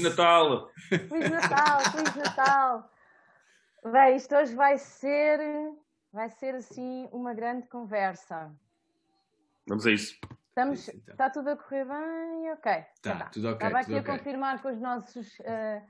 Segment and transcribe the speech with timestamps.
[0.00, 0.70] Feliz Natal!
[0.88, 2.90] Feliz Natal, Feliz Natal!
[3.92, 5.38] Bem, isto hoje vai ser,
[6.10, 8.50] vai ser assim uma grande conversa.
[9.68, 10.18] Vamos a isso.
[10.48, 11.12] Estamos, Isso, então.
[11.12, 12.52] Está tudo a correr bem?
[12.52, 12.72] Ok.
[13.02, 15.38] Tá, já tudo ok, Estava aqui tudo a confirmar com os nossos.
[15.40, 15.82] eh,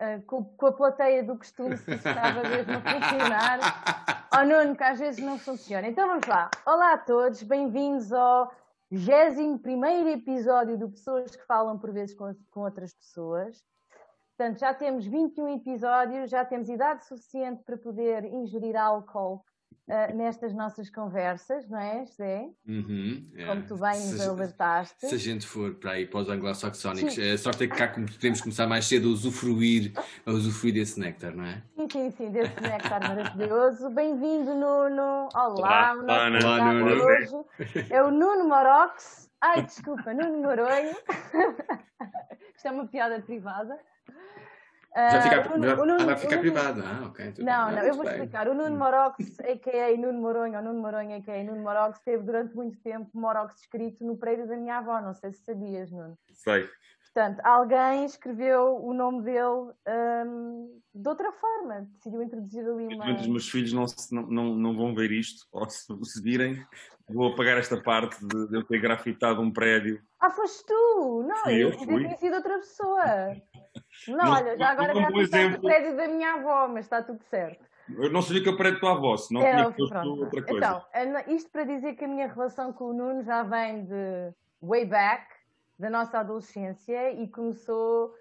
[0.00, 3.58] eh, com, com a plateia do costume se estava mesmo a funcionar.
[4.36, 5.86] Oh Nuno, que às vezes não funciona.
[5.86, 6.50] Então vamos lá.
[6.66, 8.52] Olá a todos, bem-vindos ao
[8.90, 13.62] 21 episódio do Pessoas que Falam por vezes com, com outras pessoas.
[14.36, 19.44] Portanto, já temos 21 episódios, já temos idade suficiente para poder ingerir álcool
[19.86, 22.48] eh, nestas nossas conversas, não é, José?
[22.66, 23.44] Uhum, é.
[23.46, 25.06] Como tu bem nos alertaste.
[25.06, 27.30] Se a gente for para aí para os anglo-saxónicos, Sim.
[27.32, 29.92] a sorte é que cá podemos começar mais cedo a usufruir,
[30.24, 31.62] a usufruir desse néctar, não é?
[31.76, 33.90] Sim, sim, sim, desse néctar maravilhoso.
[33.90, 35.28] Bem-vindo, Nuno.
[35.34, 36.40] Olá, Olá, o nosso Olá, Nuno.
[36.40, 37.04] convidado Olá, Nuno.
[37.04, 39.30] hoje é o Nuno Morox.
[39.40, 40.96] Ai, desculpa, Nuno Noronho.
[42.56, 43.78] Isto é uma piada privada.
[44.96, 46.82] Já Ah, fica, já- Nuno- ah, vai ficar Nuno- privado.
[46.86, 47.24] Ah, ok.
[47.26, 47.44] Não, bem.
[47.44, 48.12] não, Ah, eu vou bem.
[48.14, 48.48] explicar.
[48.48, 49.96] O Nuno Morox, a.k.a.
[49.96, 51.42] Nuno Moronho, ou Nuno Moronho, a.k.a.
[51.42, 55.00] Nuno Morox, teve durante muito tempo Morox escrito no prédio da minha avó.
[55.00, 56.16] Não sei se sabias, Nuno.
[56.32, 56.68] Sei.
[57.14, 59.70] Portanto, alguém escreveu o nome dele
[60.26, 63.14] hum, de outra forma, decidiu introduzir ali uma.
[63.14, 63.86] Dos meus filhos não,
[64.28, 66.66] não, não, vão ver isto, ou se, se virem,
[67.08, 70.02] vou apagar esta parte de, de eu ter grafitado um prédio.
[70.18, 71.24] Ah, foste tu!
[71.24, 73.04] Não, Fui eu, tinha sido outra pessoa.
[74.08, 77.00] Não, Não, olha, já agora é um grafitaste o prédio da minha avó, mas está
[77.00, 77.64] tudo certo.
[77.96, 80.84] Eu não sabia que eu prédio tua avó, senão É, tinha posto outra coisa.
[80.94, 84.84] Então, isto para dizer que a minha relação com o Nuno já vem de way
[84.84, 85.33] back,
[85.78, 88.14] da nossa adolescência, e começou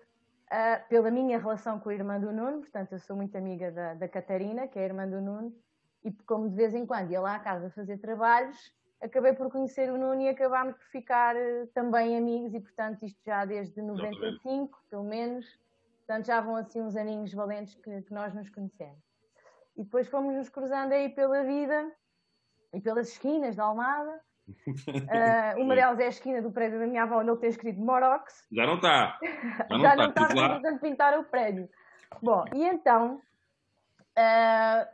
[0.50, 3.94] ah, pela minha relação com a irmã do Nuno, portanto, eu sou muito amiga da,
[3.94, 5.56] da Catarina, que é a irmã do Nuno,
[6.04, 9.92] e como de vez em quando ia lá à casa fazer trabalhos, acabei por conhecer
[9.92, 14.80] o Nuno e acabámos por ficar eh, também amigos, e portanto, isto já desde 95,
[14.90, 15.46] pelo menos,
[16.00, 19.04] portanto, já vão assim uns aninhos valentes que, que nós nos conhecemos.
[19.76, 21.92] E depois fomos nos cruzando aí pela vida
[22.74, 24.22] e pelas esquinas da Almada.
[25.10, 27.80] Ah, uma delas é a esquina do prédio da minha avó, onde ele tem escrito
[27.80, 28.48] Morox.
[28.52, 29.18] Já não está.
[29.22, 29.96] Já não Já está.
[29.96, 30.56] não Estive lá.
[30.56, 31.70] tentando pintar o prédio.
[32.22, 33.22] Bom, e então
[34.16, 34.88] ah,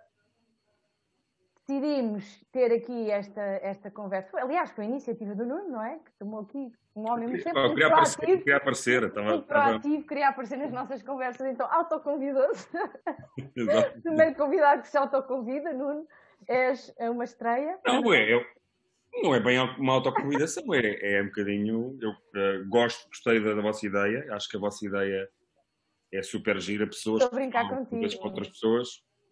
[1.67, 4.29] decidimos ter aqui esta, esta conversa.
[4.31, 5.99] Foi, aliás, foi a iniciativa do Nuno, não é?
[5.99, 9.03] Que tomou aqui um homem muito, sempre Eu queria aparecer, queria aparecer.
[9.03, 12.67] Estava, proativo, queria aparecer nas nossas conversas, então autoconvidou-se.
[14.03, 16.07] Primeiro convidado que se autoconvida, Nuno.
[16.47, 17.77] És uma estreia.
[17.85, 18.43] Não, é, eu-
[19.23, 21.97] não é bem uma autoconvidação, é, é um bocadinho.
[22.01, 25.29] Eu eh, gosto, gostei da, da vossa ideia, acho que a vossa ideia
[26.13, 26.87] é super gira.
[26.87, 28.23] Pessoas Estou a brincar contigo.
[28.23, 28.89] outras pessoas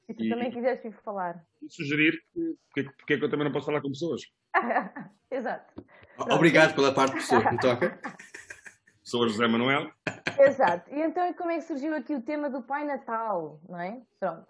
[0.08, 1.42] Se tu E- também quiseres vir falar.
[1.62, 4.22] e sugerir que, porque, porque é que eu também não posso falar com pessoas.
[5.32, 5.84] Exato.
[6.32, 8.00] Obrigado pela parte de pessoa que me toca.
[9.04, 9.90] Pessoas José Manuel,
[10.38, 10.90] Exato.
[10.94, 14.02] E então como é que surgiu aqui o tema do Pai Natal, não é?
[14.20, 14.46] Pronto.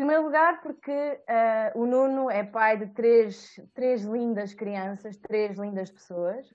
[0.00, 5.90] Primeiro lugar, porque ah, o Nuno é pai de três, três lindas crianças, três lindas
[5.90, 6.50] pessoas,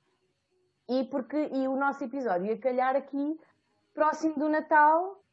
[0.89, 3.39] e porque e o nosso episódio ia calhar aqui
[3.93, 5.23] próximo do Natal,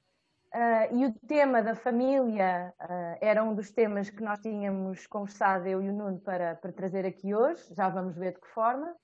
[0.53, 5.67] ah, e o tema da família ah, era um dos temas que nós tínhamos conversado,
[5.67, 8.95] eu e o Nuno, para, para trazer aqui hoje, já vamos ver de que forma,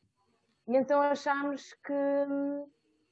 [0.66, 1.94] e então achámos que,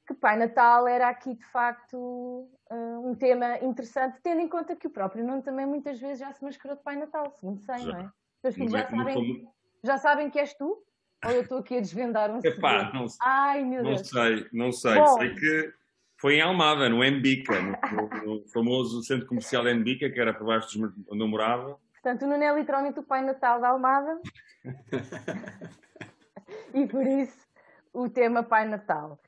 [0.07, 4.87] que Pai Natal era aqui de facto ah, um tema interessante, tendo em conta que
[4.87, 7.91] o próprio Nuno também muitas vezes já se mascarou de Pai Natal, segundo sei, Já.
[7.91, 8.09] não é?
[8.41, 9.49] Teus filhos já sabem,
[9.83, 10.81] já sabem que és tu?
[11.25, 12.93] Ou eu estou aqui a desvendar um Epá, segredo?
[12.93, 14.09] não, Ai meu não Deus!
[14.09, 15.01] sei, não sei.
[15.01, 15.19] Bom.
[15.19, 15.73] Sei que
[16.21, 18.09] foi em Almada, no Embica, no, no-
[18.39, 21.77] no famoso centro comercial Embica, que era por baixo dos meus- onde eu morava.
[21.93, 24.21] Portanto, o Nuno é literalmente o Pai Natal da Almada.
[26.73, 27.45] e por isso
[27.91, 29.19] o tema Pai Natal.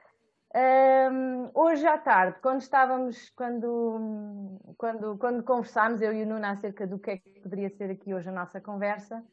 [0.56, 6.88] Hum, hoje à tarde, quando estávamos, quando, quando, quando conversámos, eu e o Nuno, acerca
[6.88, 9.24] do que é que poderia ser aqui hoje a nossa conversa,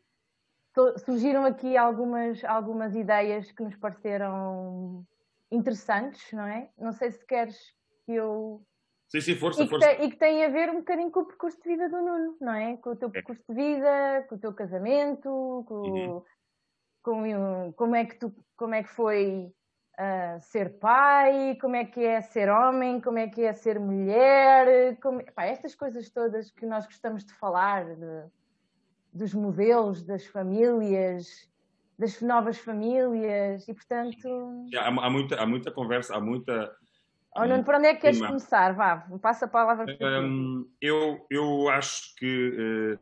[1.05, 5.05] surgiram aqui algumas, algumas ideias que nos pareceram
[5.51, 6.71] interessantes, não é?
[6.77, 7.57] Não sei se queres
[8.05, 8.63] que eu
[9.09, 9.89] Sim, sim, força, e que, força.
[9.97, 12.37] tem, e que tem a ver um bocadinho com o percurso de vida do Nuno,
[12.41, 12.77] não é?
[12.79, 16.23] Com o teu percurso de vida, com o teu casamento, com, Uhum.
[17.03, 19.53] com o- como é que tu, como é que foi
[19.97, 24.99] ah, ser pai, como é que é ser homem, como é que é ser mulher,
[25.01, 28.31] como, estas coisas todas que nós gostamos de falar, de-
[29.13, 31.49] dos modelos, das famílias,
[31.99, 36.77] das novas famílias, e portanto, Há, há muita, há muita conversa, há muita.
[37.35, 38.35] oh, Nuno, por onde é que queres Marco.
[38.35, 38.75] começar?
[38.75, 40.21] Vá, passa a palavra para.
[40.21, 42.99] Hum, eu, eu acho que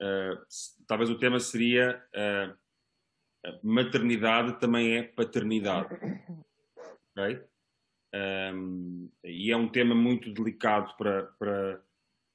[0.00, 2.52] eh, s- talvez o tema seria eh,
[3.62, 5.94] maternidade também é paternidade.
[7.10, 7.42] Ok?
[8.12, 11.82] Um, e é um tema muito delicado para, para,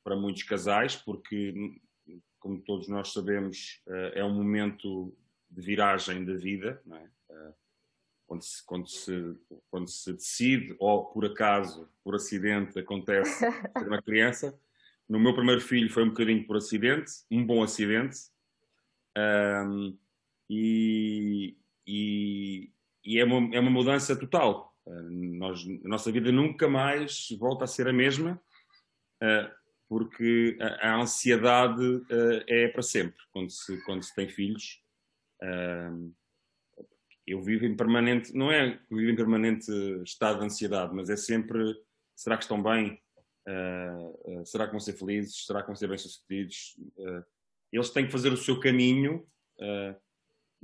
[0.04, 1.80] para muitos casais, porque,
[2.40, 5.16] como todos nós sabemos, uh, é um momento
[5.50, 7.34] de viragem da vida, é?
[7.34, 7.54] uh,
[8.26, 9.36] quando, se, quando, se,
[9.70, 14.58] quando se decide, ou por acaso, por acidente, acontece ter uma criança.
[15.08, 18.18] No meu primeiro filho foi um bocadinho por acidente, um bom acidente,
[19.18, 19.96] um,
[20.50, 21.58] e,
[21.88, 22.72] e,
[23.04, 27.68] e é, uma, é uma mudança total nós, a nossa vida nunca mais volta a
[27.68, 28.40] ser a mesma,
[29.22, 29.52] uh,
[29.88, 34.82] porque a, a ansiedade uh, é para sempre quando se, quando se tem filhos.
[35.42, 36.14] Uh,
[37.26, 39.72] eu vivo em permanente, não é que vivo em permanente
[40.04, 41.76] estado de ansiedade, mas é sempre:
[42.16, 43.02] será que estão bem?
[44.44, 45.46] será que vão ser felizes?
[45.46, 46.76] Será que vão ser bem-sucedidos?
[47.72, 49.24] eles têm que fazer o seu caminho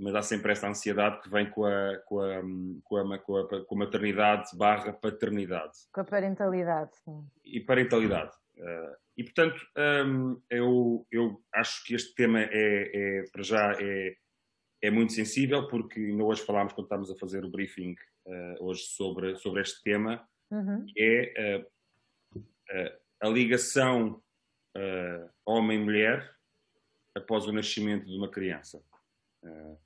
[0.01, 2.41] mas há sempre essa ansiedade que vem com a, com a,
[2.83, 5.77] com a, com a, com a maternidade barra paternidade.
[5.93, 7.23] Com a parentalidade, sim.
[7.45, 8.31] E parentalidade.
[8.57, 9.61] Uh, e, portanto,
[10.07, 14.15] um, eu, eu acho que este tema é, é para já, é,
[14.81, 17.95] é muito sensível, porque ainda hoje falámos, quando estávamos a fazer o briefing
[18.25, 20.83] uh, hoje sobre, sobre este tema, uhum.
[20.97, 21.63] é
[22.35, 24.21] uh, a ligação
[25.45, 26.33] homem-mulher
[27.13, 28.81] após o nascimento de uma criança.
[29.43, 29.77] Uh,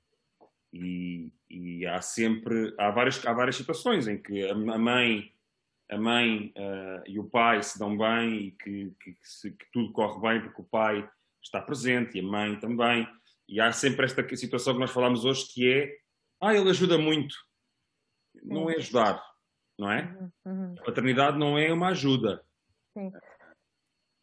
[0.84, 5.32] e, e, há sempre há várias há várias situações em que a mãe
[5.90, 9.66] a mãe uh, e o pai se dão bem e que, que, que, se, que,
[9.72, 11.08] tudo corre bem porque o pai
[11.42, 13.06] está presente e a mãe também.
[13.48, 15.96] E há sempre esta situação que nós falamos hoje que é
[16.40, 17.36] ah ele ajuda muito.
[18.42, 19.22] Não é ajudar
[19.78, 20.04] não é?
[20.04, 20.74] Uhum, uhum.
[20.78, 22.42] a paternidade não é uma ajuda.
[22.96, 23.12] Sim.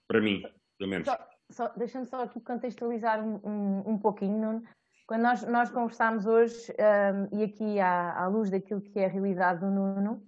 [0.07, 0.43] para mim
[0.77, 1.07] pelo menos.
[1.07, 4.63] Só, só, deixa-me só aqui contextualizar um, um, um pouquinho Nuno
[5.07, 6.73] quando nós, nós conversámos hoje,
[7.31, 10.23] um, e aqui à, à, luz daquilo que é a realidade do Nuno,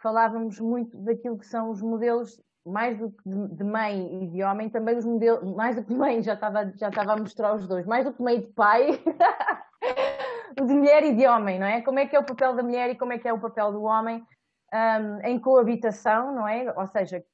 [0.00, 4.42] falávamos muito daquilo que são os modelos, mais do que de, de mãe e de
[4.42, 7.66] homem, também os modelos, mais do que mãe, já estava, já estava a mostrar os
[7.66, 9.02] dois, mais do que mãe de pai,
[10.54, 11.82] de mulher e de homem, não é?
[11.82, 13.72] Como é que é o papel da mulher e como é que é o papel
[13.72, 14.24] do homem
[14.72, 16.72] um, em coabitação, não é?
[16.76, 17.24] Ou seja,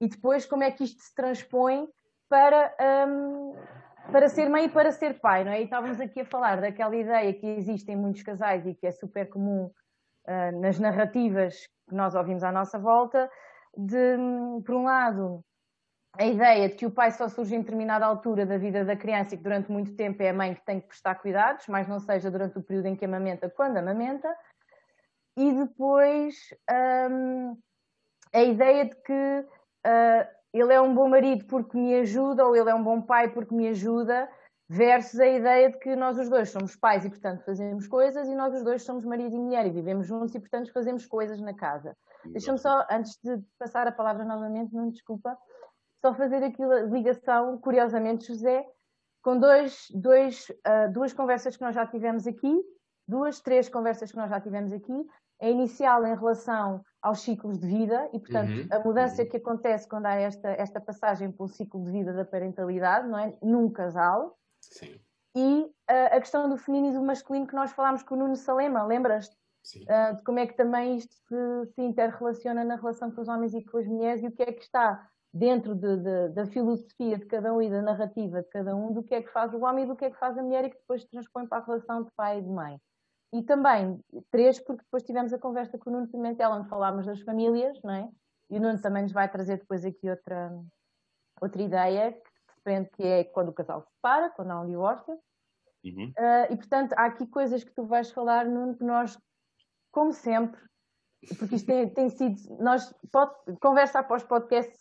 [0.00, 1.88] e depois como é que isto se transpõe
[2.28, 2.74] para.
[3.08, 3.54] Um,
[4.10, 5.60] para ser mãe e para ser pai, não é?
[5.60, 8.90] E estávamos aqui a falar daquela ideia que existe em muitos casais e que é
[8.90, 9.70] super comum
[10.26, 13.30] uh, nas narrativas que nós ouvimos à nossa volta,
[13.76, 14.16] de,
[14.64, 15.44] por um lado,
[16.18, 19.34] a ideia de que o pai só surge em determinada altura da vida da criança
[19.34, 22.00] e que durante muito tempo é a mãe que tem que prestar cuidados, mas não
[22.00, 24.28] seja durante o período em que amamenta, quando amamenta.
[25.36, 26.34] E depois
[27.10, 27.56] um,
[28.34, 32.70] a ideia de que uh, ele é um bom marido porque me ajuda ou ele
[32.70, 34.28] é um bom pai porque me ajuda,
[34.68, 38.34] versus a ideia de que nós os dois somos pais e, portanto, fazemos coisas e
[38.34, 41.54] nós os dois somos marido e mulher e vivemos juntos e, portanto, fazemos coisas na
[41.54, 41.96] casa.
[42.26, 45.38] Deixa-me só, antes de passar a palavra novamente, não desculpa,
[46.04, 48.64] só fazer aqui a ligação, curiosamente, José,
[49.22, 52.54] com dois, dois, uh, duas conversas que nós já tivemos aqui,
[53.06, 55.06] duas, três conversas que nós já tivemos aqui,
[55.40, 58.68] a inicial em relação aos ciclos de vida e, portanto, uhum.
[58.70, 59.28] a mudança uhum.
[59.28, 63.36] que acontece quando há esta, esta passagem pelo ciclo de vida da parentalidade, não é?
[63.42, 64.36] Num casal.
[64.60, 65.00] Sim.
[65.36, 68.36] E uh, a questão do feminino e do masculino que nós falámos com o Nuno
[68.36, 69.28] Salema, lembras?
[69.76, 73.52] Uh, de como é que também isto se, se interrelaciona na relação com os homens
[73.54, 77.18] e com as mulheres e o que é que está dentro de, de, da filosofia
[77.18, 79.60] de cada um e da narrativa de cada um, do que é que faz o
[79.60, 81.66] homem e do que é que faz a mulher e que depois transpõe para a
[81.66, 82.80] relação de pai e de mãe.
[83.32, 87.20] E também, três, porque depois tivemos a conversa com o Nuno Pimentel, onde falámos das
[87.20, 88.08] famílias, não é?
[88.50, 90.50] E o Nuno também nos vai trazer depois aqui outra,
[91.40, 95.18] outra ideia, que depende que é quando o casal se separa, quando há um divórcio.
[95.84, 96.12] Uhum.
[96.18, 99.18] Uh, e portanto, há aqui coisas que tu vais falar, Nuno, que nós,
[99.92, 100.60] como sempre,
[101.38, 104.72] porque isto tem, tem sido, nós, pod, conversa após podcast,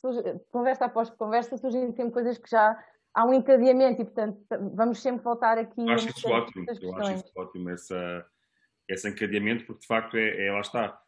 [0.52, 2.82] conversa após conversa, surgem sempre coisas que já
[3.14, 4.40] há um encadeamento e, portanto,
[4.74, 5.90] vamos sempre voltar aqui.
[5.92, 8.26] Acho isso ótimo, eu acho isso ótimo, essa
[8.88, 11.00] esse encadeamento, porque de facto é, é lá está.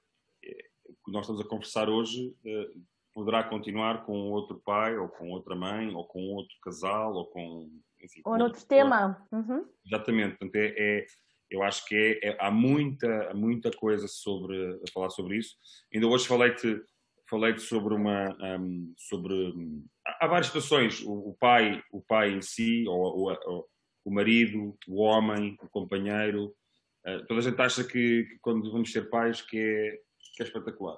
[0.43, 2.69] É, o que nós estamos a conversar hoje é,
[3.13, 7.69] poderá continuar com outro pai, ou com outra mãe, ou com outro casal, ou com.
[8.01, 9.25] Enfim, ou noutro tema.
[9.31, 9.65] Uhum.
[9.85, 10.37] Exatamente.
[10.37, 11.05] Portanto, é, é,
[11.49, 15.55] eu acho que é, é, há, muita, muita coisa sobre, a falar sobre isso.
[15.93, 16.81] Ainda hoje falei-te
[17.29, 19.53] falei sobre uma um, sobre
[20.19, 23.69] há várias situações o, o, pai o pai em si ou, ou,
[24.03, 26.55] o marido o homem o companheiro
[27.05, 29.99] Uh, toda a gente acha que, que, quando vamos ser pais que é,
[30.35, 30.97] que é espetacular.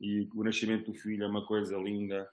[0.00, 2.28] E o nascimento do filho é uma coisa linda.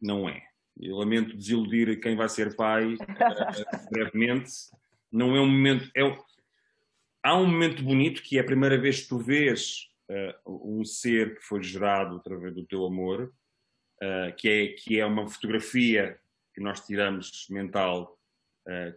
[0.00, 0.42] Não é.
[0.78, 2.98] Eu lamento desiludir quem vai ser pai uh,
[3.90, 4.52] brevemente.
[5.10, 5.90] Não é um momento.
[5.96, 6.02] É,
[7.22, 9.88] há um momento bonito que é a primeira vez que tu vês
[10.46, 13.32] uh, um ser que foi gerado através do teu amor,
[14.02, 16.18] uh, que, é, que é uma fotografia
[16.54, 18.18] que nós tiramos mental,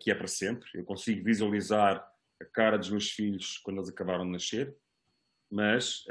[0.02, 0.68] que é para sempre.
[0.74, 2.06] Eu consigo visualizar
[2.42, 4.76] a cara dos meus filhos quando eles acabaram de nascer,
[5.52, 6.04] mas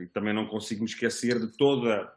[0.00, 2.12] e também não consigo me esquecer de toda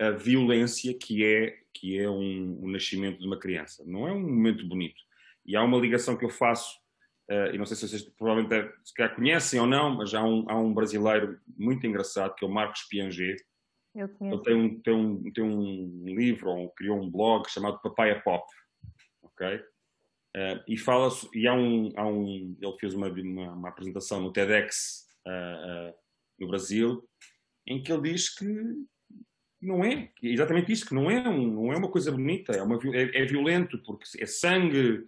[0.00, 3.84] a violência que é, que é um, um nascimento de uma criança.
[3.86, 5.00] Não é um momento bonito.
[5.46, 6.78] E há uma ligação que eu faço
[7.30, 10.24] Uh, e não sei se vocês provavelmente é, se calhar conhecem ou não, mas há
[10.24, 13.36] um, há um brasileiro muito engraçado que é o Marcos Pianger.
[13.94, 14.36] Eu conheço.
[14.36, 18.46] Ele tem um, tem um, tem um livro, ou criou um blog chamado Papaya Pop.
[19.20, 19.62] Ok?
[20.38, 24.30] Uh, e fala e há um, há um ele fez uma, uma, uma apresentação no
[24.30, 25.92] TEDx uh,
[26.38, 27.02] no Brasil
[27.66, 28.46] em que ele diz que
[29.60, 32.78] não é, exatamente isso, que não é, um, não é uma coisa bonita, é, uma,
[32.94, 35.04] é, é violento, porque é sangue,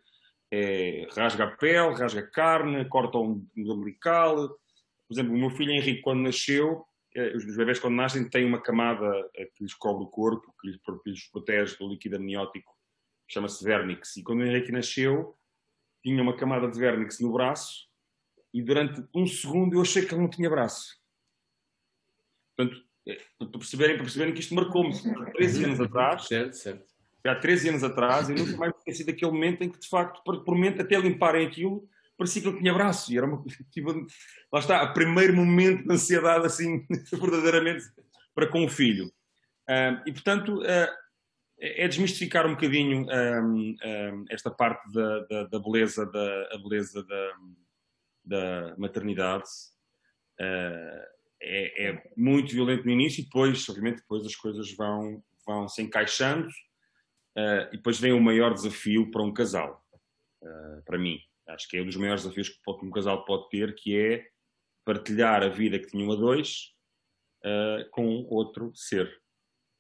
[0.51, 4.49] é, rasga a pele, rasga a carne, corta um umbilical.
[4.49, 6.85] Por exemplo, o meu filho Henrique, quando nasceu,
[7.15, 9.07] é, os bebés quando nascem têm uma camada
[9.37, 12.75] é, que lhes cobre o corpo, que lhes, que lhes protege do líquido amniótico,
[13.33, 14.17] chama-se vernix.
[14.17, 15.37] E quando o Henrique nasceu,
[16.03, 17.89] tinha uma camada de vernix no braço
[18.53, 20.99] e durante um segundo eu achei que ele não tinha braço.
[22.57, 22.85] Portanto,
[23.39, 24.93] para perceberem, para perceberem que isto marcou-me
[25.33, 26.27] 13 anos atrás.
[26.27, 26.91] Certo, certo
[27.29, 30.43] há 13 anos atrás, e nunca mais esqueci daquele momento em que, de facto, por,
[30.43, 33.13] por momento, até limparem aquilo, parecia que ele tinha braço.
[33.13, 33.93] E era uma tipo,
[34.53, 37.85] lá está, o primeiro momento de ansiedade, assim, verdadeiramente,
[38.35, 39.07] para com o filho.
[39.69, 40.89] Uh, e, portanto, uh,
[41.61, 47.37] é desmistificar um bocadinho um, um, esta parte da, da, da, beleza, da, beleza da,
[48.25, 49.45] da maternidade.
[50.40, 55.69] Uh, é, é, muito violento no início e depois, obviamente, depois as coisas vão, vão
[55.69, 56.49] se encaixando
[57.37, 59.85] Uh, e depois vem o maior desafio para um casal,
[60.43, 61.21] uh, para mim.
[61.49, 64.26] Acho que é um dos maiores desafios que um casal pode ter, que é
[64.85, 66.75] partilhar a vida que tinham a dois
[67.90, 69.11] com outro ser.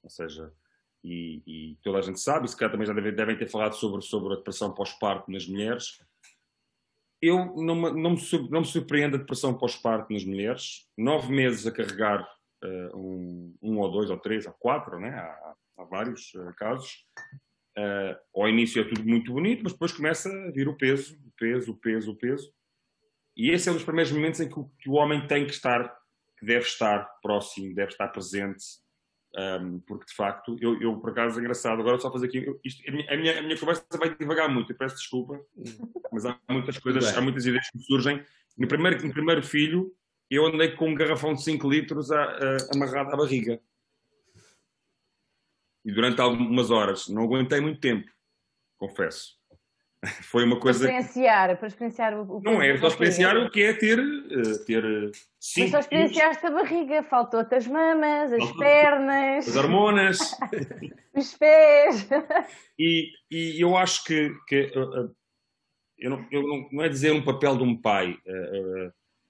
[0.02, 0.52] Ou seja,
[1.02, 4.02] e, e, toda a gente sabe, se calhar também já devem, devem ter falado sobre,
[4.02, 5.98] sobre a depressão pós-parto nas mulheres.
[7.22, 10.88] Eu não me, não me, não me surpreende a depressão pós-parto nas mulheres.
[10.96, 12.26] Nove meses a carregar
[12.94, 15.10] um, um, ou dois, ou três, ou quatro, né?
[15.10, 17.06] há, há vários uh, casos.
[17.78, 21.32] Uh, ao início é tudo muito bonito, mas depois começa a vir o peso, o
[21.38, 22.52] peso, o peso, o peso.
[23.36, 25.52] E esse é um dos primeiros momentos em que o, que o homem tem que
[25.52, 25.88] estar,
[26.38, 28.64] que deve estar próximo, deve estar presente,
[29.36, 32.82] um, porque de facto, eu, eu, por acaso é engraçado, agora só fazer aqui, isto,
[32.88, 35.40] a, minha, a, minha, a, minha, conversa vai devagar muito, eu peço desculpa,
[36.12, 38.24] mas há muitas coisas, há muitas ideias que surgem.
[38.58, 39.94] No primeiro, no primeiro filho,
[40.28, 43.60] eu andei com um garrafão de 5 litros a, a, amarrado à barriga
[45.84, 47.08] e durante algumas horas.
[47.08, 48.10] Não aguentei muito tempo,
[48.76, 49.39] confesso.
[50.30, 50.86] Foi uma coisa.
[50.86, 52.40] Para experienciar, para experienciar o.
[52.42, 53.98] Não é, para experienciar o que é ter.
[53.98, 59.48] Eh, ter eh, sim, Mas só experienciaste a barriga, faltou-te as mamas, as pernas.
[59.48, 60.18] As hormonas.
[61.12, 62.08] Os pés.
[62.78, 64.32] E, e eu acho que.
[64.48, 65.08] que eh,
[65.98, 68.16] eu não, eu não, não é dizer um papel de um pai.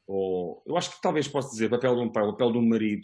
[0.07, 2.69] ou, eu acho que talvez possa dizer papel de um pai, o papel de um
[2.69, 3.03] marido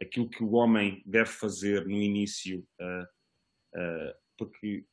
[0.00, 2.64] aquilo que o homem deve fazer no início,
[4.38, 4.84] porque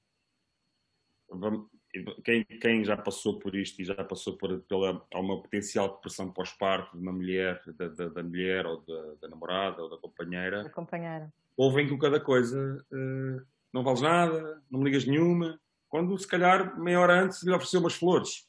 [2.23, 6.95] quem, quem, já passou por isto e já passou por pela uma potencial depressão pós-parto
[6.95, 10.69] de uma mulher, da, da, da mulher ou da, da, namorada ou da companheira, da
[10.69, 11.31] companheira.
[11.57, 16.79] ouvem com cada coisa, uh, não vales nada, não me ligas nenhuma, quando se calhar
[16.79, 18.47] meia hora antes lhe ofereceu umas flores,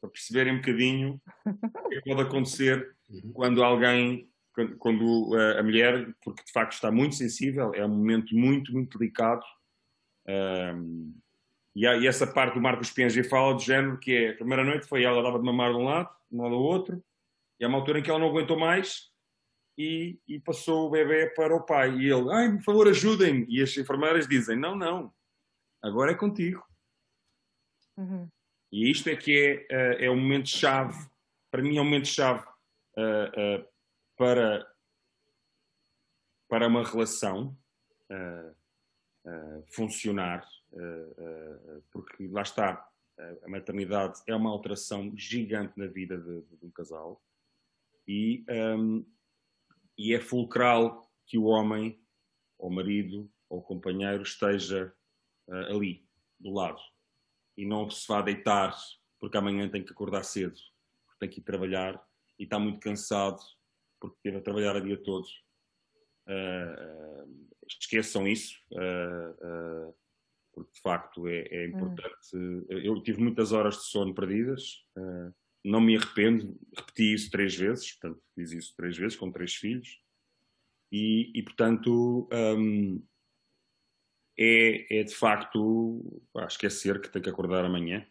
[0.00, 3.32] para perceberem um bocadinho o que pode acontecer uhum.
[3.32, 4.28] quando alguém
[4.78, 8.98] quando eh, a mulher, porque de facto está muito sensível, é um momento muito, muito
[8.98, 9.42] delicado.
[10.28, 11.14] Um,
[11.74, 14.64] e, há, e, essa parte do Marcos Pianger fala do género que é, a primeira
[14.64, 17.02] noite foi ela dava de mamar de um lado, de um lado ao outro,
[17.58, 19.10] e há uma altura em que ela não aguentou mais
[19.78, 21.96] e, e passou o bebê para o pai.
[21.96, 23.46] E ele, ai, por favor, ajudem.
[23.48, 25.12] E as enfermeiras dizem, não, não,
[25.82, 26.62] agora é contigo.
[27.96, 28.28] Uhum.
[28.70, 31.08] E isto é que é, eh, é um momento-chave,
[31.50, 32.44] para mim é um momento-chave.
[32.94, 33.72] Uh, uh,
[34.16, 34.70] para,
[36.48, 37.56] para uma relação
[38.10, 40.46] uh, funcionar,
[41.90, 42.88] porque lá está,
[43.42, 47.22] a maternidade é uma alteração gigante na vida de, de um casal
[48.06, 49.04] e, um,
[49.96, 52.00] e é fulcral que o homem,
[52.58, 54.92] ou marido, ou companheiro esteja
[55.68, 56.06] ali,
[56.38, 56.80] do lado,
[57.56, 58.74] e não se vá deitar
[59.20, 60.58] porque amanhã tem que acordar cedo,
[61.06, 62.02] porque tem que ir trabalhar
[62.38, 63.40] e está muito cansado
[64.00, 65.24] porque esteve a trabalhar a dia todo.
[66.26, 69.94] Uh, esqueçam isso, uh,
[70.52, 72.34] porque de facto é, é importante.
[72.34, 72.64] Hum.
[72.68, 74.84] Eu tive muitas horas de sono perdidas,
[75.64, 80.00] não me arrependo, repeti isso três vezes, portanto, fiz isso três vezes com três filhos.
[80.90, 83.02] E, e portanto, um,
[84.38, 88.04] é, é de facto pá, esquecer que tem que acordar amanhã.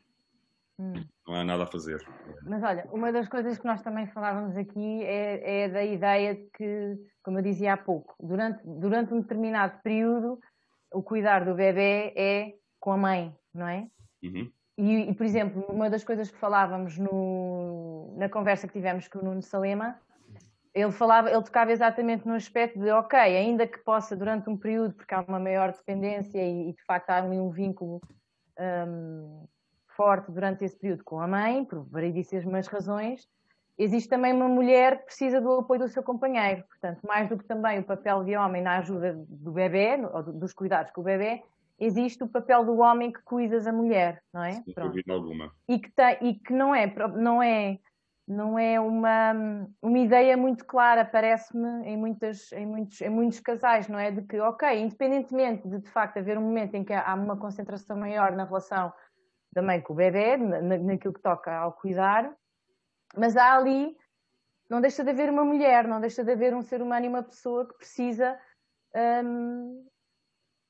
[0.80, 0.94] Hum.
[1.28, 2.04] Não há nada a fazer.
[2.44, 6.50] Mas olha, uma das coisas que nós também falávamos aqui é, é da ideia de
[6.58, 10.40] que, como eu dizia há pouco, durante, durante um determinado período,
[10.94, 13.88] o cuidar do bebê é com a mãe, não é?
[14.24, 14.52] Uhum.
[14.78, 19.20] E, e, por exemplo, uma das coisas que falávamos no, na conversa que tivemos com
[19.20, 20.00] o Nuno Salema,
[20.74, 24.94] ele falava, ele tocava exatamente no aspecto de, ok, ainda que possa durante um período,
[24.94, 28.02] porque há uma maior dependência e, e de facto há ali um vínculo
[28.88, 29.46] um,
[29.90, 33.28] forte durante esse período com a mãe, por variedíssimas razões,
[33.84, 36.64] existe também uma mulher que precisa do apoio do seu companheiro.
[36.68, 40.54] Portanto, mais do que também o papel de homem na ajuda do bebê, ou dos
[40.54, 41.42] cuidados com o bebê,
[41.80, 44.52] existe o papel do homem que cuida da mulher, não é?
[44.52, 45.52] Sem dúvida alguma.
[45.68, 47.80] E que, tem, e que não é, não é,
[48.28, 49.34] não é uma,
[49.82, 54.12] uma ideia muito clara, parece-me, em, muitas, em, muitos, em muitos casais, não é?
[54.12, 57.98] De que, ok, independentemente de de facto haver um momento em que há uma concentração
[57.98, 58.94] maior na relação
[59.52, 62.32] da mãe com o bebê, na, naquilo que toca ao cuidar,
[63.18, 63.96] mas há ali,
[64.70, 67.24] não deixa de haver uma mulher, não deixa de haver um ser humano e uma
[67.24, 68.40] pessoa que precisa
[69.24, 69.86] hum,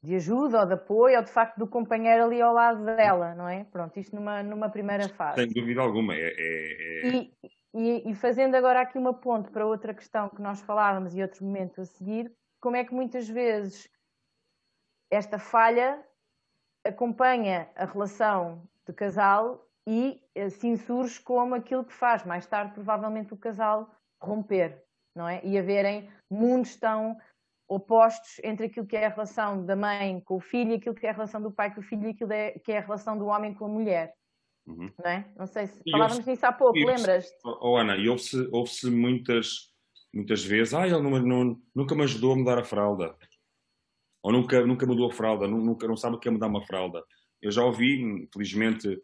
[0.03, 3.47] de ajuda ou de apoio ou de facto do companheiro ali ao lado dela, não
[3.47, 3.63] é?
[3.65, 5.41] Pronto, isto numa, numa primeira fase.
[5.41, 6.15] Sem dúvida alguma.
[6.15, 7.07] É, é, é...
[7.07, 7.33] E,
[7.73, 11.45] e, e, fazendo agora aqui uma ponte para outra questão que nós falávamos e outro
[11.45, 13.87] momento a seguir, como é que muitas vezes
[15.11, 16.03] esta falha
[16.83, 23.33] acompanha a relação de casal e assim surge como aquilo que faz mais tarde provavelmente
[23.33, 23.93] o casal
[24.23, 24.81] romper,
[25.13, 25.41] não é?
[25.43, 27.17] E haverem mundos tão
[27.67, 31.05] opostos entre aquilo que é a relação da mãe com o filho e aquilo que
[31.05, 33.17] é a relação do pai com o filho e aquilo é, que é a relação
[33.17, 34.13] do homem com a mulher.
[34.65, 34.89] Uhum.
[34.97, 35.29] Não é?
[35.37, 37.29] Não sei se falávamos nisso há pouco, lembras?
[37.43, 39.73] Oh, Ana, e houve-se houve muitas,
[40.13, 43.13] muitas vezes, ah, ele não, não, nunca me ajudou a mudar a fralda.
[44.23, 47.03] Ou nunca, nunca mudou a fralda, nunca, não sabe o que é mudar uma fralda.
[47.41, 49.01] Eu já ouvi, infelizmente,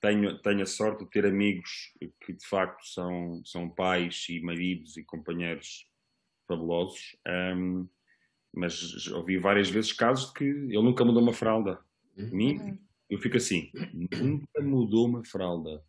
[0.00, 4.96] tenho, tenho a sorte de ter amigos que de facto são, são pais e maridos
[4.96, 5.86] e companheiros
[6.46, 7.16] fabulosos.
[7.26, 7.88] Um,
[8.54, 11.78] mas ouvi várias vezes casos de que ele nunca mudou uma fralda.
[12.16, 12.30] Uhum.
[12.30, 12.78] Mim,
[13.10, 15.84] eu fico assim, nunca mudou uma fralda.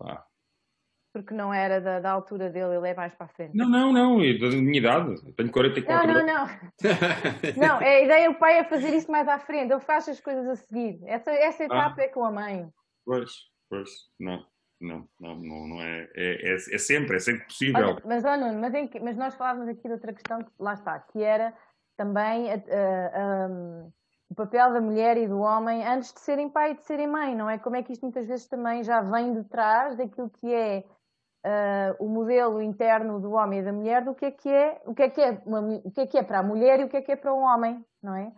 [0.00, 0.29] Ah.
[1.12, 3.56] Porque não era da, da, altura dele, ele é mais para a frente.
[3.56, 5.14] Não, não, não, é da minha idade.
[5.26, 6.46] Eu tenho 44 Não, não, não.
[7.58, 10.08] não, é a ideia é o pai a fazer isso mais à frente, ele faz
[10.08, 11.00] as coisas a seguir.
[11.04, 12.04] Essa, essa etapa ah.
[12.04, 12.68] é com a mãe.
[13.04, 13.32] Pois,
[13.68, 14.44] pois, não.
[14.80, 17.86] Não, não, não, não é, é, é, é, sempre, é sempre possível.
[17.86, 20.72] Olha, mas, oh, Nuno, mas, em, mas, nós falávamos aqui de outra questão, que lá
[20.72, 21.52] está, que era
[21.98, 23.92] também uh, um,
[24.30, 27.34] o papel da mulher e do homem antes de serem pai e de serem mãe,
[27.34, 27.58] não é?
[27.58, 30.84] Como é que isto muitas vezes também já vem de trás daquilo que é
[31.44, 34.94] uh, o modelo interno do homem e da mulher, do que é que é, o
[34.94, 36.88] que é que é, uma, o que é que é para a mulher e o
[36.88, 38.32] que é que é para o homem, não é?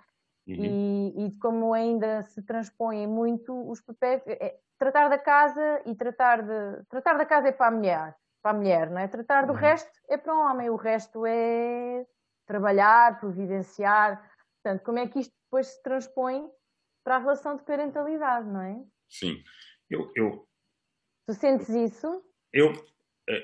[0.47, 0.65] Uhum.
[0.65, 4.23] E, e de como ainda se transpõem muito os papéis.
[4.27, 6.85] É, tratar da casa e tratar de.
[6.89, 9.07] Tratar da casa é para a mulher, para a mulher, não é?
[9.07, 9.59] Tratar do uhum.
[9.59, 12.05] resto é para o homem, o resto é
[12.47, 14.29] trabalhar, providenciar.
[14.63, 16.49] Portanto, como é que isto depois se transpõe
[17.05, 18.83] para a relação de parentalidade, não é?
[19.09, 19.43] Sim.
[19.89, 20.47] Eu, eu...
[21.27, 22.23] Tu sentes isso?
[22.53, 22.73] Eu,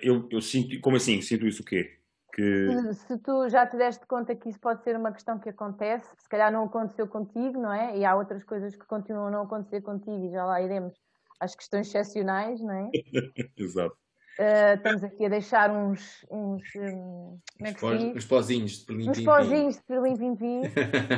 [0.03, 0.81] eu, eu sinto.
[0.81, 1.21] Como assim?
[1.23, 1.99] Sinto isso o quê?
[2.35, 2.93] Que...
[2.95, 6.29] Se, tu já te deste conta que isso pode ser uma questão que acontece, se
[6.29, 7.99] calhar não aconteceu contigo, não é?
[7.99, 10.95] E há outras coisas que continuam a não acontecer contigo e já lá iremos
[11.41, 12.91] às questões excepcionais, não é?
[13.57, 13.97] Exato.
[14.39, 18.17] Uh, estamos aqui a deixar uns, uns um, como é que se diz?
[18.17, 20.61] Uns pozinhos de Berlim Uns pozinhos de Berlim Vim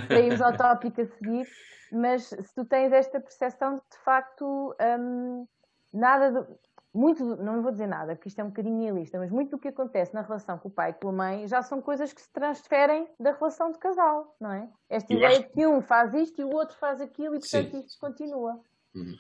[0.09, 1.47] irmos ao tópico a seguir,
[1.93, 5.47] mas se tu tens esta percepção de, de facto, um,
[5.93, 6.49] nada, de,
[6.93, 9.69] muito, não vou dizer nada, porque isto é um bocadinho nihilista, mas muito do que
[9.69, 12.31] acontece na relação com o pai e com a mãe já são coisas que se
[12.33, 14.69] transferem da relação de casal, não é?
[14.89, 15.49] Esta eu ideia acho...
[15.51, 17.81] que um faz isto e o outro faz aquilo e portanto Sim.
[17.81, 18.61] isto continua.
[18.95, 19.17] Uhum.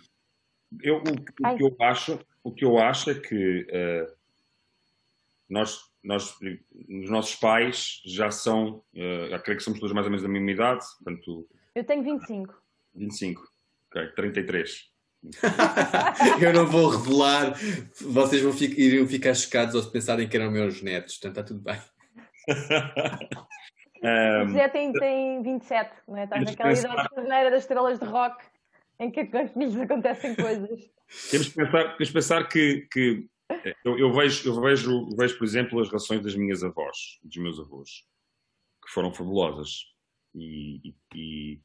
[0.82, 4.12] Eu, o, o que eu acho, o que eu acho é que uh,
[5.48, 6.36] nós, nós,
[6.88, 10.50] os nossos pais já são, uh, creio que somos todos mais ou menos da mesma
[10.50, 11.48] idade, portanto...
[11.72, 12.60] Eu tenho 25.
[12.94, 13.48] 25,
[13.90, 14.90] ok, 33.
[16.40, 17.54] eu não vou revelar,
[18.00, 21.60] vocês vão ficar, iriam ficar chocados ao pensarem que eram meus netos, portanto está tudo
[21.60, 21.80] bem.
[24.02, 26.24] um, o José tem, tem 27, não é?
[26.24, 28.42] Estás naquela idade da das estrelas de rock
[28.98, 30.90] em que com os filhos acontecem coisas.
[31.30, 33.26] Temos que pensar, temos que, pensar que, que
[33.84, 37.58] eu, eu, vejo, eu vejo, vejo, por exemplo, as relações das minhas avós, dos meus
[37.58, 38.04] avós,
[38.84, 39.86] que foram fabulosas.
[40.34, 41.60] E, e, e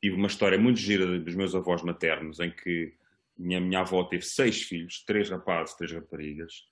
[0.00, 2.94] tive uma história muito gira dos meus avós maternos, em que
[3.36, 6.64] minha, minha avó teve seis filhos, três rapazes, três raparigas,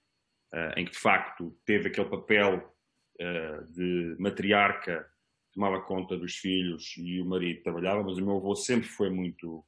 [0.53, 2.75] uh, em que de facto teve aquele papel
[3.21, 5.07] uh, de matriarca,
[5.53, 9.65] tomava conta dos filhos e o marido trabalhava, mas o meu avô sempre foi muito,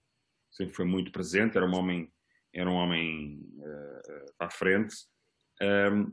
[0.51, 2.13] sempre foi muito presente, era um homem,
[2.53, 4.95] era um homem uh, à frente.
[5.61, 6.13] Um,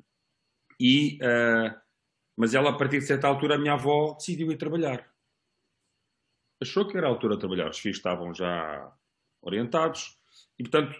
[0.79, 1.19] e,
[2.35, 5.09] mas ela, a partir de certa altura, a minha avó decidiu ir trabalhar.
[6.65, 8.91] Achou que era a altura de trabalhar, os filhos estavam já
[9.41, 10.17] orientados,
[10.57, 10.95] e, portanto,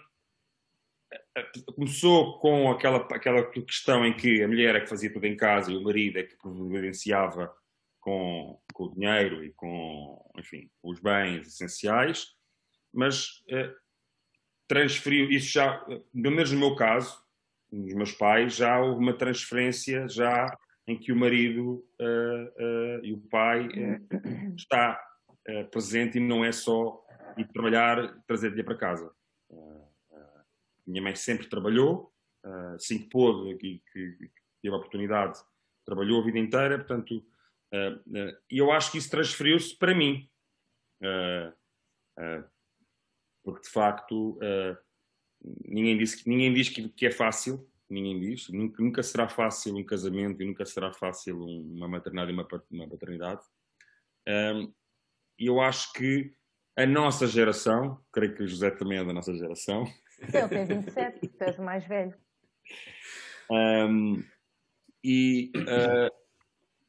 [1.74, 5.72] começou com aquela, aquela questão em que a mulher é que fazia tudo em casa
[5.72, 7.52] e o marido é que providenciava
[8.00, 12.28] com, com o dinheiro e com, enfim, os bens essenciais,
[12.94, 13.74] mas eh,
[14.68, 17.20] transferiu, isso já, pelo menos no meu caso,
[17.72, 20.46] nos meus pais, já houve uma transferência já
[20.86, 25.00] em que o marido uh, uh, e o pai uh, está
[25.70, 27.04] presente e não é só
[27.36, 29.12] ir trabalhar, trazer dinheiro para casa.
[30.86, 32.12] Minha mãe sempre trabalhou,
[32.74, 34.30] assim que pôde que, que
[34.62, 35.38] teve a oportunidade,
[35.84, 37.24] trabalhou a vida inteira, portanto,
[38.50, 40.28] e eu acho que isso transferiu-se para mim.
[43.44, 44.38] porque de facto
[45.64, 50.46] ninguém, disse, ninguém diz que, é fácil, ninguém diz, nunca, será fácil um casamento e
[50.46, 52.34] nunca será fácil uma maternidade e
[52.74, 53.42] uma paternidade.
[55.38, 56.32] E eu acho que
[56.76, 59.84] a nossa geração, creio que o José também é da nossa geração.
[60.20, 62.14] Ele tem 27, tu és o mais velho.
[63.50, 64.22] Um,
[65.02, 66.12] e uh,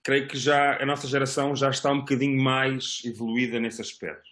[0.03, 4.27] creio que já a nossa geração já está um bocadinho mais evoluída nesse aspecto.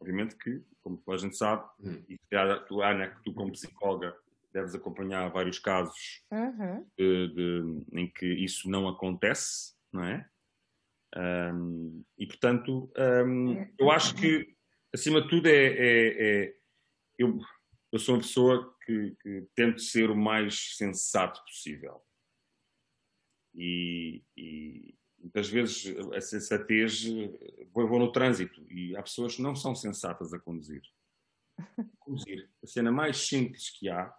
[0.00, 2.02] Obviamente que, como a gente sabe, hum.
[2.08, 2.18] e
[2.66, 4.16] tu, Ana, que tu como psicóloga
[4.52, 6.86] deves acompanhar vários casos uhum.
[6.96, 10.28] de, de, em que isso não acontece, não é?
[11.16, 12.90] Um, e portanto,
[13.26, 14.54] um, eu acho que
[14.94, 16.56] acima de tudo, é, é, é
[17.18, 17.38] eu,
[17.92, 22.00] eu, sou uma pessoa que, que, tento ser o mais sensato possível.
[23.54, 27.04] E, e muitas vezes a sensatez.
[27.72, 30.82] Vou, vou, no trânsito e há pessoas que não são sensatas a conduzir.
[31.98, 32.48] Conduzir.
[32.62, 34.12] A cena mais simples que há,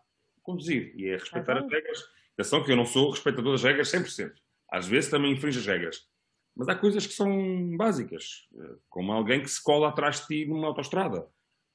[0.44, 0.94] conduzir.
[0.96, 2.00] E é respeitar as regras.
[2.34, 4.34] Atenção que eu não sou respeitador das regras 100%.
[4.70, 6.11] Às vezes também infringe as regras.
[6.56, 10.46] Mas há coisas que são básicas, eh, como alguém que se cola atrás de ti
[10.46, 11.28] numa autostrada.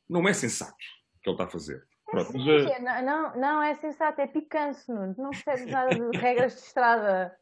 [0.08, 0.84] Não é sensato
[1.16, 1.86] o que ele está a fazer.
[2.04, 2.82] Pronto, mas, uh...
[2.82, 5.14] não, não, não, é sensato, é picanço, Nuno.
[5.14, 7.36] Tu não percebes nada de regras de estrada.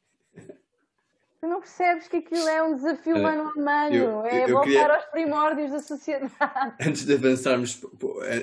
[1.45, 4.95] Tu não percebes que aquilo é um desafio mano a mano, eu, é voltar queria...
[4.95, 6.33] aos primórdios da sociedade.
[6.81, 7.85] Antes de avançarmos,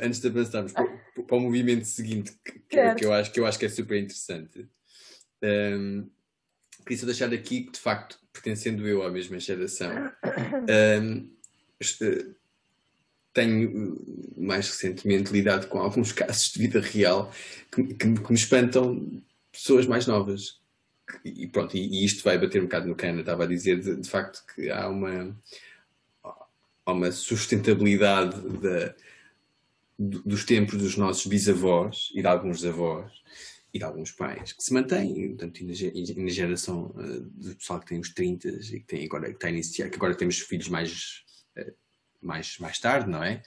[0.04, 0.86] antes de avançarmos para,
[1.26, 2.32] para o movimento seguinte,
[2.70, 4.70] que, que, eu acho, que eu acho que é super interessante,
[5.42, 6.10] um, ehm,
[6.82, 9.92] queria só deixar aqui que, de facto, pertencendo eu à mesma geração,
[11.02, 11.30] um,
[13.34, 13.98] tenho
[14.38, 17.32] mais recentemente lidado com alguns casos de vida real
[17.72, 20.60] que, que, que me espantam pessoas mais novas.
[21.26, 23.20] E pronto, e, e, isto vai bater um bocado no cano.
[23.20, 25.38] Estava a dizer de, de facto que há uma,
[26.86, 28.96] há uma sustentabilidade da,
[29.98, 33.12] dos tempos dos nossos bisavós e de alguns avós
[33.74, 38.00] e de alguns pais que se mantêm, portanto, na, geração uh, do pessoal que tem
[38.00, 41.24] os 30 e que tem agora que está a iniciar, que agora temos filhos mais,
[41.58, 41.74] uh,
[42.22, 43.42] mais, mais tarde, não é?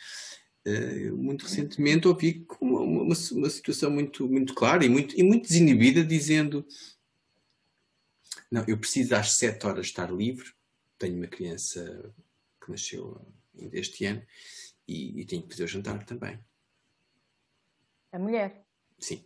[0.66, 5.46] Uh, muito recentemente ouvi uma, uma, uma, situação muito, muito clara e muito, e muito
[5.46, 6.66] desinibida, dizendo:
[8.50, 10.52] Não, eu preciso às 7 horas estar livre.
[10.96, 12.14] Tenho uma criança
[12.64, 13.20] que nasceu
[13.72, 14.22] este ano
[14.88, 16.38] e, e tenho que fazer o jantar também.
[18.10, 18.64] A mulher?
[18.98, 19.22] Sim.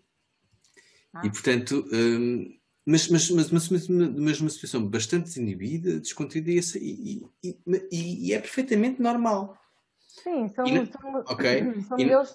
[1.14, 1.22] Ah.
[1.24, 7.22] E portanto, um, mas, mas, mas, mas, mas, mas uma situação bastante desinibida, descontraída e,
[7.42, 7.56] e,
[7.90, 9.58] e, e, é perfeitamente normal.
[9.98, 11.64] Sim, são, e, são, okay.
[11.86, 12.34] são modelos.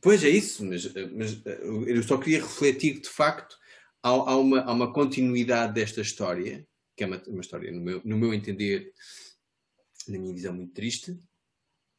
[0.00, 1.40] Pois é isso, mas, mas
[1.86, 3.56] eu só queria refletir que de facto
[4.02, 6.66] há, há, uma, há uma continuidade desta história,
[6.96, 8.92] que é uma, uma história, no meu, no meu entender,
[10.08, 11.12] na minha visão, muito triste.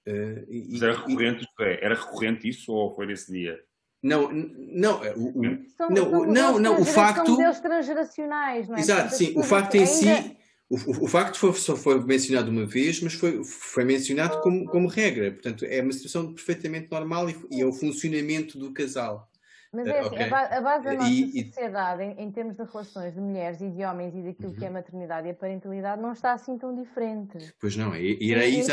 [0.05, 3.63] Uh, e, mas era recorrente, era recorrente isso ou foi nesse dia?
[4.03, 5.31] Não, não, é, o,
[5.77, 7.25] são, não, são não, não, o facto.
[7.25, 8.79] São modelos transgeracionais, não é?
[8.81, 10.37] Exato, sim, o facto em si.
[10.69, 14.87] O, o, facto foi, só foi mencionado uma vez, mas foi, foi mencionado como, como
[14.87, 15.31] regra.
[15.31, 19.29] Portanto, é uma situação perfeitamente normal e, e é o funcionamento do casal.
[19.71, 20.25] Mas é assim, okay.
[20.25, 23.83] a, base da nossa e, sociedade, em, em, termos de relações de mulheres e de
[23.83, 24.55] homens e daquilo uhum.
[24.55, 27.53] que é a maternidade e a parentalidade, não está assim tão diferente.
[27.59, 28.71] Pois não, e, e, era isso.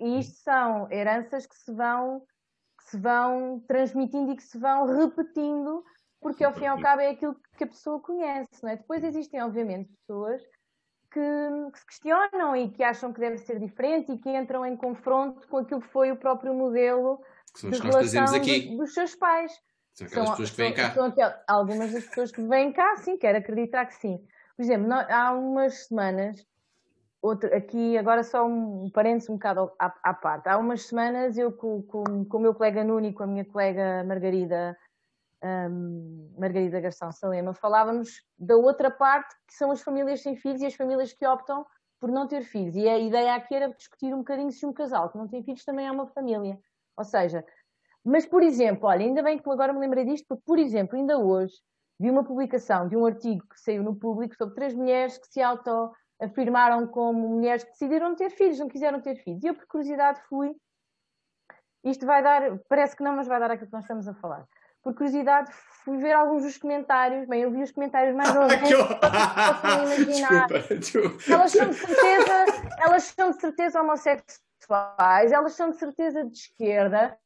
[0.00, 2.22] E isto são heranças que se vão
[2.92, 5.82] se vão transmitindo e que se vão repetindo,
[6.20, 8.76] porque ao fim e ao cabo é aquilo que a pessoa conhece, não é?
[8.76, 10.42] Depois existem, obviamente, pessoas
[11.10, 11.20] que,
[11.72, 15.48] que, se questionam e que acham que deve ser diferente e que entram em confronto
[15.48, 17.18] com aquilo que foi o próprio modelo
[17.80, 18.76] trazemos aqui.
[18.76, 19.52] dos seus pais.
[19.94, 20.90] São aquelas são, pessoas que vêm cá.
[20.92, 24.18] São, são algumas das pessoas que vêm cá, sim, quero acreditar que sim.
[24.56, 26.46] Por exemplo, há umas semanas,
[27.22, 30.48] outro, aqui agora só um parênteses um bocado à, à parte.
[30.48, 33.44] Há umas semanas eu com, com, com o meu colega Nuno e com a minha
[33.44, 34.76] colega Margarida
[35.42, 40.66] um, Margarida Garção Salema, falávamos da outra parte, que são as famílias sem filhos e
[40.66, 41.66] as famílias que optam
[42.00, 42.76] por não ter filhos.
[42.76, 45.64] E a ideia aqui era discutir um bocadinho se um casal que não tem filhos
[45.64, 46.58] também é uma família.
[46.96, 47.44] Ou seja,
[48.04, 51.18] mas por exemplo, olha, ainda bem que agora me lembrei disto, porque, por exemplo, ainda
[51.18, 51.54] hoje
[51.98, 55.40] vi uma publicação de um artigo que saiu no público sobre três mulheres que se
[56.22, 59.42] auto-afirmaram como mulheres que decidiram ter filhos, não quiseram ter filhos.
[59.42, 60.54] E eu, por curiosidade, fui.
[61.84, 64.46] Isto vai dar, parece que não, mas vai dar aquilo que nós estamos a falar
[64.82, 65.50] por curiosidade,
[65.84, 67.26] fui ver alguns dos comentários.
[67.28, 68.68] Bem, eu vi os comentários mais ou menos.
[69.96, 70.48] imaginar.
[70.48, 71.32] Desculpa, desculpa.
[71.32, 72.44] Elas são de certeza,
[72.78, 77.16] elas são de certeza homossexuais, elas são de certeza de esquerda.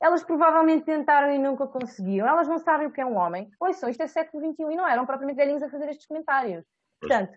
[0.00, 2.28] Elas provavelmente tentaram e nunca conseguiram.
[2.28, 3.50] Elas não sabem o que é um homem.
[3.58, 6.64] Ouçam, isto é século XXI e não eram propriamente velhinhos a fazer estes comentários.
[7.00, 7.32] Portanto,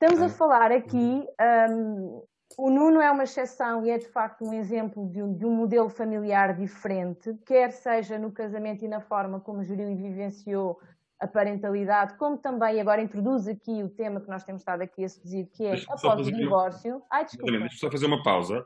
[0.00, 1.26] estamos a falar aqui
[1.70, 2.22] um,
[2.56, 5.50] o Nuno é uma exceção e é de facto um exemplo de um, de um,
[5.50, 10.80] modelo familiar diferente, quer seja no casamento e na forma como geriu e vivenciou
[11.20, 15.08] a parentalidade, como também agora introduz aqui o tema que nós temos estado aqui a
[15.08, 16.96] seduzir, que é após o divórcio.
[16.96, 17.06] Uma...
[17.10, 17.52] Ai, desculpa.
[17.52, 18.64] Deixa só fazer uma pausa.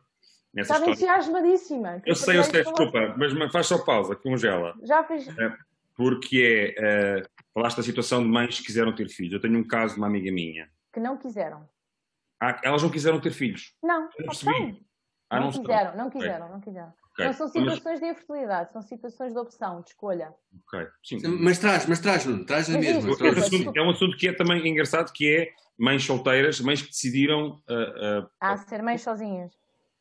[0.55, 2.01] Nessa Estava entusiasmadíssima.
[2.07, 4.73] Eu sei, eu sei, desculpa, mas faz só pausa, congela.
[4.85, 5.27] Já fiz.
[5.37, 5.53] É,
[5.97, 9.33] porque é, uh, falaste da situação de mães que quiseram ter filhos.
[9.33, 10.73] Eu tenho um caso de uma amiga minha.
[10.95, 11.69] Que não quiseram.
[12.41, 13.75] Ah, elas não quiseram ter filhos.
[13.83, 14.09] Não, não,
[15.31, 16.95] ah, não, não quiseram, não quiseram, não quiseram.
[17.13, 17.27] Okay.
[17.27, 18.01] Não são situações mas...
[18.01, 20.33] de infertilidade, são situações de opção, de escolha.
[20.67, 21.19] Ok, sim.
[21.41, 23.11] Mas traz, mas traz, não, traz a mesma.
[23.11, 26.83] É, um assunto, é um assunto que é também engraçado, que é mães solteiras, mães
[26.83, 27.63] que decidiram...
[27.69, 29.53] Uh, uh, ah, ser mães sozinhas.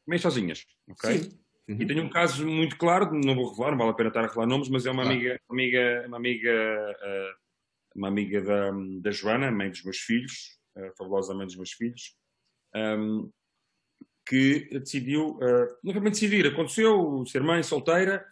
[0.07, 1.17] Mães sozinhas, ok?
[1.17, 1.39] Sim.
[1.69, 1.77] Uhum.
[1.81, 4.27] E tenho um caso muito claro, não vou revelar, não vale a pena estar a
[4.27, 7.35] revelar nomes, mas é uma amiga, uma amiga, uma amiga, uh,
[7.95, 12.15] uma amiga da, da Joana, mãe dos meus filhos, uh, fabulosa mãe dos meus filhos,
[12.75, 13.31] um,
[14.25, 18.25] que decidiu, uh, não foi decidir, aconteceu ser mãe solteira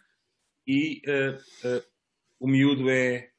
[0.66, 1.84] e uh, uh,
[2.40, 3.30] o miúdo é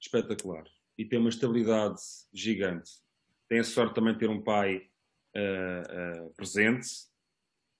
[0.00, 0.64] espetacular
[0.98, 2.00] e tem uma estabilidade
[2.32, 2.90] gigante.
[3.48, 4.88] Tem a sorte também de ter um pai
[6.36, 6.86] presente,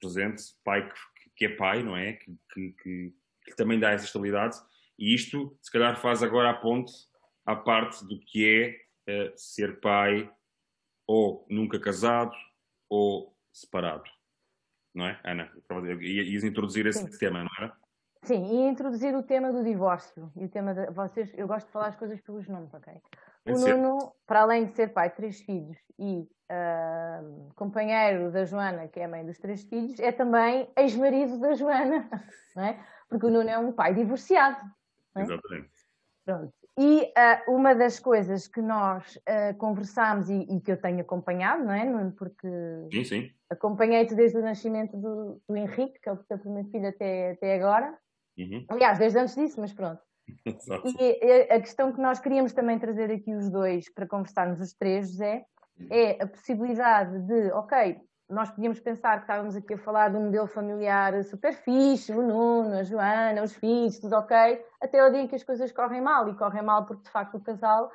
[0.01, 2.15] presente, pai que, que, é pai, não é?
[2.15, 4.57] Que, que, que, também dá essa estabilidade
[4.99, 6.93] e isto, se calhar, faz agora a ponte
[7.45, 10.31] à parte do que é ser pai
[11.13, 12.35] ou nunca casado,
[12.89, 14.05] ou separado.
[14.95, 15.53] Não é, Ana?
[16.01, 17.19] Ias introduzir esse Sim.
[17.19, 17.77] tema, não era?
[18.23, 20.33] Sim, e introduzir o tema do divórcio.
[20.35, 22.95] E o tema de vocês, eu gosto de falar as coisas pelos nomes, ok?
[23.47, 26.21] O Nuno, para além de ser pai de três filhos e
[26.51, 32.09] uh, companheiro da Joana, que é mãe dos três filhos, é também ex-marido da Joana,
[32.57, 32.87] não é?
[33.09, 34.57] Porque o Nuno é um pai divorciado.
[35.17, 35.23] É?
[35.23, 35.71] Exatamente.
[36.25, 36.62] Pronto.
[36.79, 41.65] E uh, uma das coisas que nós uh, conversámos e, e, que eu tenho acompanhado,
[41.65, 42.11] não é?
[42.17, 42.49] Porque
[42.91, 43.31] sim, sim.
[43.51, 47.57] acompanhei-te desde o nascimento do, do, Henrique, que é o teu primeiro filho até, até
[47.57, 47.95] agora.
[48.39, 48.65] Uhum.
[48.69, 50.01] Aliás, desde antes disso, mas pronto.
[50.99, 55.11] e a questão que nós queríamos também trazer aqui os dois para conversarmos os três,
[55.11, 55.45] José,
[55.79, 55.89] uhum.
[55.91, 58.01] é a possibilidade de, ok,
[58.33, 62.23] nós podíamos pensar que estávamos aqui a falar de um modelo familiar super fixe, o
[62.23, 66.01] Nuno, a Joana, os filhos, tudo ok, até o dia em que as coisas correm
[66.01, 67.91] mal, e correm mal porque de facto o casal,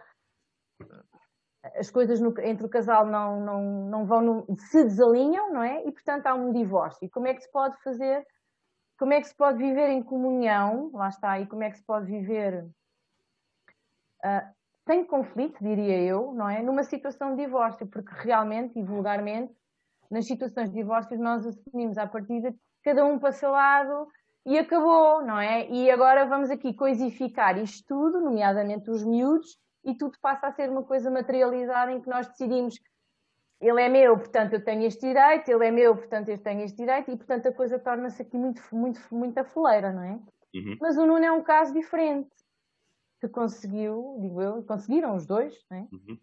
[1.76, 5.84] as coisas no, entre o casal não, não, não vão, no, se desalinham, não é?
[5.86, 7.04] E portanto há um divórcio.
[7.04, 8.26] E como é que se pode fazer,
[9.00, 11.84] como é que se pode viver em comunhão, lá está, e como é que se
[11.84, 12.64] pode viver
[14.24, 16.62] uh, sem conflito, diria eu, não é?
[16.62, 19.54] Numa situação de divórcio, porque realmente e vulgarmente
[20.10, 24.08] nas situações de divórcio nós assumimos à partida cada um para seu lado
[24.46, 25.70] e acabou, não é?
[25.70, 30.70] E agora vamos aqui coisificar isto tudo, nomeadamente os miúdos, e tudo passa a ser
[30.70, 32.76] uma coisa materializada em que nós decidimos
[33.60, 36.78] ele é meu, portanto eu tenho este direito, ele é meu, portanto eu tenho este
[36.78, 40.20] direito, e portanto a coisa torna-se aqui muito, muito, muito afoleira, não é?
[40.54, 40.78] Uhum.
[40.80, 42.30] Mas o Nuno é um caso diferente,
[43.20, 45.88] que conseguiu, digo eu, conseguiram os dois, não é?
[45.92, 46.20] Uhum.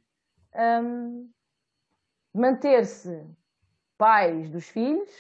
[0.56, 1.30] Um,
[2.32, 3.26] manter-se
[3.96, 5.10] pais dos filhos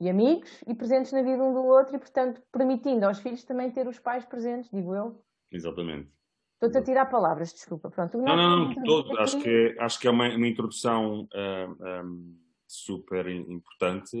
[0.00, 3.70] e amigos e presentes na vida um do outro e, portanto, permitindo aos filhos também
[3.70, 5.22] ter os pais presentes, digo eu.
[5.50, 6.10] Exatamente.
[6.54, 7.90] Estou-te a tirar palavras, desculpa.
[7.90, 12.38] Pronto, não, não, não, todo, acho, que, acho que é uma, uma introdução uh, um,
[12.66, 14.16] super importante,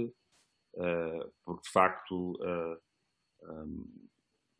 [0.74, 2.78] uh, porque de facto uh,
[3.42, 4.06] um,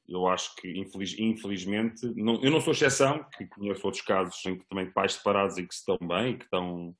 [0.09, 4.59] eu acho que infeliz, infelizmente, não, eu não sou exceção, que conheço outros casos em
[4.59, 6.97] que também pais separados e que estão bem que estão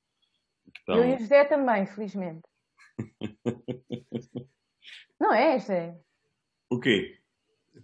[0.67, 0.95] então...
[0.97, 2.47] Eu e o José também, felizmente.
[5.19, 5.95] não é, José?
[6.69, 7.17] O quê?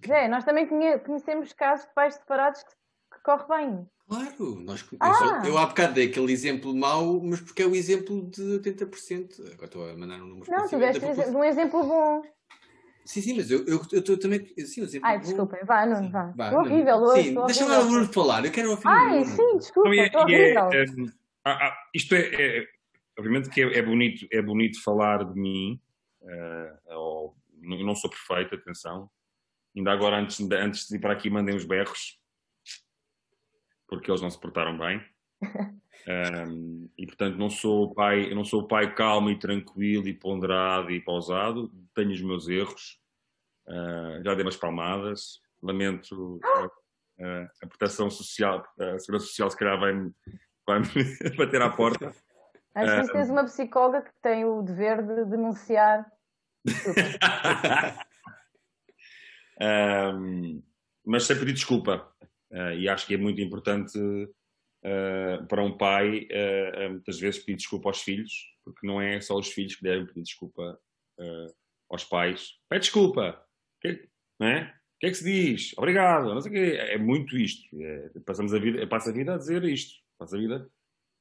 [0.06, 2.72] Zé, nós também conhecemos casos de pais separados que,
[3.16, 3.88] que corre bem.
[4.08, 5.42] Claro, nós, ah.
[5.44, 9.54] eu, eu há bocado dei aquele exemplo mau, mas porque é o exemplo de 80%.
[9.54, 12.22] Agora estou a mandar um número Não, tiveste um exemplo bom.
[13.06, 14.46] Sim, sim, mas eu estou também.
[14.66, 16.32] Sim, um exemplo Ai, desculpem, vá, não, vá.
[16.36, 17.24] vá estou horrível hoje.
[17.24, 20.24] Sim, deixa lá o Bruno falar, eu quero ouvir Ai, sim, desculpa, é, estou é,
[20.24, 20.70] horrível.
[20.72, 20.86] É, é,
[21.46, 22.68] ah, isto é, é,
[23.18, 25.80] obviamente que é, é, bonito, é bonito falar de mim,
[26.22, 29.10] uh, ou, não sou perfeito, atenção.
[29.76, 32.20] Ainda agora, antes, antes de ir para aqui, mandem os berros
[33.94, 35.04] porque eles não se portaram bem.
[36.50, 40.08] um, e portanto não sou o pai, eu não sou o pai calmo e tranquilo
[40.08, 41.72] e ponderado e pausado.
[41.94, 43.00] Tenho os meus erros.
[43.68, 45.42] Uh, já dei umas palmadas.
[45.62, 50.12] Lamento uh, a proteção social, a segurança social se calhar vai-me
[50.66, 50.82] vai
[51.38, 52.14] bater à porta.
[52.76, 56.12] Acho que tens uma psicóloga que tem o dever de denunciar.
[59.62, 60.64] um,
[61.06, 62.12] mas sem pedir desculpa.
[62.52, 67.58] Uh, e acho que é muito importante uh, para um pai, uh, muitas vezes, pedir
[67.58, 68.32] desculpa aos filhos,
[68.64, 70.80] porque não é só os filhos que devem pedir desculpa
[71.90, 72.54] aos pais.
[72.68, 73.40] Pede desculpa!
[73.82, 74.08] Que,
[74.40, 74.64] não é?
[74.64, 75.78] O que é que se diz?
[75.78, 76.34] Obrigado!
[76.34, 76.78] Não sei quê.
[76.80, 77.64] É muito isto.
[77.80, 80.00] É, passamos a vida, passa a vida a dizer isto.
[80.18, 80.70] Passa a vida.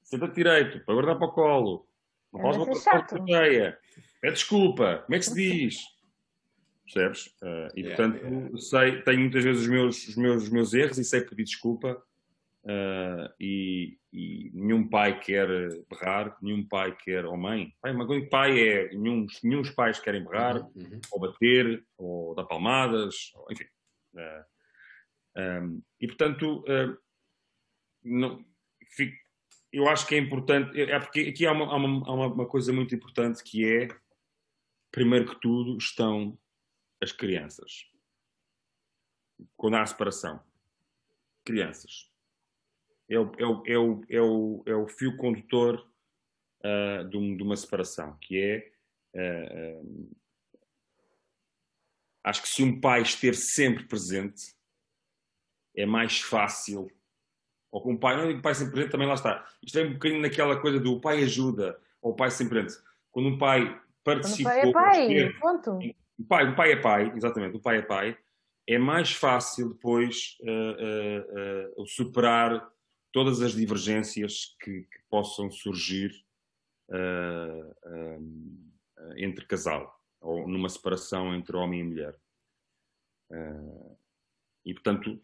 [0.03, 1.87] Senta-te direito, para guardar para o colo.
[2.33, 3.79] Não é podes botar para a ideia.
[4.21, 5.03] Pede desculpa.
[5.07, 5.93] Como é que se diz?
[6.93, 7.27] percebes?
[7.43, 8.59] Uh, e yeah, portanto, yeah.
[8.59, 12.03] sei, tenho muitas vezes os meus, os meus, os meus erros e sei pedir desculpa.
[12.65, 15.49] Uh, e, e, nenhum pai quer
[15.91, 19.99] berrar, nenhum pai quer, ou mãe, pai, uma coisa que pai é, nenhum, nenhum pais
[19.99, 21.01] querem berrar, uhum, uhum.
[21.11, 23.65] ou bater, ou dar palmadas, ou, enfim.
[24.15, 26.65] Uh, um, e portanto,
[28.05, 28.45] não,
[28.91, 29.17] fico,
[29.73, 32.95] eu acho que é importante, é porque aqui há uma, há uma, uma coisa muito
[32.95, 33.89] importante que é,
[34.91, 36.39] primeiro que tudo, estão
[37.01, 37.91] as crianças.
[39.57, 40.41] Quando há separação.
[41.45, 42.13] Crianças.
[43.09, 45.91] É o, é o, é o, é o, é o fio condutor
[46.61, 48.73] uh, de, um, uma separação, que é.
[49.15, 50.17] Uh,
[52.23, 54.55] acho que se um pai esteve sempre presente,
[55.75, 56.89] é mais fácil.
[57.73, 59.45] Ou com um pai, não digo pai sempre presente, também lá está.
[59.63, 62.85] Isto é um bocadinho naquela coisa do pai ajuda, ou o pai sempre presente.
[63.11, 64.53] Quando um pai participou.
[64.53, 65.79] Quando o pai é pai, ponto
[66.19, 68.17] o pai, o pai é pai, exatamente, o pai é pai,
[68.67, 72.71] é mais fácil depois uh, uh, uh, superar
[73.11, 76.13] todas as divergências que, que possam surgir
[79.17, 82.19] entre casal ou numa separação entre homem e mulher.
[84.65, 85.19] e portanto,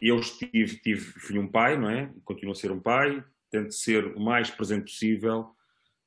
[0.00, 2.12] eu tive, tive, fui um pai, não é?
[2.24, 5.54] Continuo a ser um pai, tento ser o mais presente possível,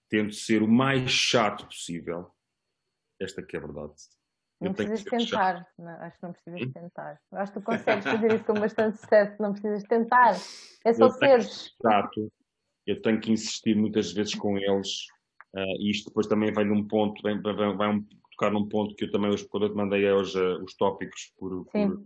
[0.10, 2.32] tento ser o mais chato possível.
[3.20, 3.94] Esta que é a verdade.
[4.60, 6.72] Não precisas tentar, não, acho que não precisas hum?
[6.72, 7.20] tentar.
[7.34, 10.36] Acho que tu consegues fazer isso com bastante sucesso, não precisas tentar.
[10.86, 11.76] É só seres.
[11.80, 12.32] Exato.
[12.86, 15.08] Eu tenho que insistir muitas vezes com eles,
[15.56, 18.96] uh, e isto depois também vai num ponto, vai, vai, vai um, tocar num ponto
[18.96, 22.04] que eu também, quando eu te mandei hoje uh, os tópicos, por, por,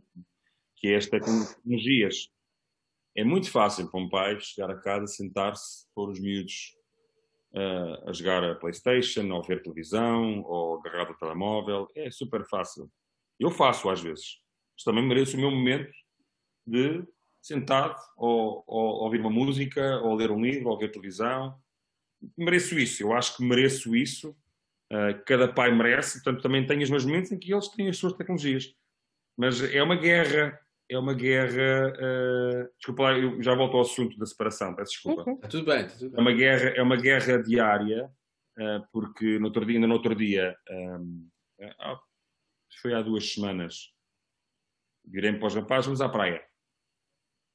[0.77, 2.29] que é esta tecnologias.
[3.15, 6.75] É muito fácil para um pai chegar a casa, sentar-se, pôr os miúdos
[7.53, 11.87] uh, a jogar a Playstation, ou ver televisão, ou agarrado ao telemóvel.
[11.95, 12.89] É super fácil.
[13.39, 14.39] Eu faço às vezes.
[14.75, 15.91] Mas também mereço o meu momento
[16.65, 17.03] de
[17.41, 21.57] sentado, ou, ou, ouvir uma música, ou ler um livro, ou ver televisão.
[22.37, 23.01] Mereço isso.
[23.01, 24.29] Eu acho que mereço isso.
[24.91, 26.21] Uh, cada pai merece.
[26.21, 28.75] Portanto, também tenho os meus momentos em que eles têm as suas tecnologias.
[29.35, 30.59] Mas é uma guerra
[30.89, 31.93] é uma guerra.
[31.93, 35.29] Uh, desculpa lá, eu já volto ao assunto da separação, peço desculpa.
[35.31, 36.17] Está tudo bem, tudo bem.
[36.17, 38.11] É uma guerra, é uma guerra diária,
[38.57, 41.99] uh, porque no outro dia, ainda no outro dia, um, uh, ah,
[42.81, 43.93] foi há duas semanas,
[45.05, 46.43] virei-me para os rapazes, vamos à praia.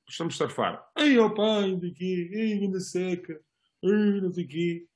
[0.09, 0.91] Estamos a surfar.
[0.97, 3.41] Ai, ó oh pai, daqui, ai, ainda seca,
[3.85, 4.87] ai, não sei quê.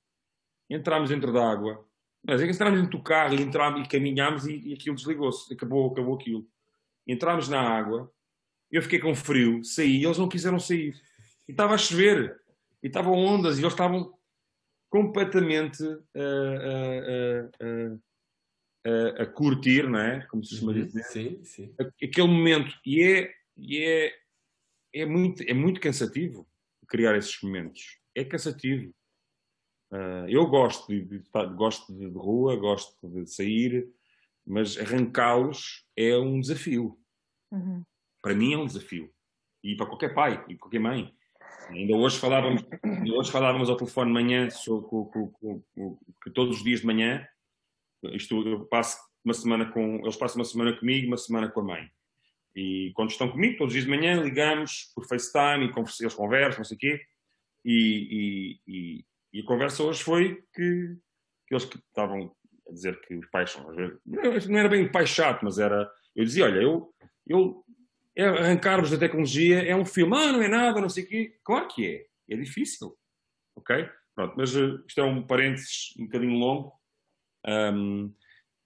[0.68, 1.86] Entramos dentro da água.
[2.26, 5.54] Mas é que entramos dentro do carro e, entramos, e caminhámos e, e aquilo desligou-se.
[5.54, 6.44] Acabou, acabou aquilo.
[7.06, 8.12] Entramos na água
[8.70, 10.94] eu fiquei com frio, saí e eles não quiseram sair.
[11.48, 12.40] E estava a chover,
[12.82, 14.12] e estavam ondas, e eles estavam
[14.90, 16.00] completamente uh,
[17.62, 17.94] uh,
[18.86, 20.26] uh, a curtir, não é?
[20.26, 20.84] Como se costuma uhum.
[20.84, 21.02] dizer.
[21.04, 21.74] Sim, sim.
[22.02, 22.74] Aquele momento.
[22.84, 24.14] E é, e é,
[24.94, 26.46] é, muito, é muito cansativo
[26.88, 28.00] criar esses momentos.
[28.14, 28.92] É cansativo.
[30.28, 33.88] Eu gosto de, de, de, gosto de rua, gosto de sair,
[34.44, 36.98] mas arrancá-los é um desafio.
[37.52, 37.84] Uhum
[38.22, 39.10] para mim é um desafio.
[39.62, 41.12] E para qualquer pai e qualquer mãe.
[41.70, 42.64] Ainda hoje falávamos,
[43.16, 46.86] hoje falávamos ao telefone de manhã sobre, com, com, com, que todos os dias de
[46.86, 47.26] manhã,
[48.12, 49.96] isto eu passo uma semana com.
[49.96, 51.90] Eles passam uma semana comigo, uma semana com a mãe.
[52.54, 56.58] E quando estão comigo, todos os dias de manhã, ligamos por FaceTime e eles conversam,
[56.58, 57.00] não sei o quê.
[57.64, 57.74] E,
[58.10, 60.96] e, e, e, a conversa hoje foi que,
[61.46, 62.32] que eles que estavam
[62.68, 63.66] a dizer que os pais são.
[64.06, 65.90] Não era bem pai chato, mas era.
[66.14, 66.94] Eu dizia: olha, eu.
[67.26, 67.64] eu
[68.16, 71.38] é arrancar-vos da tecnologia é um filme, ah, não é nada, não sei o quê.
[71.44, 72.06] Claro que é.
[72.34, 72.98] É difícil.
[73.54, 73.88] Ok?
[74.14, 76.72] Pronto, mas uh, isto é um parênteses um bocadinho longo.
[77.46, 78.12] Um,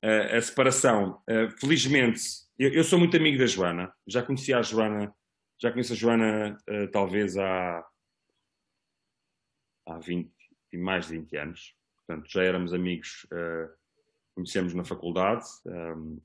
[0.02, 1.20] a, a separação.
[1.28, 2.22] Uh, felizmente,
[2.56, 3.92] eu, eu, sou muito amigo da Joana.
[4.06, 5.12] Já conheci a Joana,
[5.60, 7.84] já conheço a Joana uh, talvez há,
[9.88, 10.32] há 20,
[10.74, 11.74] mais de 20 anos.
[11.96, 13.68] Portanto, já éramos amigos, uh,
[14.34, 15.44] conhecemos na faculdade.
[15.66, 16.20] Um,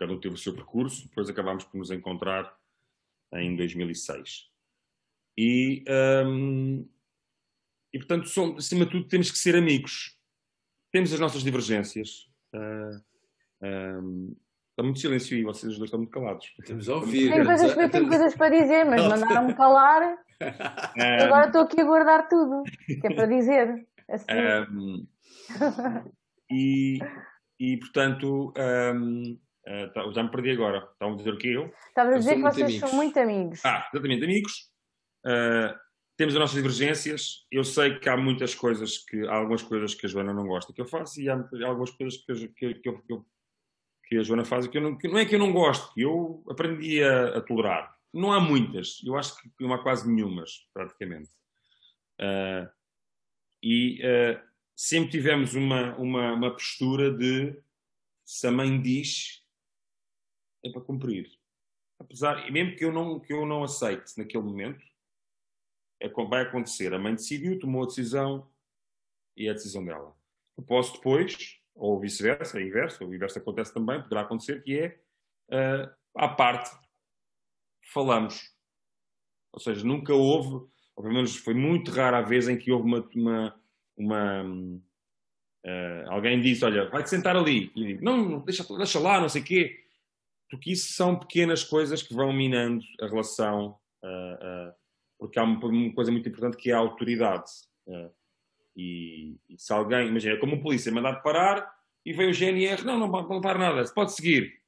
[0.00, 2.52] cada um teve o seu percurso, depois acabámos por nos encontrar
[3.34, 4.50] em 2006.
[5.38, 5.84] E,
[6.26, 6.88] um,
[7.92, 10.18] e portanto, somos, acima de tudo, temos que ser amigos
[10.90, 12.28] temos as nossas divergências.
[12.54, 13.00] Uh,
[13.62, 14.36] um,
[14.70, 16.52] está muito silêncio aí, vocês dois estão muito calados.
[16.58, 17.30] Estamos a ouvir.
[17.30, 20.18] Tenho coisas, eu tenho coisas para dizer, mas mandaram-me calar.
[20.40, 23.86] Um, agora estou aqui a guardar tudo, que é para dizer.
[24.08, 24.26] Assim.
[24.72, 25.06] Um,
[26.50, 26.98] e,
[27.58, 28.52] e, portanto,
[28.96, 29.38] um,
[29.70, 30.88] uh, já me perdi agora.
[30.92, 31.72] Estavam a dizer o que eu?
[31.88, 32.90] Estava a dizer que vocês amigos.
[32.90, 33.64] são muito amigos.
[33.64, 34.52] Ah, exatamente, amigos.
[35.24, 35.78] Uh,
[36.16, 37.46] temos as nossas divergências.
[37.50, 40.72] Eu sei que há muitas coisas que há algumas coisas que a Joana não gosta
[40.72, 41.34] que eu faço e há
[41.66, 43.26] algumas coisas que, que, que, eu,
[44.04, 46.02] que a Joana faz que, eu não, que não é que eu não gosto, que
[46.02, 47.96] eu aprendi a, a, tolerar.
[48.12, 51.30] Não há muitas, eu acho que não há quase nenhumas, praticamente.
[52.20, 52.68] Uh,
[53.62, 54.40] e uh,
[54.76, 57.56] sempre tivemos uma, uma, uma postura de
[58.24, 59.39] se a mãe diz
[60.64, 61.30] é para cumprir.
[61.98, 64.84] Apesar, mesmo que eu não, que eu não aceite naquele momento,
[66.00, 66.94] é vai acontecer.
[66.94, 68.48] A mãe decidiu, tomou a decisão
[69.36, 70.16] e é a decisão dela.
[70.56, 74.98] Eu posso depois, ou vice-versa, é inverso, o inverso acontece também, poderá acontecer, que é,
[75.50, 76.70] uh, à parte,
[77.92, 78.54] falamos.
[79.52, 80.54] Ou seja, nunca houve,
[80.96, 83.08] ou pelo menos foi muito rara a vez em que houve uma.
[83.14, 83.60] uma,
[83.96, 87.70] uma uh, alguém disse: Olha, vai-te sentar ali.
[87.74, 89.79] E digo, não, deixa, deixa lá, não sei o quê.
[90.50, 93.78] Porque isso são pequenas coisas que vão minando a relação.
[94.02, 94.74] Uh,
[95.18, 95.60] porque há uma,
[95.94, 97.50] coisa muito importante que é a autoridade.
[97.86, 98.10] Uh,
[98.76, 101.70] e, e, se alguém, imagina, como um polícia mandar parar
[102.04, 104.60] e vem o GNR, não, não, não para nada, se pode seguir.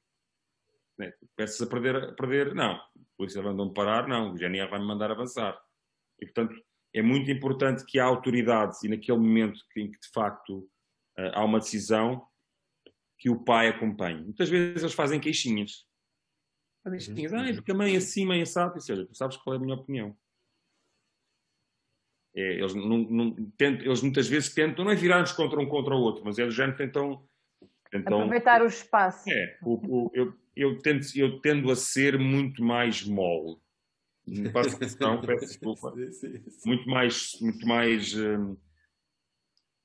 [0.97, 1.11] Né?
[1.35, 5.09] Começas a perder, a perder, não, a polícia mandou-me parar, não, o GNR vai-me mandar
[5.09, 5.59] avançar.
[6.21, 6.55] E, portanto,
[6.93, 10.59] é muito importante que a autoridade, e naquele momento em que de facto
[11.17, 12.23] uh, há uma decisão,
[13.23, 14.21] que o pai acompanhe.
[14.21, 15.87] Muitas vezes eles fazem queixinhas.
[16.83, 17.39] Queixinhas, uhum.
[17.39, 19.57] ah, porque a mãe é assim, mãe é sabe, ou seja, tu sabes qual é
[19.57, 20.13] a minha opinião.
[22.35, 25.95] É, eles, não, não, tentam, eles muitas vezes tentam, não é virar-nos contra um contra
[25.95, 27.25] o outro, mas eles já tentam,
[27.89, 28.17] tentam.
[28.17, 29.29] Aproveitar o espaço.
[29.31, 33.57] É, o, o, eu, eu, tento, eu tendo a ser muito mais mole.
[34.27, 35.93] Não faço questão, peço desculpa.
[36.11, 36.69] Sim, sim, sim.
[36.69, 37.37] Muito mais.
[37.39, 38.57] Muito mais hum,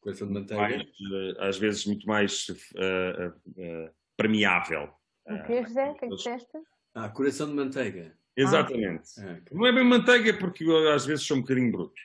[0.01, 0.63] Coisa de manteiga.
[0.63, 4.91] Mais, uh, às vezes muito mais uh, uh, permeável.
[5.27, 5.91] O que, José?
[5.91, 6.59] O que é que disseste?
[6.95, 8.17] Ah, coração de manteiga.
[8.37, 9.11] Exatamente.
[9.19, 9.41] Ah.
[9.53, 12.01] Não é bem manteiga porque eu, às vezes sou um bocadinho bruto.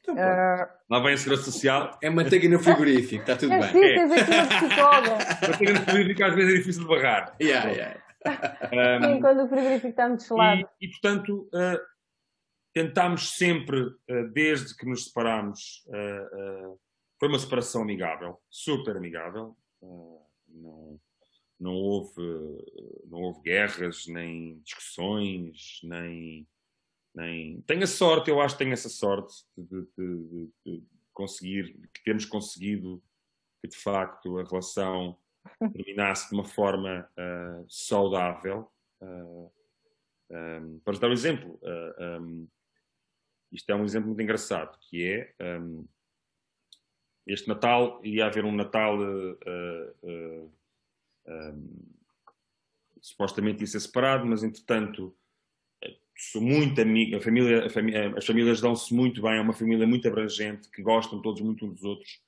[0.00, 0.68] Então, uh...
[0.88, 1.98] Lá vem a segurança social.
[2.02, 3.72] É manteiga no frigorífico, está tudo é bem.
[3.72, 5.18] Sim, tens aqui uma psicóloga.
[5.48, 7.36] manteiga no frigorífico às vezes é difícil de barrar.
[7.40, 8.02] Yeah, yeah.
[8.72, 10.68] Um, sim, quando o frigorífico está muito gelado.
[10.80, 11.80] E, e portanto, uh,
[12.74, 16.78] tentámos sempre, uh, desde que nos separámos, uh,
[17.18, 19.56] foi uma separação amigável, super amigável.
[19.80, 21.00] não,
[21.58, 22.22] não, houve,
[23.06, 26.46] não houve guerras, nem discussões, nem
[27.16, 31.74] nem tenho a sorte, eu acho que tenho essa sorte de, de, de, de conseguir,
[31.94, 33.02] que temos conseguido
[33.62, 35.18] que de facto a relação
[35.72, 38.70] terminasse de uma forma uh, saudável.
[39.00, 39.50] Uh,
[40.32, 42.48] ah, um, para dar um exemplo, uh, um,
[43.50, 45.86] isto é um exemplo muito engraçado, que é um,
[47.26, 48.98] este Natal, ia haver um Natal
[53.00, 55.14] supostamente ia ser separado, mas entretanto
[56.16, 60.08] sou muito amigo, a família, a as famílias dão-se muito bem, é uma família muito
[60.08, 62.20] abrangente, que gostam todos muito uns dos outros.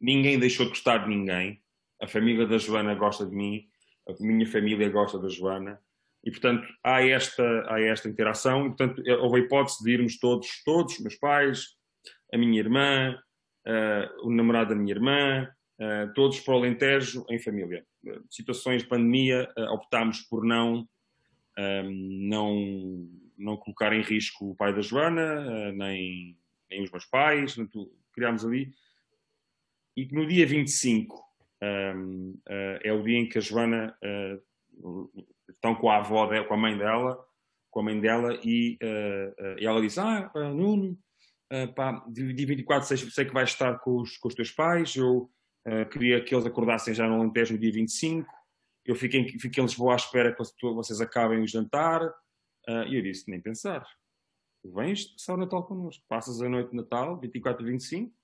[0.00, 1.62] Ninguém deixou de gostar de ninguém.
[2.00, 3.68] A família da Joana gosta de mim,
[4.08, 5.80] a minha família gosta da Joana.
[6.24, 8.66] E, portanto, há esta, há esta interação.
[8.66, 11.76] E, portanto, houve a hipótese de irmos todos, todos, meus pais,
[12.32, 13.18] a minha irmã,
[13.66, 15.48] uh, o namorado da minha irmã,
[15.80, 17.84] uh, todos para o Alentejo em família.
[18.04, 20.88] Uh, situações de pandemia, optámos por não,
[21.56, 26.38] não não colocar em risco o pai da Joana, eh, nem,
[26.70, 27.56] nem os meus pais,
[28.12, 28.72] criámos ali.
[29.96, 31.22] E que no dia 25,
[31.62, 33.96] um, uh, é o dia em que a Joana
[34.82, 37.24] uh, estão com a avó, dela, com a mãe dela,
[37.70, 40.98] com a mãe dela e, uh, e ela diz, ah, Nuno,
[41.74, 45.30] pá, dia 24 sei, sei que vais estar com os, com os teus pais, eu
[45.90, 48.30] queria que eles acordassem já no Alentejo no dia 25,
[48.84, 52.02] eu fiquei, em, fiquei em Lisboa à espera que vocês acabem o jantar,
[52.88, 53.86] e eu disse, nem pensar,
[54.72, 58.14] vens passar o Natal connosco, passas a noite de Natal, 24 e 25,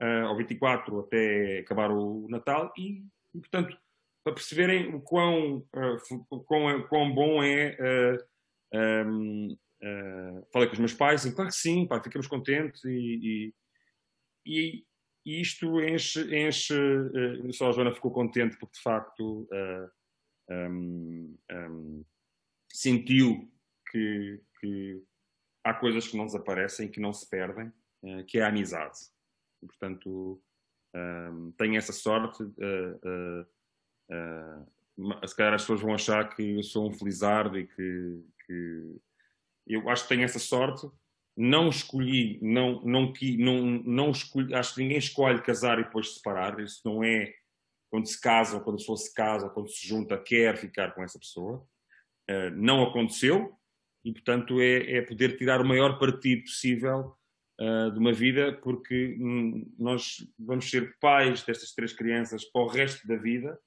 [0.00, 2.72] uh, ao 24 até acabar o Natal.
[2.76, 3.04] E,
[3.34, 3.76] e portanto,
[4.24, 8.16] para perceberem o quão, uh, quão, quão bom é.
[8.72, 12.84] Uh, um, uh, falei com os meus pais e, claro que sim, pá, ficamos contentes
[12.84, 13.52] e,
[14.46, 14.84] e,
[15.26, 16.22] e isto enche.
[16.34, 19.48] enche uh, só a Joana ficou contente porque, de facto,
[20.50, 22.04] um, um,
[22.72, 23.50] sentiu
[23.90, 25.02] que, que,
[25.64, 27.72] há coisas que não desaparecem, que não se perdem,
[28.26, 28.98] que é a amizade.
[29.62, 30.42] E, portanto,
[30.94, 32.42] um, tenho essa sorte.
[32.42, 33.46] Uh, uh,
[34.10, 39.00] uh, se calhar as pessoas vão achar que eu sou um felizardo e que, que,
[39.68, 40.88] eu acho que tenho essa sorte.
[41.36, 46.58] Não escolhi, não, não, não, não escolhi, acho que ninguém escolhe casar e depois separar.
[46.58, 47.32] Isso não é
[47.90, 51.02] quando se casa ou quando a pessoa se casa, quando se junta, quer ficar com
[51.02, 51.64] essa pessoa.
[52.28, 53.56] Uh, não aconteceu
[54.04, 57.14] e, portanto, é, é, poder tirar o maior partido possível
[57.60, 62.68] uh, de uma vida, porque hum, nós vamos ser pais destas três crianças para o
[62.68, 63.58] resto da vida.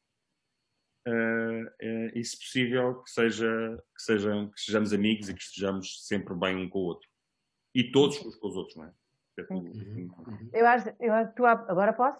[1.07, 1.65] Uh,
[2.13, 6.55] e se possível que seja que sejam que sejamos amigos e que estejamos sempre bem
[6.57, 7.09] um com o outro
[7.73, 8.93] e todos uns com os outros não é?
[9.49, 10.49] Uhum.
[10.53, 12.19] Eu acho, eu, tu agora posso?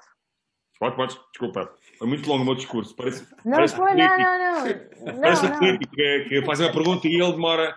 [0.80, 1.72] Pode, pode, desculpa.
[2.00, 2.96] Foi muito longo o meu discurso.
[2.96, 5.20] Parece, não, parece foi, não, não, não.
[5.22, 7.76] Parece não, político que, que faz uma pergunta e ele demora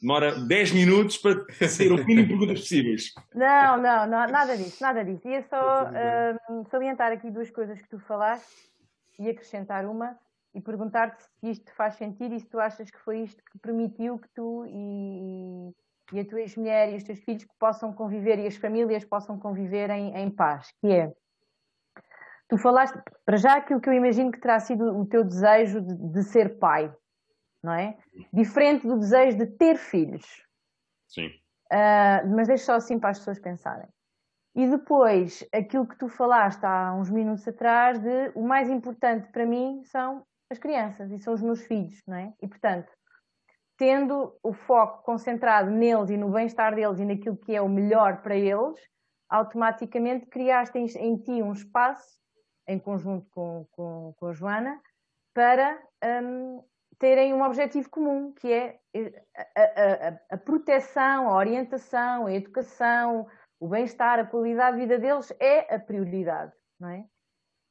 [0.00, 3.12] demora 10 minutos para ter o mínimo de perguntas possíveis.
[3.34, 5.26] Não, não, não, nada disso, nada disso.
[5.28, 8.46] Ia só uh, salientar aqui duas coisas que tu falaste
[9.18, 10.16] e acrescentar uma
[10.56, 14.18] e perguntar-te se isto faz sentido e se tu achas que foi isto que permitiu
[14.18, 15.70] que tu e,
[16.14, 19.90] e a tua ex-mulher e os teus filhos possam conviver e as famílias possam conviver
[19.90, 21.12] em, em paz, que é
[22.48, 25.94] tu falaste, para já aquilo que eu imagino que terá sido o teu desejo de,
[26.12, 26.92] de ser pai,
[27.62, 27.98] não é?
[28.32, 30.24] Diferente do desejo de ter filhos.
[31.08, 31.26] Sim.
[31.72, 33.88] Uh, mas deixo só assim para as pessoas pensarem.
[34.54, 39.44] E depois, aquilo que tu falaste há uns minutos atrás, de o mais importante para
[39.44, 42.32] mim são as crianças e são os meus filhos, não é?
[42.40, 42.92] E portanto,
[43.76, 48.22] tendo o foco concentrado neles e no bem-estar deles e naquilo que é o melhor
[48.22, 48.78] para eles,
[49.28, 52.20] automaticamente criaste em, ti um espaço,
[52.68, 54.80] em conjunto com, com, com a Joana,
[55.34, 55.78] para
[56.22, 56.62] um,
[56.98, 59.22] terem um objetivo comum, que é eh,
[59.54, 63.26] a, a, a, proteção, a orientação, a educação,
[63.60, 67.04] o bem-estar, a qualidade de vida deles é a prioridade, não é?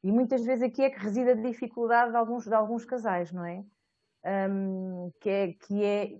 [0.05, 3.43] E muitas vezes aqui é que reside a dificuldade de alguns, de alguns casais, não
[3.43, 3.65] é?
[4.47, 6.19] Um, que é, que é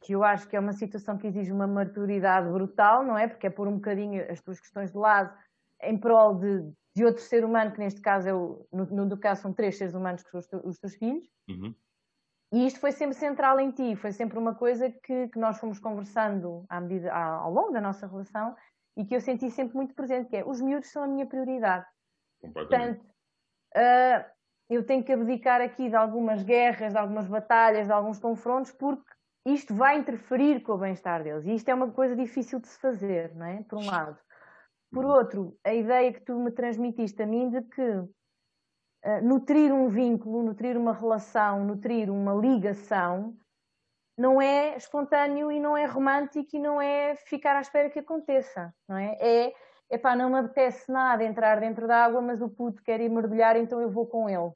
[0.00, 3.28] que eu acho que é uma situação que exige uma maturidade brutal, não é?
[3.28, 5.36] Porque é pôr um bocadinho as tuas questões de lado
[5.82, 9.42] em prol de, de outro ser humano, que neste caso é o, no, no caso
[9.42, 11.28] são três seres humanos que são os, os teus filhos.
[11.46, 11.74] Uhum.
[12.54, 15.78] E isto foi sempre central em ti, foi sempre uma coisa que, que nós fomos
[15.78, 18.56] conversando à medida, ao longo da nossa relação
[18.96, 21.84] e que eu senti sempre muito presente, que é os miúdos são a minha prioridade.
[22.52, 23.04] Portanto,
[23.76, 24.24] uh,
[24.68, 29.10] eu tenho que abdicar aqui de algumas guerras, de algumas batalhas, de alguns confrontos, porque
[29.46, 31.46] isto vai interferir com o bem-estar deles.
[31.46, 33.62] E isto é uma coisa difícil de se fazer, não é?
[33.64, 34.18] Por um lado.
[34.92, 35.10] Por uhum.
[35.10, 38.10] outro, a ideia que tu me transmitiste a mim de que uh,
[39.22, 43.36] nutrir um vínculo, nutrir uma relação, nutrir uma ligação,
[44.16, 48.74] não é espontâneo e não é romântico e não é ficar à espera que aconteça,
[48.86, 49.16] não é?
[49.18, 49.54] É,
[49.90, 53.56] epá, não me apetece nada entrar dentro da água, mas o puto quer ir mergulhar,
[53.56, 54.52] então eu vou com ele.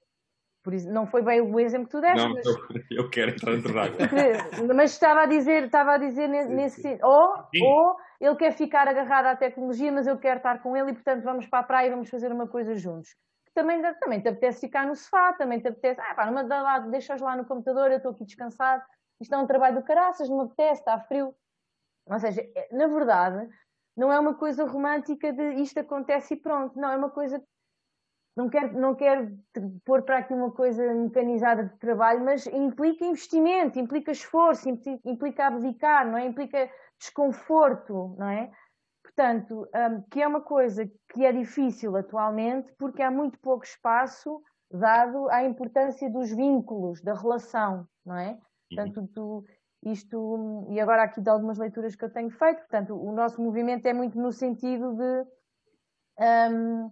[0.62, 2.26] Por isso, não foi bem o exemplo que tu deste.
[2.26, 2.46] Não, mas...
[2.90, 3.98] eu, quero entrar dentro da água.
[4.74, 6.98] mas estava a dizer, estava a dizer nesse.
[7.02, 10.94] Ou, ou ele quer ficar agarrado à tecnologia, mas eu quero estar com ele e,
[10.94, 13.10] portanto, vamos para a praia e vamos fazer uma coisa juntos
[13.54, 16.60] também, também te apetece ficar no sofá, também te apetece, ah pá, não me dá
[16.60, 18.82] lá, deixas lá no computador, eu estou aqui descansado,
[19.20, 21.34] isto é um trabalho do caraças, não me apetece, está frio.
[22.06, 23.48] Ou seja, é, na verdade,
[23.96, 27.42] não é uma coisa romântica de isto acontece e pronto, não, é uma coisa
[28.36, 29.38] não quero, não quero
[29.84, 34.68] pôr para aqui uma coisa mecanizada de trabalho, mas implica investimento, implica esforço,
[35.04, 36.26] implica abdicar, não é?
[36.26, 36.68] Implica
[36.98, 38.50] desconforto, não é?
[39.04, 44.42] Portanto, um, que é uma coisa que é difícil atualmente porque há muito pouco espaço
[44.68, 48.30] dado à importância dos vínculos, da relação, não é?
[48.30, 48.40] Uhum.
[48.68, 49.44] Portanto, tu,
[49.84, 53.86] isto, e agora aqui de algumas leituras que eu tenho feito, portanto, o nosso movimento
[53.86, 55.26] é muito no sentido de
[56.50, 56.90] um,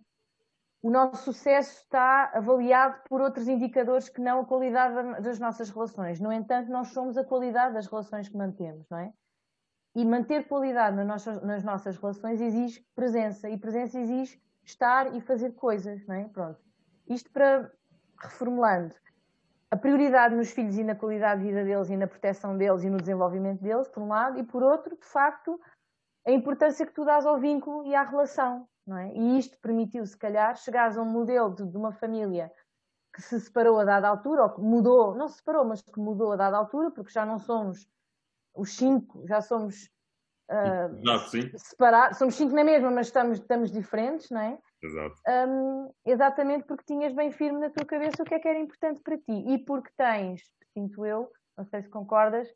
[0.82, 6.18] o nosso sucesso está avaliado por outros indicadores que não a qualidade das nossas relações.
[6.18, 9.12] No entanto, nós somos a qualidade das relações que mantemos, não é?
[9.94, 15.20] E manter qualidade nas nossas, nas nossas relações exige presença, e presença exige estar e
[15.20, 16.24] fazer coisas, não é?
[16.28, 16.58] Pronto.
[17.08, 17.70] Isto para,
[18.18, 18.94] reformulando,
[19.72, 22.90] a prioridade nos filhos e na qualidade de vida deles e na proteção deles e
[22.90, 25.58] no desenvolvimento deles, por um lado, e por outro, de facto,
[26.26, 29.10] a importância que tu dás ao vínculo e à relação, não é?
[29.14, 32.52] E isto permitiu, se calhar, chegares a um modelo de, de uma família
[33.14, 36.32] que se separou a dada altura, ou que mudou, não se separou, mas que mudou
[36.32, 37.88] a dada altura, porque já não somos
[38.54, 39.88] os cinco, já somos
[40.50, 44.58] uh, Exato, separados, somos cinco na mesma, mas estamos, estamos diferentes, não é?
[45.28, 49.00] Um, exatamente porque tinhas bem firme na tua cabeça o que é que era importante
[49.00, 49.44] para ti.
[49.46, 52.48] E porque tens, sinto eu, não sei se concordas,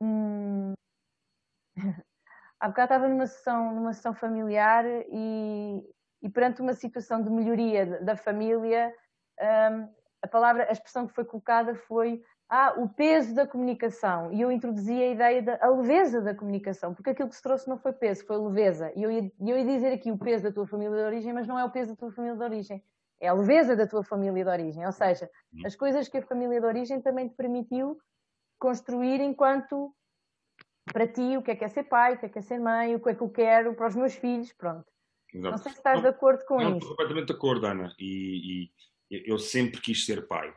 [0.00, 0.74] hum...
[2.60, 5.82] há bocado estava numa sessão, numa sessão familiar e,
[6.22, 8.94] e perante uma situação de melhoria da família,
[9.40, 12.22] um, a palavra, a expressão que foi colocada foi
[12.56, 14.32] ah, o peso da comunicação.
[14.32, 17.76] E eu introduzi a ideia da leveza da comunicação, porque aquilo que se trouxe não
[17.76, 18.92] foi peso, foi leveza.
[18.94, 21.48] E eu ia, eu ia dizer aqui o peso da tua família de origem, mas
[21.48, 22.80] não é o peso da tua família de origem.
[23.20, 24.86] É a leveza da tua família de origem.
[24.86, 25.66] Ou seja, uhum.
[25.66, 27.98] as coisas que a família de origem também te permitiu
[28.56, 29.92] construir enquanto
[30.92, 32.60] para ti o que é que é ser pai, o que é que é ser
[32.60, 34.86] mãe, o que é que eu quero para os meus filhos, pronto.
[35.32, 35.50] Exato.
[35.50, 36.76] Não sei se estás não, de acordo com não, isso.
[36.76, 37.92] Estou completamente de acordo, Ana.
[37.98, 38.70] E,
[39.10, 40.54] e eu sempre quis ser pai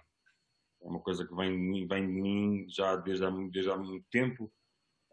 [0.82, 4.52] é uma coisa que vem, vem de mim já desde há, desde há muito tempo.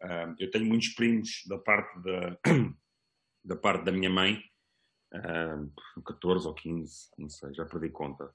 [0.03, 2.39] Uh, eu tenho muitos primos da parte da,
[3.45, 4.43] da, parte da minha mãe,
[5.15, 8.31] uh, 14 ou 15, não sei, já perdi conta.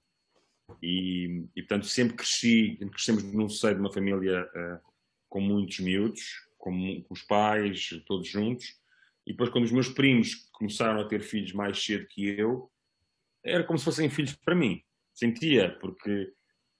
[0.82, 4.90] E, e portanto sempre cresci, crescemos num seio de uma família uh,
[5.28, 6.22] com muitos miúdos,
[6.58, 8.80] com, com os pais, todos juntos.
[9.26, 12.72] E depois quando os meus primos começaram a ter filhos mais cedo que eu,
[13.44, 14.84] era como se fossem filhos para mim.
[15.14, 16.34] Sentia, porque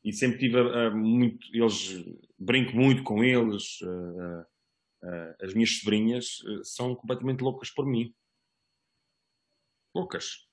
[0.10, 2.04] e sempre tive uh, muito, eles
[2.38, 3.80] brinco muito com eles.
[3.82, 4.46] Uh,
[5.42, 8.14] as minhas sobrinhas são completamente loucas por mim.
[9.96, 10.50] Loucas.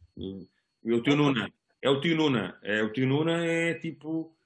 [0.84, 1.52] É o tio Nuna.
[1.82, 2.58] É o tio Nuna.
[2.62, 4.36] É, o tio Nuna é tipo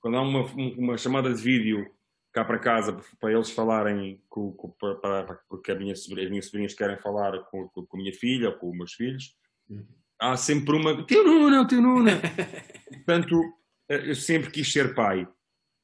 [0.00, 0.44] quando há uma,
[0.76, 1.90] uma chamada de vídeo
[2.32, 6.74] cá para casa para eles falarem com, com para, para, porque minha, as minhas sobrinhas
[6.74, 9.36] querem falar com, com, com, a minha filha ou com os meus filhos.
[9.68, 9.86] Uhum.
[10.20, 11.04] Há sempre uma.
[11.04, 12.12] Tio Nuna, tio Nuna.
[13.06, 13.40] Portanto,
[13.88, 15.26] eu sempre quis ser pai.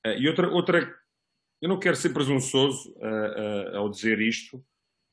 [0.05, 1.05] Eh, e outra, outra
[1.61, 4.63] eu não quero ser presunçoso uh, uh, ao dizer isto,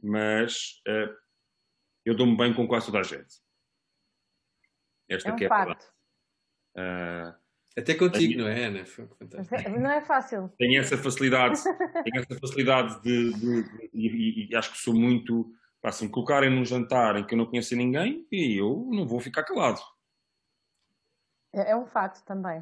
[0.04, 1.16] mas uh,
[2.04, 3.36] eu dou-me bem com quase toda a gente.
[5.10, 5.94] Esta é um que é facto.
[7.78, 8.84] Até contigo, não é, Ana?
[9.66, 10.52] É, não é fácil.
[10.58, 15.50] Tenho essa facilidade, tenho essa facilidade de, de, de e, e, acho que sou muito.
[15.82, 19.22] Pá, se me colocarem num jantar em que eu não conheço ninguém, eu não vou
[19.22, 19.80] ficar calado.
[21.54, 22.62] É, é um facto também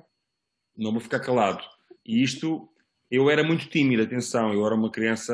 [0.80, 1.64] não vou ficar calado.
[2.06, 2.70] E isto,
[3.12, 5.34] eu era muito tímido, atenção, eu era uma criança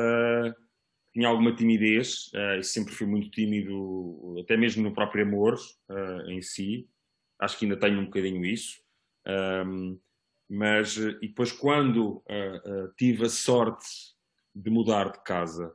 [1.16, 5.54] tinha alguma timidez, uh, sempre fui muito tímido, até mesmo no próprio amor
[5.88, 6.86] uh, em si.
[7.40, 8.82] Acho que ainda tenho um bocadinho isso.
[9.26, 9.98] Um,
[10.46, 13.86] mas, e depois, quando uh, tive a sorte
[14.54, 15.74] de mudar de casa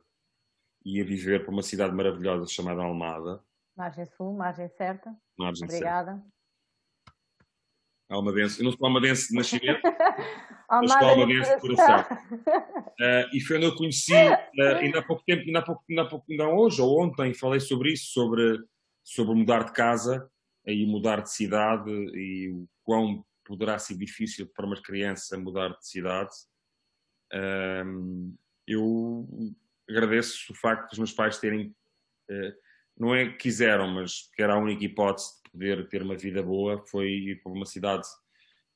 [0.84, 3.42] e a viver para uma cidade maravilhosa chamada Almada.
[3.76, 5.12] Margem Sul, margem certa.
[5.36, 6.12] Margem Obrigada.
[6.12, 6.31] Certa
[8.12, 8.60] almadense.
[8.60, 9.80] Eu não sou almadense de nascimento,
[10.70, 12.16] mas sou almadense de coração.
[12.32, 16.02] Uh, e foi onde eu conheci, uh, ainda há pouco tempo, ainda há pouco, ainda
[16.02, 18.58] há pouco, ainda hoje ou ontem, falei sobre isso, sobre,
[19.02, 20.28] sobre mudar de casa
[20.66, 25.86] e mudar de cidade e o quão poderá ser difícil para uma criança mudar de
[25.86, 26.30] cidade.
[27.32, 28.34] Uh,
[28.66, 29.26] eu
[29.88, 31.74] agradeço o facto dos meus pais terem,
[32.98, 36.82] não é que quiseram, mas que era a única hipótese poder ter uma vida boa
[36.86, 38.06] foi ir para uma cidade.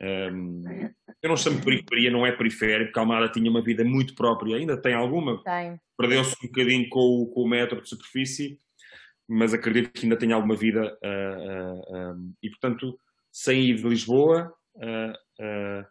[0.01, 0.63] Um,
[1.23, 4.15] eu não chamo de periferia, não é periférico, porque a Almada tinha uma vida muito
[4.15, 5.43] própria, ainda tem alguma.
[5.97, 8.61] Perdeu-se um bocadinho com o, com o metro de superfície,
[9.29, 10.97] mas acredito que ainda tem alguma vida.
[11.03, 12.99] Uh, uh, um, e portanto,
[13.33, 15.87] saí de Lisboa uh,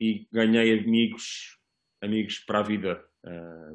[0.00, 1.58] e ganhei amigos,
[2.00, 3.04] amigos para a vida.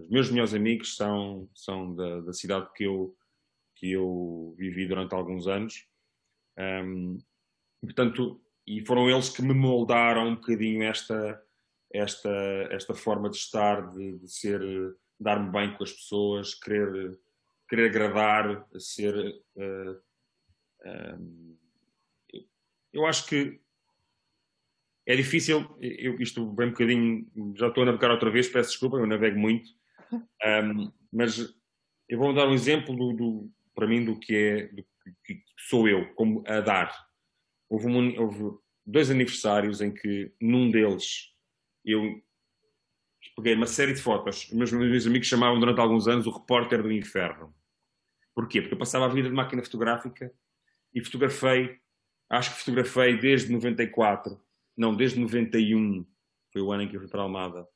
[0.01, 3.15] os meus melhores amigos são, são da, da cidade que eu,
[3.75, 5.85] que eu vivi durante alguns anos
[6.57, 7.17] um,
[7.81, 11.41] portanto, e foram eles que me moldaram um bocadinho esta,
[11.91, 12.29] esta,
[12.71, 14.61] esta forma de estar, de, de ser,
[15.19, 17.19] dar-me bem com as pessoas, querer,
[17.69, 19.15] querer agradar, ser.
[19.55, 20.01] Uh,
[20.85, 21.57] um,
[22.93, 23.59] eu acho que
[25.05, 28.97] é difícil, eu, isto bem um bocadinho, já estou a navegar outra vez, peço desculpa,
[28.97, 29.69] eu navego muito,
[30.13, 31.53] um, mas
[32.09, 34.83] eu vou dar um exemplo do, do, para mim do que é, do
[35.23, 36.95] que sou eu, como a dar.
[37.69, 41.31] houve, um, houve dois aniversários em que, num deles,
[41.83, 42.21] eu
[43.35, 44.49] peguei uma série de fotos.
[44.51, 47.53] Meus, meus amigos chamavam durante alguns anos o repórter do inferno.
[48.33, 48.61] Porquê?
[48.61, 50.31] Porque eu passava a vida de máquina fotográfica
[50.93, 51.79] e fotografei,
[52.29, 54.39] acho que fotografei desde 94,
[54.77, 56.05] não, desde 91,
[56.51, 57.67] foi o ano em que eu fui para Almada,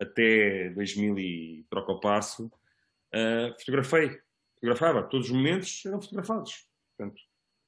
[0.00, 4.20] até 2000 e troca o passo, uh, fotografei.
[4.62, 5.02] Fotografava.
[5.02, 6.68] Todos os momentos eram fotografados.
[6.96, 7.20] Portanto,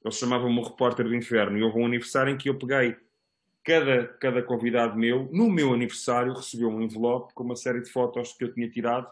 [0.05, 1.59] eles chamavam-me o repórter do inferno.
[1.59, 2.97] E houve um aniversário em que eu peguei
[3.65, 8.33] cada, cada convidado meu, no meu aniversário, recebeu um envelope com uma série de fotos
[8.35, 9.09] que eu tinha tirado,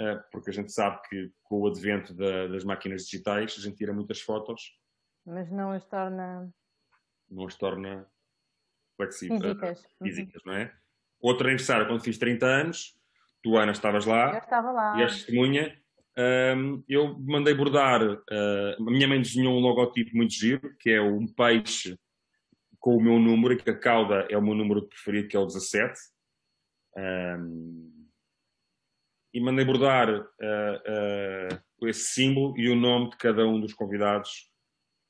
[0.00, 3.76] uh, porque a gente sabe que com o advento da, das máquinas digitais a gente
[3.76, 4.78] tira muitas fotos.
[5.26, 6.52] Mas não as torna.
[7.28, 8.06] Não as torna
[8.96, 9.40] flexíveis.
[9.40, 9.80] Físicas.
[9.80, 10.52] Uh, físicas, uhum.
[10.52, 10.72] não é?
[11.20, 12.96] Outro aniversário, quando fiz 30 anos,
[13.42, 14.34] tu, Ana, estavas lá.
[14.34, 14.98] Eu estava lá.
[14.98, 15.81] E a testemunha.
[16.16, 18.02] Um, eu mandei bordar.
[18.02, 21.98] Uh, a minha mãe desenhou um logotipo muito giro, que é um peixe
[22.78, 25.46] com o meu número, que a cauda é o meu número preferido, que é o
[25.46, 25.98] 17.
[26.96, 28.08] Um,
[29.32, 34.50] e mandei bordar uh, uh, esse símbolo e o nome de cada um dos convidados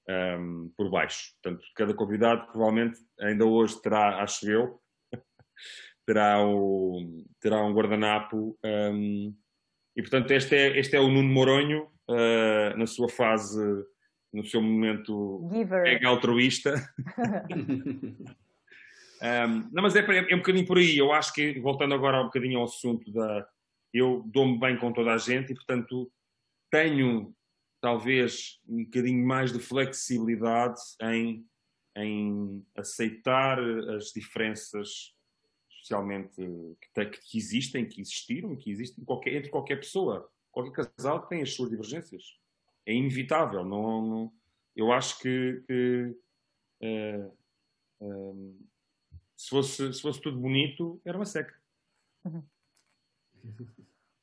[0.08, 1.32] um, por baixo.
[1.42, 4.80] Portanto, cada convidado provavelmente ainda hoje terá, acho eu,
[6.06, 8.56] terá, o, terá um guardanapo.
[8.64, 9.34] Um,
[9.96, 13.60] e portanto, este é, este é o Nuno Moronho uh, na sua fase,
[14.32, 16.74] no seu momento mega altruísta.
[19.22, 20.96] um, não, mas é, é, um bocadinho por aí.
[20.96, 23.46] Eu acho que, voltando agora um bocadinho ao assunto da.
[23.92, 26.10] Eu dou-me bem com toda a gente e, portanto,
[26.70, 27.34] tenho
[27.82, 31.44] talvez um bocadinho mais de flexibilidade em,
[31.98, 33.58] em aceitar
[33.94, 35.12] as diferenças
[35.82, 36.36] especialmente
[36.94, 40.30] que, que, existem, que existiram, que existem qualquer, entre qualquer pessoa.
[40.52, 42.38] Qualquer casal tem as suas divergências.
[42.86, 43.64] É inevitável.
[43.64, 44.32] Não, não
[44.76, 46.16] eu acho que, que
[46.82, 47.36] uh,
[48.00, 48.68] uh,
[49.36, 51.54] se, fosse, se fosse tudo bonito, era uma seca.
[52.24, 52.42] Uhum.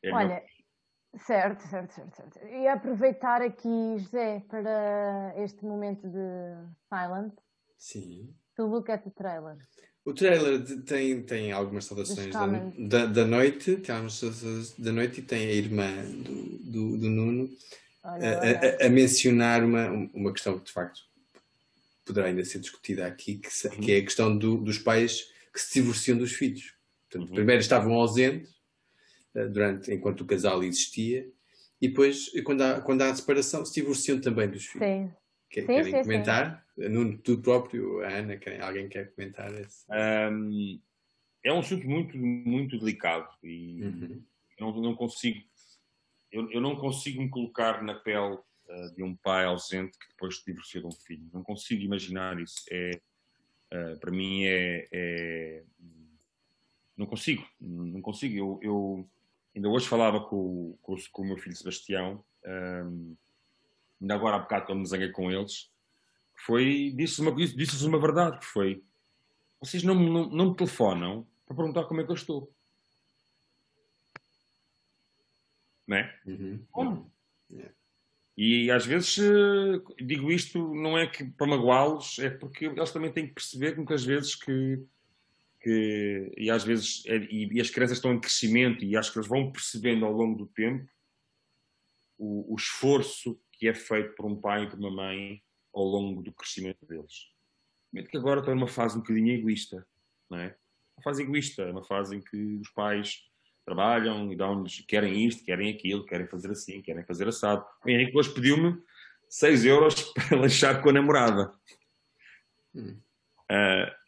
[0.02, 1.20] É Olha, meu...
[1.20, 2.48] certo, certo, certo, certo.
[2.48, 6.18] E aproveitar aqui, José, para este momento de
[6.88, 7.34] silent.
[7.78, 8.34] Sim.
[8.56, 9.58] To look at the trailer.
[10.10, 12.48] O trailer tem, tem algumas saudações da,
[12.78, 17.10] da, da, noite, tem algumas saudações da noite e tem a irmã do, do, do
[17.10, 17.50] Nuno
[18.04, 18.78] olha, olha.
[18.82, 21.02] A, a, mencionar uma, uma questão que de facto
[22.04, 23.82] poderá ainda ser discutida aqui, que, uhum.
[23.82, 26.74] que é a questão do, dos pais que se divorciam dos filhos.
[27.08, 27.36] Portanto, uhum.
[27.36, 28.50] primeiro estavam ausentes
[29.36, 31.28] eh, durante, enquanto o casal existia
[31.80, 34.88] e depois, quando há, quando há a separação, se divorciam também dos filhos.
[34.88, 35.12] Sim.
[35.54, 36.56] Sim, querem sim, comentar?
[36.56, 36.69] Sim.
[36.88, 39.86] Nuno, tu próprio, a Ana, alguém quer comentar esse?
[39.90, 40.80] Um,
[41.44, 44.24] é um assunto muito, muito delicado e uhum.
[44.60, 45.42] não, não consigo
[46.32, 50.38] eu, eu, não consigo me colocar na pele uh, de um pai ausente que depois
[50.38, 51.28] se divorcia de um filho.
[51.34, 52.64] Não consigo imaginar isso.
[52.72, 52.92] É,
[53.74, 55.64] uh, para mim é, é,
[56.96, 57.46] Não consigo.
[57.60, 58.36] Não consigo.
[58.36, 59.10] Eu, eu
[59.56, 62.24] ainda hoje falava com, com, com, o meu filho Sebastião.
[62.46, 63.16] Um,
[64.00, 65.70] ainda agora há bocado quando me zanguei com eles,
[66.46, 68.84] foi, disse uma, disse uma verdade, que foi,
[69.60, 72.54] vocês não, não, não me telefonam para perguntar como é que eu estou.
[75.88, 76.20] Não é?
[76.26, 76.66] Uhum.
[76.72, 77.12] Como?
[77.52, 77.74] Yeah.
[78.38, 83.12] E às vezes eh, digo isto não é que para magoá-los, é porque eles também
[83.12, 84.82] têm que perceber que muitas vezes que,
[85.60, 89.18] que e às vezes é, e, e, as crianças estão em crescimento e acho que
[89.18, 90.90] eles vão percebendo ao longo do tempo
[92.18, 95.44] o, o esforço que é feito por um pai e por uma mãe
[95.80, 97.30] ao longo do crescimento deles.
[98.10, 99.86] Que agora estão numa fase um bocadinho egoísta,
[100.30, 100.56] não é?
[100.98, 103.24] Uma fase egoísta, uma fase em que os pais
[103.66, 107.66] trabalham e dão-lhes, querem isto, querem aquilo, querem fazer assim, querem fazer assado.
[107.86, 108.82] O Henrique hoje pediu-me
[109.30, 111.54] 6 euros para lanchar com a namorada.
[112.76, 113.00] Hum.
[113.52, 114.00] Uh,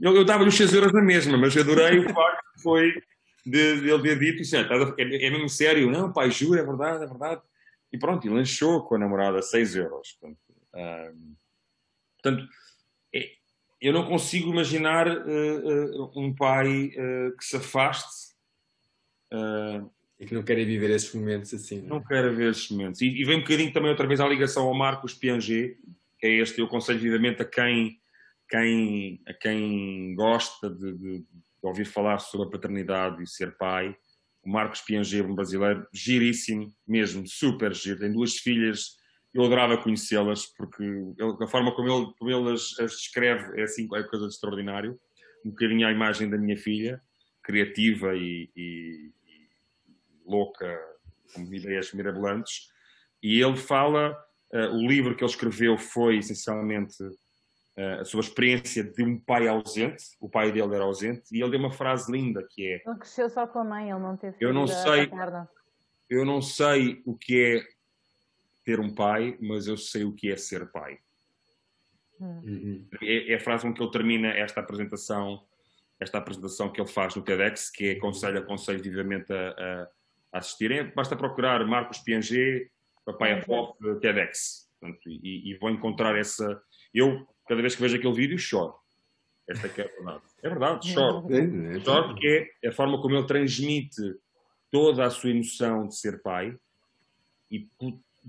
[0.00, 3.02] eu, eu dava-lhe os 6 euros na mesma, mas adorei o facto que foi
[3.44, 4.56] de, de ele ter dito isso.
[4.56, 5.90] É, é, é mesmo sério?
[5.90, 7.42] Não, pai, juro, é verdade, é verdade.
[7.92, 10.12] E pronto, e lanchou com a namorada 6 euros.
[10.12, 10.38] Portanto,
[10.74, 11.36] uh,
[12.22, 12.48] portanto
[13.14, 13.30] é,
[13.80, 16.90] eu não consigo imaginar uh, uh, um pai
[17.38, 18.30] que se afaste.
[20.18, 21.80] e que não quer viver esses momentos assim.
[21.80, 23.00] Não, não quer ver esses momentos.
[23.00, 25.78] E, e, vem um bocadinho também outra vez à ligação ao Marcos Piaget,
[26.18, 27.98] que é este, eu aconselho vivamente a quem,
[28.48, 31.26] quem, a quem gosta de, de, de
[31.62, 33.96] ouvir falar sobre a paternidade e ser pai,
[34.42, 38.00] o Marcos Pianger, um brasileiro, giríssimo, mesmo, super giro.
[38.00, 38.96] Tem duas filhas,
[39.32, 43.64] eu adorava conhecê-las, porque ele, a forma como ele, como ele as, as, descreve é
[43.64, 44.98] assim, é coisa de extraordinário.
[45.44, 47.00] Um bocadinho à imagem da minha filha,
[47.42, 49.48] criativa e, e, e
[50.26, 50.78] louca,
[51.34, 52.68] com ideias mirabolantes.
[53.22, 54.12] E ele fala,
[54.52, 56.96] uh, o livro que ele escreveu foi essencialmente
[58.00, 61.60] a sua experiência de um pai ausente, o pai dele era ausente, e ele deu
[61.60, 62.82] uma frase linda que é...
[62.86, 65.10] Ele cresceu só com a mãe, ele não teve eu não sei,
[66.08, 67.79] Eu não sei o que é
[68.70, 71.00] ter um pai, mas eu sei o que é ser pai.
[72.20, 72.86] Uhum.
[73.02, 75.44] É, é, a frase com que ele termina esta apresentação,
[75.98, 79.88] esta apresentação que ele faz no TEDx, que é aconselho, aconselho vivamente a,
[80.32, 80.92] a assistirem.
[80.94, 82.70] Basta procurar Marcos Piaget,
[83.04, 84.70] Papai é Pop, TEDx.
[84.78, 86.62] Portanto, e, e vão encontrar essa...
[86.94, 88.74] Eu, cada vez que vejo aquele vídeo, choro.
[89.48, 90.22] Esta é, é a verdade.
[90.44, 91.26] É verdade, choro.
[91.34, 94.00] É, é choro porque é a forma como ele transmite
[94.70, 96.56] toda a sua emoção de ser pai
[97.50, 97.68] e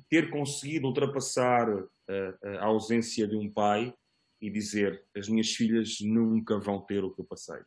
[0.09, 3.93] ter conseguido ultrapassar a, a ausência de um pai
[4.39, 7.61] e dizer as minhas filhas nunca vão ter o que eu passei.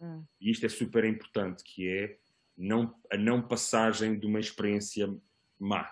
[0.00, 0.24] Hum.
[0.40, 2.18] E isto é super importante, que é
[2.56, 5.12] não, a não passagem de uma experiência
[5.58, 5.90] má.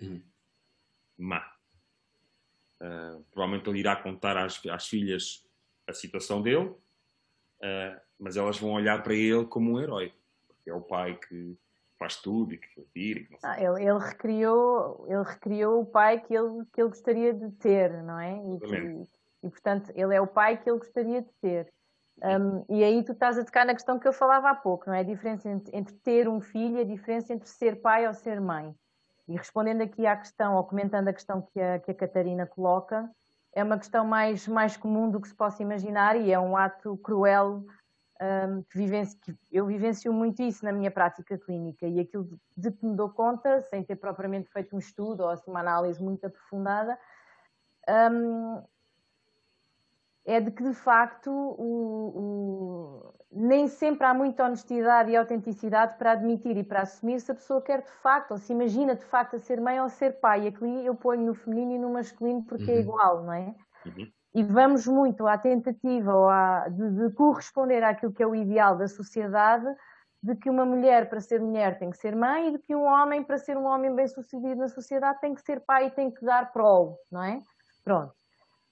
[0.00, 0.20] Hum.
[1.18, 1.52] Má.
[2.80, 5.44] Uh, provavelmente ele irá contar às, às filhas
[5.86, 10.12] a situação dele, uh, mas elas vão olhar para ele como um herói.
[10.46, 11.56] Porque é o pai que
[11.98, 13.20] faz tudo e que tira.
[13.20, 17.50] Que ah, ele, ele, recriou, ele recriou o pai que ele, que ele gostaria de
[17.52, 18.36] ter, não é?
[18.36, 19.08] E, que,
[19.44, 21.72] e, portanto, ele é o pai que ele gostaria de ter.
[22.22, 24.94] Um, e aí tu estás a tocar na questão que eu falava há pouco, não
[24.94, 25.00] é?
[25.00, 28.40] A diferença entre, entre ter um filho e a diferença entre ser pai ou ser
[28.40, 28.74] mãe.
[29.26, 33.10] E respondendo aqui à questão, ou comentando a questão que a, que a Catarina coloca,
[33.52, 36.96] é uma questão mais, mais comum do que se possa imaginar e é um ato
[36.98, 37.64] cruel
[38.20, 42.38] um, que, vivencio, que eu vivencio muito isso na minha prática clínica e aquilo de,
[42.56, 46.02] de, que me dou conta, sem ter propriamente feito um estudo ou assim, uma análise
[46.02, 46.98] muito aprofundada,
[48.12, 48.62] um,
[50.24, 56.12] é de que de facto o, o, nem sempre há muita honestidade e autenticidade para
[56.12, 59.36] admitir e para assumir se a pessoa quer de facto, ou se imagina de facto
[59.36, 60.44] a ser mãe ou ser pai.
[60.44, 62.78] E aqui eu ponho no feminino e no masculino porque é uhum.
[62.78, 63.54] é igual, não é?
[63.84, 68.34] Uhum e vamos muito à tentativa ou à, de, de, corresponder àquilo que é o
[68.34, 69.66] ideal da sociedade,
[70.20, 72.84] de que uma mulher para ser mulher tem que ser mãe e de que um
[72.84, 76.10] homem para ser um homem bem sucedido na sociedade tem que ser pai e tem
[76.10, 77.40] que dar prole, não é?
[77.84, 78.12] Pronto.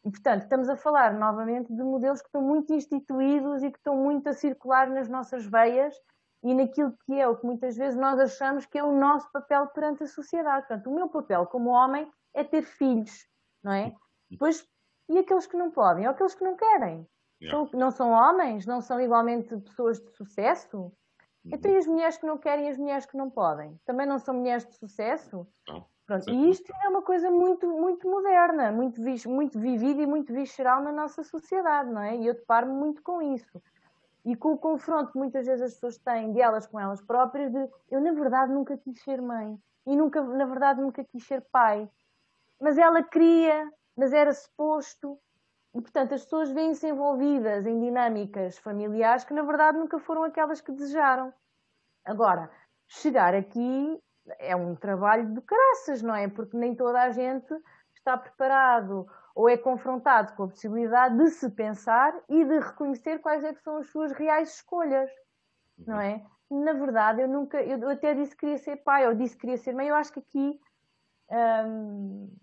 [0.04, 3.94] E portanto estamos a falar novamente de modelos que estão muito instituídos e que estão
[3.94, 5.94] muito a circular nas nossas veias
[6.42, 9.68] e naquilo que é o que muitas vezes nós achamos que é o nosso papel
[9.68, 10.66] perante a sociedade.
[10.66, 13.28] Portanto, o meu papel como homem é ter filhos,
[13.62, 13.94] não é?
[14.28, 14.66] Depois
[15.12, 17.06] e aqueles que não podem, ou aqueles que não querem.
[17.40, 17.70] Yeah.
[17.70, 20.78] São, não são homens, não são igualmente pessoas de sucesso.
[20.78, 20.92] Uhum.
[21.46, 23.78] Então, e as mulheres que não querem e as mulheres que não podem?
[23.84, 25.46] Também não são mulheres de sucesso?
[25.68, 25.84] Não.
[26.06, 26.30] Pronto.
[26.30, 30.92] E isto é uma coisa muito, muito moderna, muito, muito vivida e muito visceral na
[30.92, 32.16] nossa sociedade, não é?
[32.16, 33.62] E eu deparo-me muito com isso.
[34.24, 37.50] E com o confronto que muitas vezes as pessoas têm de elas com elas próprias,
[37.50, 41.40] de eu na verdade nunca quis ser mãe e nunca, na verdade nunca quis ser
[41.52, 41.88] pai.
[42.60, 45.18] Mas ela queria, mas era suposto.
[45.74, 50.60] E, portanto, as pessoas vêm-se envolvidas em dinâmicas familiares que, na verdade, nunca foram aquelas
[50.60, 51.32] que desejaram.
[52.04, 52.50] Agora,
[52.88, 53.98] chegar aqui
[54.38, 56.28] é um trabalho de caraças, não é?
[56.28, 57.54] Porque nem toda a gente
[57.94, 63.42] está preparado ou é confrontado com a possibilidade de se pensar e de reconhecer quais
[63.44, 65.10] é que são as suas reais escolhas,
[65.78, 66.24] não é?
[66.50, 69.56] Na verdade, eu nunca, eu até disse que queria ser pai, ou disse que queria
[69.56, 70.60] ser mãe, eu acho que aqui
[71.30, 72.36] hum,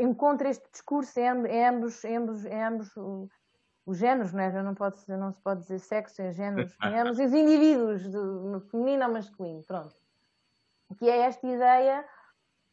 [0.00, 1.28] encontra este discurso em,
[1.66, 2.90] ambos, em ambos, em ambos
[3.86, 4.50] os géneros, não, é?
[4.50, 9.04] Já não, pode, não se pode dizer sexo, é géneros, ambos os indivíduos, no feminino
[9.06, 9.94] ou masculino, pronto.
[10.98, 12.04] Que é esta ideia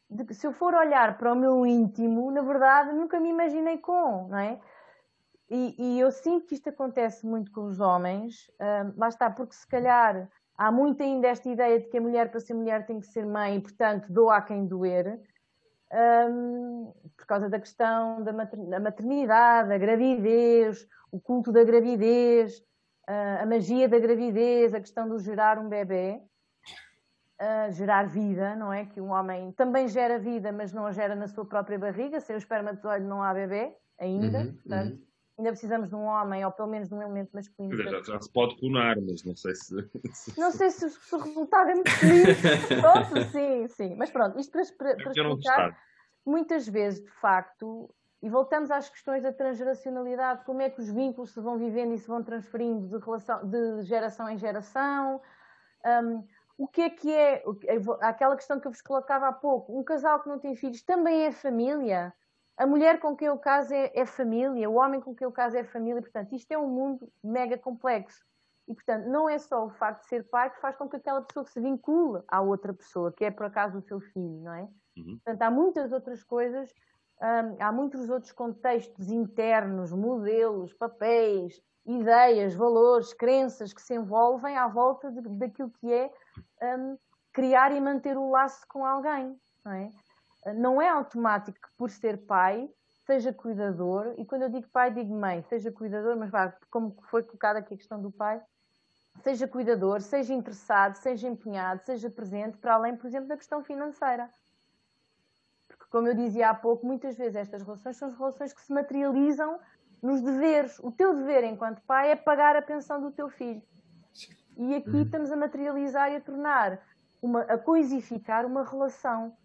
[0.09, 3.77] de que se eu for olhar para o meu íntimo, na verdade nunca me imaginei
[3.77, 4.59] com, não é?
[5.49, 9.53] E, e eu sinto que isto acontece muito com os homens, uh, lá está, porque
[9.53, 12.99] se calhar há muito ainda esta ideia de que a mulher para ser mulher tem
[12.99, 15.19] que ser mãe e, portanto, doa a quem doer,
[15.93, 22.63] um, por causa da questão da maternidade, da gravidez, o culto da gravidez,
[23.07, 26.21] a magia da gravidez, a questão do gerar um bebê,
[27.71, 28.85] gerar vida, não é?
[28.85, 32.35] Que um homem também gera vida, mas não a gera na sua própria barriga, sem
[32.35, 35.07] o espermatozoide não há bebê ainda, uhum, portanto, uhum.
[35.41, 37.75] Ainda precisamos de um homem, ou pelo menos de um elemento masculino.
[37.75, 39.75] Já, já se pode clonar, mas não sei se...
[40.37, 42.37] Não sei se, se o resultado é muito feliz.
[42.79, 43.95] pronto, sim, sim.
[43.95, 45.77] Mas pronto, isto para, para, para explicar,
[46.23, 47.89] muitas vezes, de facto,
[48.21, 51.97] e voltamos às questões da transgeracionalidade, como é que os vínculos se vão vivendo e
[51.97, 55.19] se vão transferindo de, relação, de geração em geração.
[55.83, 56.23] Um,
[56.55, 57.43] o que é que é,
[58.01, 61.25] aquela questão que eu vos colocava há pouco, um casal que não tem filhos também
[61.25, 62.13] é família?
[62.57, 65.57] A mulher com quem eu caso é, é família, o homem com quem eu caso
[65.57, 68.23] é família, portanto, isto é um mundo mega complexo.
[68.67, 71.21] E, portanto, não é só o facto de ser pai que faz com que aquela
[71.21, 74.61] pessoa se vincule à outra pessoa, que é por acaso o seu filho, não é?
[74.97, 75.19] Uhum.
[75.23, 76.71] Portanto, há muitas outras coisas
[77.21, 84.67] hum, há muitos outros contextos internos, modelos, papéis, ideias, valores, crenças que se envolvem à
[84.67, 86.11] volta de, daquilo que é
[86.63, 86.97] um,
[87.31, 89.35] criar e manter o laço com alguém.
[89.63, 89.89] Não é?
[90.55, 92.69] Não é automático que por ser pai
[93.05, 97.23] seja cuidador, e quando eu digo pai, digo mãe, seja cuidador, mas vá, como foi
[97.23, 98.41] colocada aqui a questão do pai,
[99.23, 104.29] seja cuidador, seja interessado, seja empenhado, seja presente, para além, por exemplo, da questão financeira.
[105.67, 108.71] Porque, como eu dizia há pouco, muitas vezes estas relações são as relações que se
[108.71, 109.59] materializam
[110.01, 110.79] nos deveres.
[110.79, 113.61] O teu dever enquanto pai é pagar a pensão do teu filho.
[114.57, 115.01] E aqui uhum.
[115.01, 116.79] estamos a materializar e a tornar,
[117.21, 119.35] uma, a coisificar uma relação,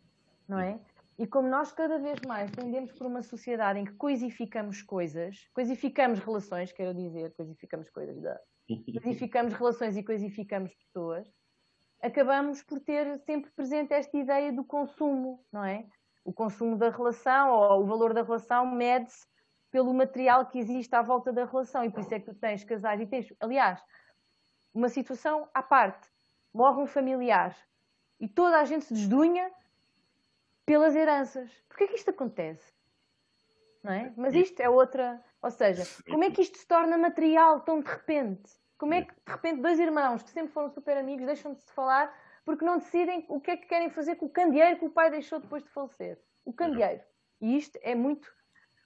[0.49, 0.81] não é?
[1.19, 6.19] E como nós cada vez mais tendemos por uma sociedade em que coisificamos coisas, coisificamos
[6.19, 8.39] relações, quero dizer, coisificamos coisas, da,
[9.03, 11.27] coisificamos relações e coisificamos pessoas,
[12.03, 15.87] acabamos por ter sempre presente esta ideia do consumo, não é?
[16.23, 19.27] O consumo da relação ou o valor da relação mede-se
[19.71, 22.63] pelo material que existe à volta da relação e por isso é que tu tens
[22.65, 23.83] casais e tens, aliás,
[24.75, 26.09] uma situação à parte,
[26.53, 27.57] morre um familiar
[28.21, 29.51] e toda a gente se desdunha
[30.67, 31.51] pelas heranças.
[31.69, 32.75] Porquê é que isto acontece?
[33.83, 34.13] Não é?
[34.17, 35.25] Mas isto é outra.
[35.41, 38.51] Ou seja, como é que isto se torna material tão de repente?
[38.77, 41.73] Como é que de repente dois irmãos que sempre foram super amigos deixam de se
[41.73, 42.13] falar
[42.45, 45.11] porque não decidem o que é que querem fazer com o candeeiro que o pai
[45.11, 46.21] deixou depois de falecer?
[46.45, 47.03] O candeeiro.
[47.41, 48.29] E isto é muito.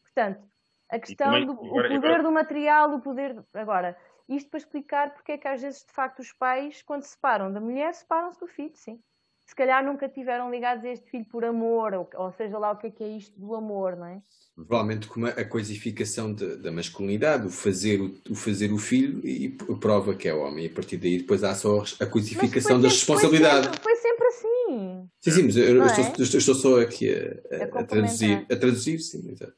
[0.02, 0.46] Portanto,
[0.90, 2.22] a questão também, do agora, poder agora...
[2.22, 3.44] do material, o poder.
[3.54, 7.10] Agora, isto para explicar porque é que às vezes, de facto, os pais, quando se
[7.10, 9.02] separam da mulher, separam-se do filho, sim
[9.50, 12.76] se calhar nunca tiveram ligados a este filho por amor, ou, ou seja lá o
[12.76, 14.22] que é que é isto do amor, não é?
[14.54, 19.48] Provavelmente como a coisificação de, da masculinidade, o fazer o, o, fazer o filho e
[19.80, 23.76] prova que é homem, e a partir daí depois há só a coisificação da responsabilidade.
[23.80, 25.10] Foi sempre, foi sempre, assim.
[25.20, 26.12] Sim, sim, mas eu, eu, estou, é?
[26.16, 29.54] eu estou, só aqui a, a, a traduzir, a traduzir, sim, exato.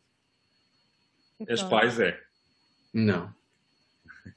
[1.46, 2.18] És pais, é?
[2.94, 3.30] Não.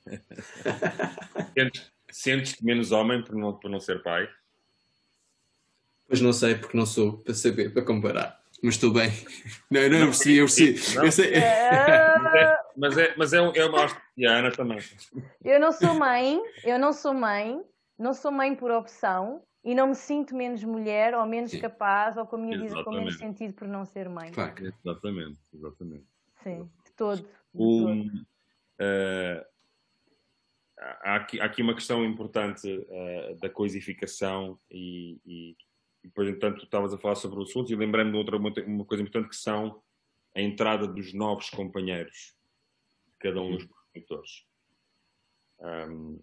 [2.11, 4.27] Sentes-te menos homem por não, por não ser pai?
[6.07, 8.39] Pois não sei, porque não sou para saber, para comparar.
[8.61, 9.11] Mas estou bem.
[9.69, 11.05] Não, eu não, não percebi, eu percebi.
[11.05, 11.33] Eu sei.
[12.35, 12.57] É...
[12.75, 14.79] Mas é, mas é, é uma australiana também.
[15.43, 17.61] Eu não sou mãe, eu não sou mãe,
[17.97, 21.59] não sou mãe por opção e não me sinto menos mulher ou menos Sim.
[21.59, 24.31] capaz ou com a minha vida com menos sentido por não ser mãe.
[24.31, 24.53] Claro.
[24.61, 26.05] Exatamente, exatamente.
[26.43, 27.21] Sim, de todo.
[27.21, 27.91] De o, todo.
[28.81, 29.45] Uh,
[30.77, 35.55] há, aqui, há aqui uma questão importante uh, da coisificação e e
[36.05, 38.85] depois, entanto, tu estavas a falar sobre o assunto e lembrando me de outra uma
[38.85, 39.81] coisa importante que são
[40.35, 42.35] a entrada dos novos companheiros
[43.07, 44.45] de cada um dos progenitores.
[45.59, 46.19] Um,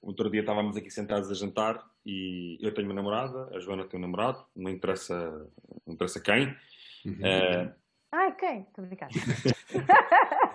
[0.00, 3.98] outro dia estávamos aqui sentados a jantar e eu tenho uma namorada, a Joana tem
[3.98, 5.50] um namorado, não interessa,
[5.86, 6.48] não interessa quem.
[7.04, 7.14] Uhum.
[7.14, 7.74] Uh,
[8.12, 8.60] Ai, quem?
[8.60, 9.12] Estou brincando.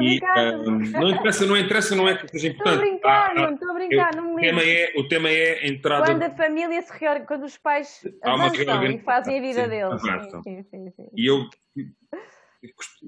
[0.00, 2.74] E, uh, não interessa, não interessa, não é que seja importante.
[2.74, 5.66] Estou a brincar, ah, estou a brincar, não me tema é O tema é a
[5.68, 6.06] entrada.
[6.06, 10.02] Quando a família se reorganiza, quando os pais avançam e fazem a vida sim, deles.
[10.42, 11.48] Sim, sim, sim, E eu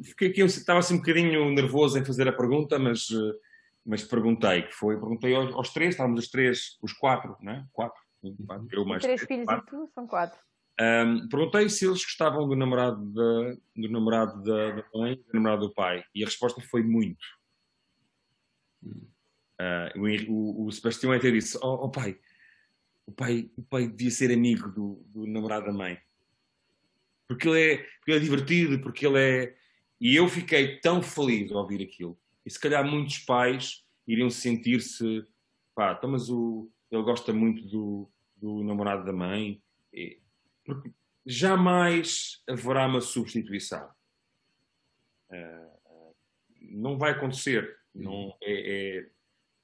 [0.04, 3.08] fiquei aqui, estava assim um bocadinho nervoso em fazer a pergunta, mas,
[3.84, 7.64] mas perguntei, que foi, perguntei aos, aos três, estávamos os três, os quatro, não é?
[7.72, 8.00] Quatro.
[8.72, 9.66] Eu mais três, três filhos quatro.
[9.66, 10.38] e tu, são quatro.
[10.80, 15.66] Um, perguntei se eles gostavam do namorado da, do namorado da, da mãe do namorado
[15.66, 17.24] do pai e a resposta foi muito.
[19.60, 22.16] Uh, o, o, Sebastião até disse: oh, oh, pai,
[23.06, 25.98] o pai, o pai devia ser amigo do, do namorado da mãe
[27.28, 29.56] porque ele, é, porque ele é divertido, porque ele é.
[30.00, 32.18] E eu fiquei tão feliz ao ouvir aquilo.
[32.44, 35.24] E se calhar muitos pais iriam sentir-se,
[35.74, 39.60] pá, então, mas o, ele gosta muito do, do namorado da mãe.
[39.92, 40.18] E,
[40.68, 40.92] porque
[41.24, 43.88] jamais haverá uma substituição.
[45.30, 46.14] Uh,
[46.72, 47.78] não vai acontecer.
[47.94, 49.02] Não é, é,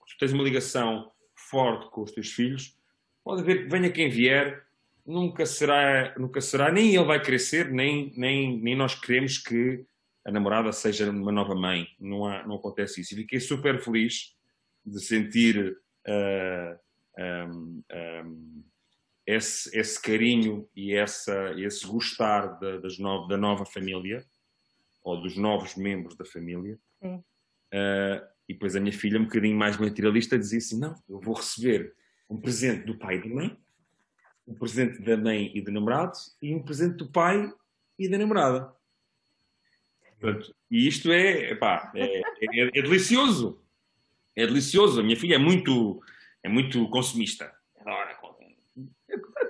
[0.08, 2.76] tu tens uma ligação forte com os teus filhos,
[3.22, 4.66] pode haver que venha quem vier,
[5.04, 9.84] nunca será, nunca será, nem ele vai crescer, nem, nem, nem nós queremos que
[10.24, 11.86] a namorada seja uma nova mãe.
[12.00, 13.12] Não, há, não acontece isso.
[13.12, 14.34] E fiquei super feliz
[14.84, 15.76] de sentir
[16.08, 16.78] uh,
[17.18, 18.64] um, um,
[19.26, 24.24] esse, esse carinho e essa, esse gostar da, das no, da nova família
[25.02, 26.78] ou dos novos membros da família.
[27.02, 27.16] Sim.
[27.72, 31.34] Uh, e depois a minha filha, um bocadinho mais materialista, dizia assim: Não, eu vou
[31.34, 31.94] receber
[32.28, 33.58] um presente do pai e da mãe,
[34.46, 37.50] um presente da mãe e do namorado e um presente do pai
[37.98, 38.74] e da namorada.
[40.20, 43.62] Portanto, e isto é, epá, é, é, é, delicioso.
[44.36, 45.00] É delicioso.
[45.00, 46.02] A minha filha é muito,
[46.42, 47.53] é muito consumista.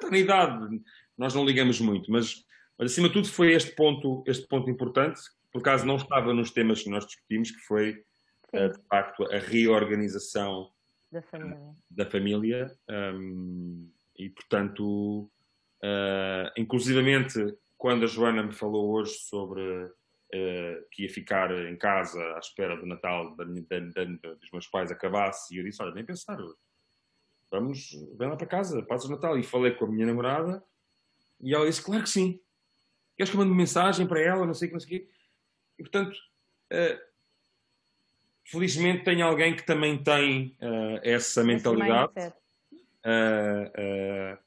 [0.07, 0.83] Adora paternidade.
[1.17, 2.45] nós não ligamos muito, mas,
[2.79, 5.21] mas acima de tudo foi este ponto, este ponto importante,
[5.53, 8.05] por acaso não estava nos temas que nós discutimos, que foi
[8.53, 10.71] uh, de facto a reorganização
[11.11, 13.89] da família, da família um,
[14.19, 15.31] e portanto,
[15.83, 22.21] uh, inclusivamente quando a Joana me falou hoje sobre uh, que ia ficar em casa
[22.35, 25.95] à espera do Natal da, da, da, dos meus pais acabasse, e eu disse, olha,
[25.95, 26.39] nem pensar,
[27.55, 29.39] vamos, vem lá para casa, passas o Natal.
[29.39, 30.63] E falei com a minha namorada
[31.41, 32.41] e ela disse, claro que sim.
[33.17, 35.09] Queres que eu mande mensagem para ela, não sei o que, não sei o quê.
[35.79, 36.17] E, portanto,
[36.73, 37.01] uh,
[38.45, 42.13] felizmente tenho alguém que também tem uh, essa mentalidade.
[43.07, 44.39] Uh,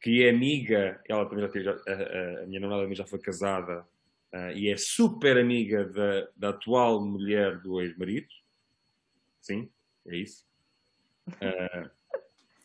[0.00, 3.86] que é amiga, ela também já teve, a, a, minha namorada também já foi casada
[4.56, 8.26] e é super amiga da, da atual mulher do ex-marido.
[9.40, 9.70] Sim,
[10.08, 10.44] é isso.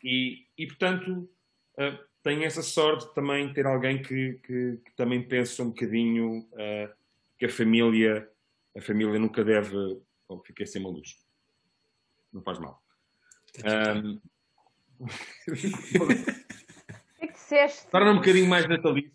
[0.03, 1.29] E, e portanto,
[1.77, 6.39] uh, tenho essa sorte também de ter alguém que, que, que também pensa um bocadinho
[6.39, 6.93] uh,
[7.37, 8.29] que a família,
[8.75, 9.75] a família nunca deve.
[10.27, 11.15] Oh, fiquei sem uma luz.
[12.33, 12.81] Não faz mal.
[13.63, 14.19] Um...
[17.19, 17.87] O que disseste?
[17.89, 19.11] Torna um bocadinho mais natalício.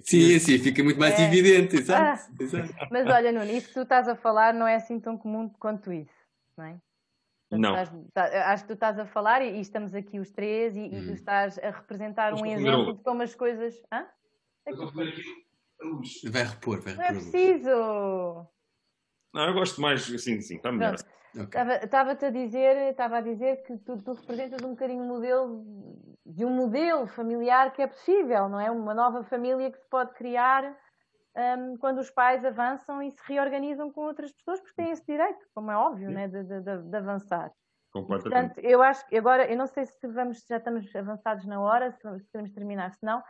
[0.00, 1.26] Sim, sim, fica muito mais é.
[1.26, 2.74] evidente, exato, ah, exato.
[2.90, 5.92] Mas olha, Nuno, isso que tu estás a falar não é assim tão comum quanto
[5.92, 6.10] isso,
[6.56, 6.80] não é?
[7.58, 7.70] Não.
[7.76, 10.80] Estás, tá, acho que tu estás a falar e, e estamos aqui os três e,
[10.80, 10.84] hum.
[10.84, 13.74] e, tu estás a representar um exemplo de como as coisas.
[13.92, 14.06] Hã?
[16.30, 16.96] Vai repor, vai repor.
[16.96, 18.46] Não é preciso.
[19.34, 20.94] Não, eu gosto mais assim, sim, está melhor.
[21.34, 22.28] Estava-te okay.
[22.28, 25.64] a dizer, estava a dizer que tu, tu, representas um bocadinho um modelo
[26.24, 28.70] de um modelo familiar que é possível, não é?
[28.70, 30.76] Uma nova família que se pode criar
[31.36, 35.46] um, quando os pais avançam e se reorganizam com outras pessoas, porque têm esse direito,
[35.54, 37.50] como é óbvio, né, de, de, de avançar.
[37.92, 38.54] Completamente.
[38.54, 41.90] Portanto, eu acho que agora, eu não sei se vamos, já estamos avançados na hora,
[41.92, 43.22] se, se podemos terminar, se não,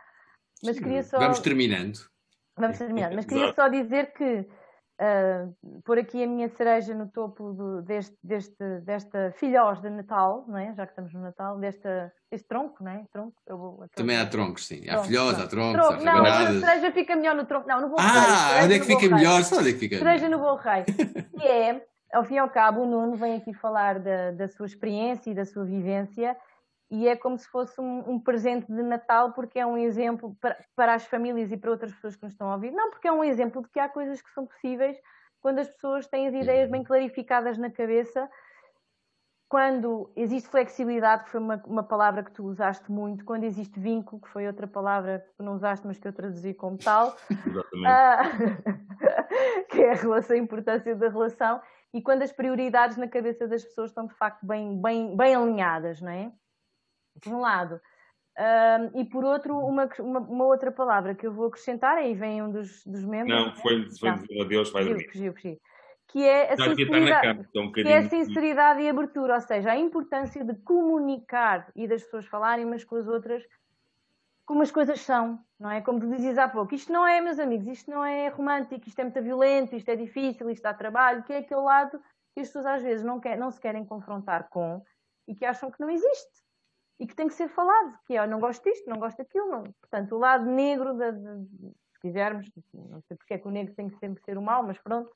[0.63, 1.19] mas queria só.
[1.19, 1.99] Vamos terminando.
[2.57, 4.47] Vamos terminando, mas queria só dizer que
[4.99, 10.45] uh, pôr aqui a minha cereja no topo do, deste, deste, desta filhós de Natal,
[10.47, 10.73] não é?
[10.73, 13.03] já que estamos no Natal, desta, deste tronco, não é?
[13.11, 14.87] Tronco, vou, Também há troncos, sim.
[14.89, 17.67] Há filhós, há troncos, tronco, há Não, a cereja fica melhor no tronco.
[17.67, 19.43] Não, no bom Ah, onde é que fica melhor?
[19.43, 20.83] Só onde é que fica Cereja no bom rei.
[21.39, 24.65] Que é, ao fim e ao cabo, o Nuno vem aqui falar da, da sua
[24.65, 26.37] experiência e da sua vivência
[26.93, 30.55] e é como se fosse um, um, presente de Natal, porque é um exemplo para,
[30.75, 32.69] para, as famílias e para outras pessoas que nos estão a ouvir.
[32.69, 34.95] Não, porque é um exemplo de que há coisas que são possíveis
[35.41, 38.29] quando as pessoas têm as ideias bem clarificadas na cabeça,
[39.49, 44.21] quando existe flexibilidade, que foi uma, uma palavra que tu usaste muito, quando existe vínculo,
[44.21, 47.17] que foi outra palavra que tu não usaste, mas que eu traduzi como tal,
[47.87, 48.21] ah,
[49.69, 51.59] que é a relação, a importância da relação,
[51.91, 55.99] e quando as prioridades na cabeça das pessoas estão de facto bem, bem, bem alinhadas,
[55.99, 56.31] não é?
[57.23, 57.79] Por um lado.
[58.37, 62.41] Um, e por outro, uma, uma, uma, outra palavra que eu vou acrescentar, aí vem
[62.41, 63.29] um dos, dos membros.
[63.29, 65.07] Não, foi, foi dizer adeus, vai dormir.
[65.11, 65.57] Fugiu, fugiu.
[66.07, 70.43] Que é a sinceridade, um que é a sinceridade e abertura, ou seja, a importância
[70.43, 73.43] de comunicar e das pessoas falarem umas com as outras
[74.45, 75.81] como as coisas são, não é?
[75.81, 78.99] Como tu dizias há pouco, isto não é, meus amigos, isto não é romântico, isto
[78.99, 81.99] é muito violento, isto é difícil, isto dá trabalho, que é aquele lado
[82.33, 84.83] que as pessoas às vezes não, quer, não se querem confrontar com
[85.27, 86.42] e que acham que não existe
[87.03, 89.63] e que tem que ser falado, que é, não gosto disto, não gosto daquilo, não.
[89.81, 93.75] Portanto, o lado negro, de, de, se quisermos, não sei porque é que o negro
[93.75, 95.11] tem que sempre ser o mau, mas pronto.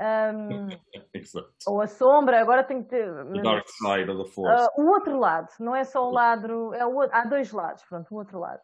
[0.00, 0.68] Um,
[1.66, 3.12] ou a sombra, agora tem que ter.
[3.42, 4.64] Dark side of the force.
[4.64, 8.14] Uh, o outro lado, não é só o lado, é o, há dois lados, pronto,
[8.14, 8.62] o outro lado.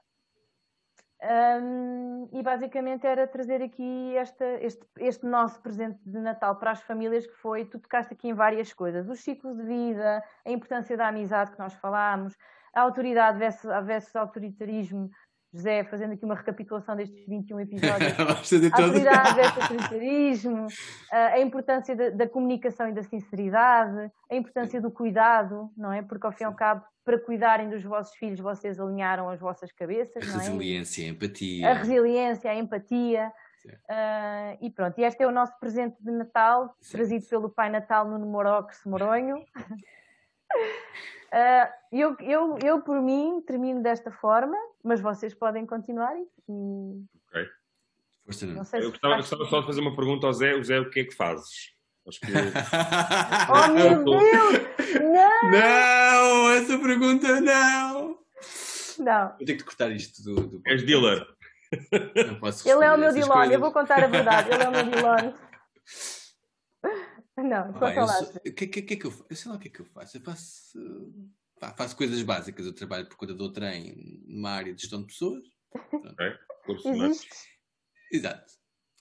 [1.20, 6.82] Um, e basicamente era trazer aqui esta, este, este, nosso presente de Natal para as
[6.82, 10.96] famílias, que foi, tu tocaste aqui em várias coisas, os ciclos de vida, a importância
[10.96, 12.36] da amizade que nós falámos,
[12.72, 15.10] a autoridade versus, versus autoritarismo,
[15.52, 20.66] José, fazendo aqui uma recapitulação destes 21 episódios, a autoridade autoritarismo,
[21.10, 26.02] a importância da, da comunicação e da sinceridade, a importância do cuidado, não é?
[26.02, 29.72] Porque ao fim e ao cabo para cuidarem dos vossos filhos, vocês alinharam as vossas
[29.72, 30.22] cabeças.
[30.22, 30.44] A não é?
[30.44, 31.70] resiliência, a empatia.
[31.70, 33.32] A resiliência, a empatia.
[33.66, 36.96] Uh, e pronto, e este é o nosso presente de Natal, Sim.
[36.96, 39.42] trazido pelo Pai Natal no Morox Moronho.
[41.32, 47.04] Uh, eu, eu, eu, por mim, termino desta forma, mas vocês podem continuar e.
[47.28, 47.48] Ok.
[48.26, 50.90] Não sei eu gostava, gostava só de fazer uma pergunta ao Zé: o Zé, o
[50.90, 51.74] que é que fazes?
[52.06, 52.26] Acho que...
[53.52, 55.02] oh meu Deus!
[55.02, 55.50] Não!
[55.50, 56.50] Não!
[56.52, 58.18] Essa pergunta não!
[58.98, 59.34] Não.
[59.38, 60.34] Eu tenho que cortar isto do.
[60.34, 60.62] do...
[60.66, 61.26] És dealer.
[62.26, 64.50] Não posso Ele é o meu Dilon, eu vou contar a verdade.
[64.50, 65.32] Ele é o meu Dilon.
[67.44, 68.20] Não, ah, conta lá.
[68.46, 69.26] O que, que, que, é que eu faço?
[69.30, 70.16] Eu sei lá o que é que eu faço.
[70.16, 71.12] Eu faço,
[71.60, 72.66] pá, faço coisas básicas.
[72.66, 75.42] Eu trabalho por conta do trem numa área de gestão de pessoas.
[75.92, 76.32] Okay.
[77.04, 77.28] Existe.
[78.12, 78.52] Exato.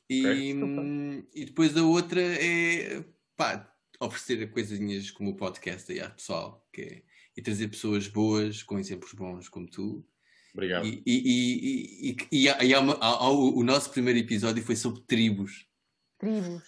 [0.10, 1.28] E, Okay.
[1.34, 3.04] e depois a outra é
[3.36, 7.04] pá, oferecer coisinhas como o podcast aí ao pessoal, que é,
[7.36, 10.08] e trazer pessoas boas, com exemplos bons como tu.
[10.54, 10.86] Obrigado.
[10.88, 14.18] E, e, e, e, e, há- e há uma- há- há o, o nosso primeiro
[14.20, 15.67] episódio foi sobre tribos.
[16.18, 16.64] Tribos.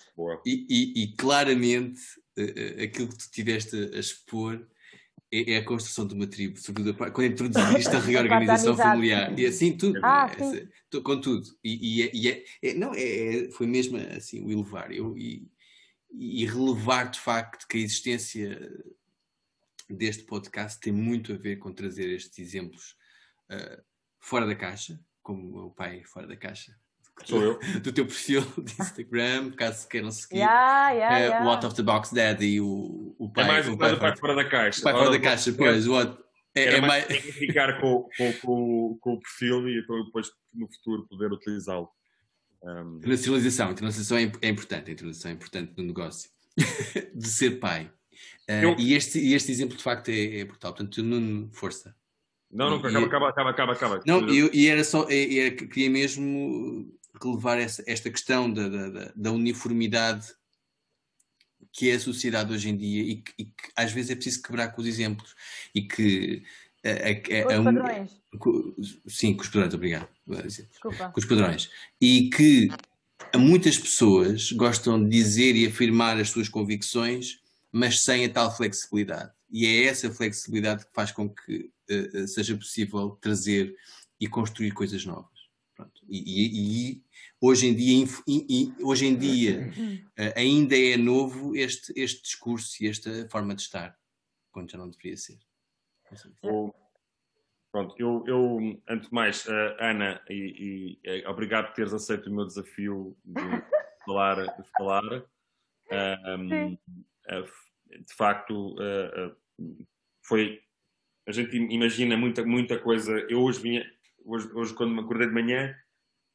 [0.46, 2.00] E, e- e claramente
[2.38, 4.68] eh, eh, aquilo que tu tiveste a expor
[5.32, 9.38] é, é a construção de uma tribo, sobretudo quando introduziste a reorganização familiar.
[9.40, 10.34] E assim tudo, Ah, né?
[10.52, 10.58] sim.
[10.92, 11.48] Essa- com tudo.
[11.64, 13.02] E, e é- e é- é- não, é,
[13.46, 14.92] é- foi mesmo assim o elevar.
[14.92, 15.48] Eu, e,
[16.12, 18.72] e relevar de facto que a existência
[19.90, 22.96] deste podcast tem muito a ver com trazer estes exemplos
[23.50, 23.82] eh,
[24.20, 26.76] fora da caixa, como o pai fora da caixa.
[27.26, 27.60] Sou eu.
[27.82, 30.38] Do teu perfil de Instagram, caso queiram seguir.
[30.38, 31.46] Yeah, yeah, É, yeah.
[31.46, 34.36] o Out of the Box Daddy, o, o É pai, mais o pai, pai fora,
[34.36, 34.80] da caixa.
[34.80, 35.88] o pai fora Ora, da caixa, pois.
[35.88, 36.18] O, é,
[36.56, 41.32] Era é mais ficar com, com, com, com o perfil e depois no futuro poder
[41.32, 41.90] utilizá-lo.
[42.64, 43.72] Um, internacionalização.
[43.72, 44.90] Internacionalização é, é importante.
[44.90, 46.30] A internacionalização é importante no negócio.
[47.16, 47.90] de ser pai.
[48.48, 50.74] Eh, Eu- e, este, e este exemplo, de facto, é, é brutal.
[50.74, 51.96] Portanto, Nuno, força.
[52.52, 54.02] não, não, E- acaba, acaba, acaba, acaba, acaba.
[54.06, 56.92] Não, e eu- e era só, era que queria mesmo
[57.22, 60.28] relevar essa, esta questão da, da, da- da uniformidade
[61.72, 64.42] que é a sociedade hoje em dia e que, e que às vezes é preciso
[64.42, 65.36] quebrar com os exemplos
[65.76, 66.44] e que
[66.84, 68.22] a, a- a- Com a os padrões.
[69.08, 70.10] sim, com os padrões, obrigado.
[70.28, 71.10] Desculpa.
[71.10, 71.70] Com os padrões.
[72.02, 72.70] E que
[73.36, 77.40] muitas pessoas gostam de dizer e afirmar as suas convicções,
[77.72, 79.32] mas sem a tal flexibilidade.
[79.52, 83.76] E é essa flexibilidade que faz com que eh, eh, seja possível trazer
[84.20, 85.39] e construir coisas novas.
[85.80, 86.02] Pronto.
[86.10, 87.04] E, e- e
[87.40, 89.72] hoje em dia, inf- e- hoje em dia
[90.18, 93.98] eh, ainda é novo este, este discurso e esta forma de estar,
[94.52, 95.40] quando já não deveria ser.
[97.72, 102.30] Pronto, eu, eu, antes de mais, eh, Ana, e, e, eh, obrigado por teres aceito
[102.30, 103.34] o meu desafio de
[104.06, 104.36] falar.
[104.58, 105.24] De falar.
[105.92, 106.16] Eh,
[108.06, 109.32] de facto, eh,
[110.26, 110.62] foi.
[111.28, 113.12] A gente im- imagina muita, muita coisa.
[113.30, 113.86] Eu hoje vinha,
[114.26, 115.76] hoje, hoje quando me acordei de manhã,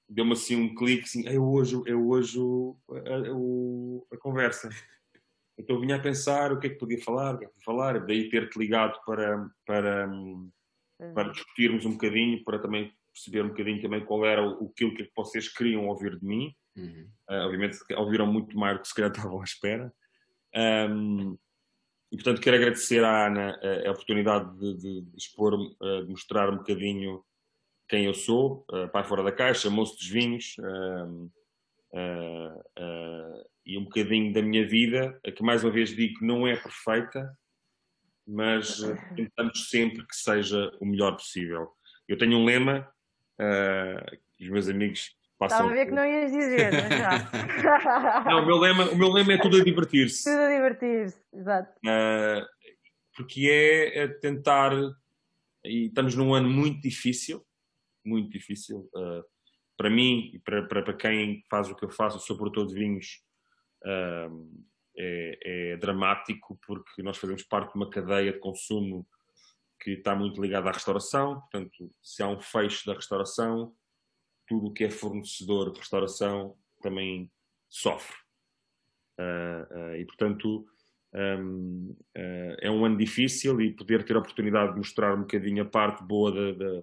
[0.09, 4.69] deu-me assim um clique, assim, é hoje, é hoje o- a, o- a conversa.
[5.59, 7.55] Então eu vinha a pensar o que é que podia falar, o que é que
[7.55, 10.09] podia falar, daí ter-te ligado para, para,
[11.15, 15.09] para discutirmos um bocadinho, para também perceber um bocadinho também qual era o, aquilo que
[15.17, 16.53] vocês queriam ouvir de mim.
[16.77, 17.09] Uhum.
[17.31, 19.93] Uh, obviamente ouviram muito mais do que se calhar estavam à espera.
[20.57, 21.39] Um,
[22.13, 26.11] e portanto quero agradecer à Ana uh, a oportunidade de, de, de expor, uh, de
[26.11, 27.25] mostrar um bocadinho
[27.95, 31.31] quem eu sou, uh, pai fora da caixa, moço dos vinhos, uh,
[31.95, 36.45] uh, e um bocadinho da minha vida, a que mais uma vez digo que não
[36.45, 37.33] é perfeita,
[38.27, 38.81] mas
[39.15, 41.71] tentamos sempre que seja o melhor possível.
[42.09, 42.93] Eu tenho um lema,
[44.41, 45.59] os meus amigos passam.
[45.59, 48.25] Estava a ver que não ias dizer, mas já.
[48.29, 50.25] Não, o meu lema, o meu lema é tudo a divertir-se.
[50.25, 51.73] Tudo a divertir-se, exato.
[53.15, 54.73] Porque é, é tentar,
[55.65, 57.45] e estamos num ano muito difícil,
[58.05, 59.25] muito difícil, uh,
[59.77, 62.75] para mim e para, para, para quem faz o que eu faço, sou produtor de
[62.75, 63.23] vinhos,
[63.85, 64.65] uh,
[64.97, 69.07] é, é dramático porque nós fazemos parte de uma cadeia de consumo
[69.81, 73.75] que está muito ligada à restauração, portanto, se há um fecho da restauração,
[74.47, 77.31] tudo o que é fornecedor de restauração também
[77.69, 78.17] sofre.
[79.19, 80.67] Uh, e, portanto,
[81.15, 85.63] um, uh, é um ano difícil e poder ter a oportunidade de mostrar um bocadinho
[85.63, 86.83] a parte boa da, da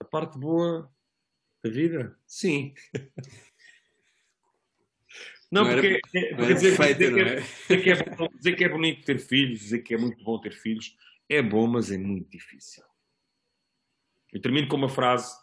[0.00, 0.90] a parte boa
[1.62, 2.74] da vida, sim.
[5.52, 7.40] Não, Não era- porque, é- não porque era dizer, perfeita, dizer é, é?
[7.40, 10.40] dizer que é bom- dizer que é bonito ter filhos, dizer que é muito bom
[10.40, 10.96] ter filhos,
[11.28, 12.84] é bom, mas é muito difícil.
[14.32, 15.34] Eu termino com uma frase,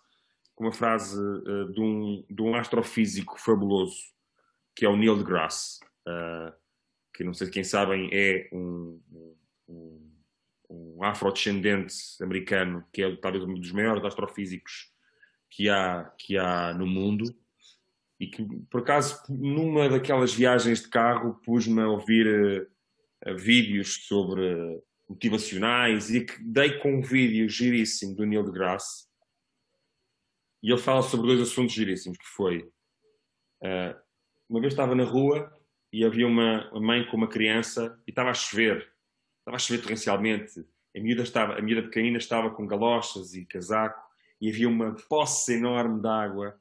[0.56, 3.98] com uma frase uh, de, um, de um astrofísico fabuloso,
[4.74, 6.54] que é o Neil deGrasse, uh,
[7.14, 9.02] que não sei se quem sabem é um,
[9.68, 10.07] um,
[10.70, 14.92] um afrodescendente americano, que é talvez um dos maiores astrofísicos
[15.50, 17.24] que há, que há no mundo,
[18.20, 22.68] e que, por acaso, numa daquelas viagens de carro, pus-me a ouvir
[23.26, 29.08] uh, vídeos sobre motivacionais e que dei com um vídeo giríssimo do Neil deGrasse
[30.62, 32.64] e ele fala sobre dois assuntos giríssimos, que foi
[33.64, 33.96] uh,
[34.50, 35.52] uma vez estava na rua
[35.94, 38.92] e havia uma, mãe com uma criança e estava a chover,
[39.48, 40.66] estava a chover torrencialmente.
[40.96, 44.02] A miúda, estava, a miúda pequenina estava com galochas e casaco
[44.42, 46.60] e havia uma poça enorme de água.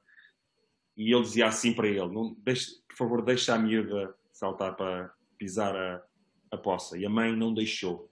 [0.96, 5.12] E ele dizia assim para ele não, deixe, por favor deixa a miúda saltar para
[5.36, 6.02] pisar a,
[6.50, 6.96] a poça.
[6.96, 8.08] E a mãe não deixou.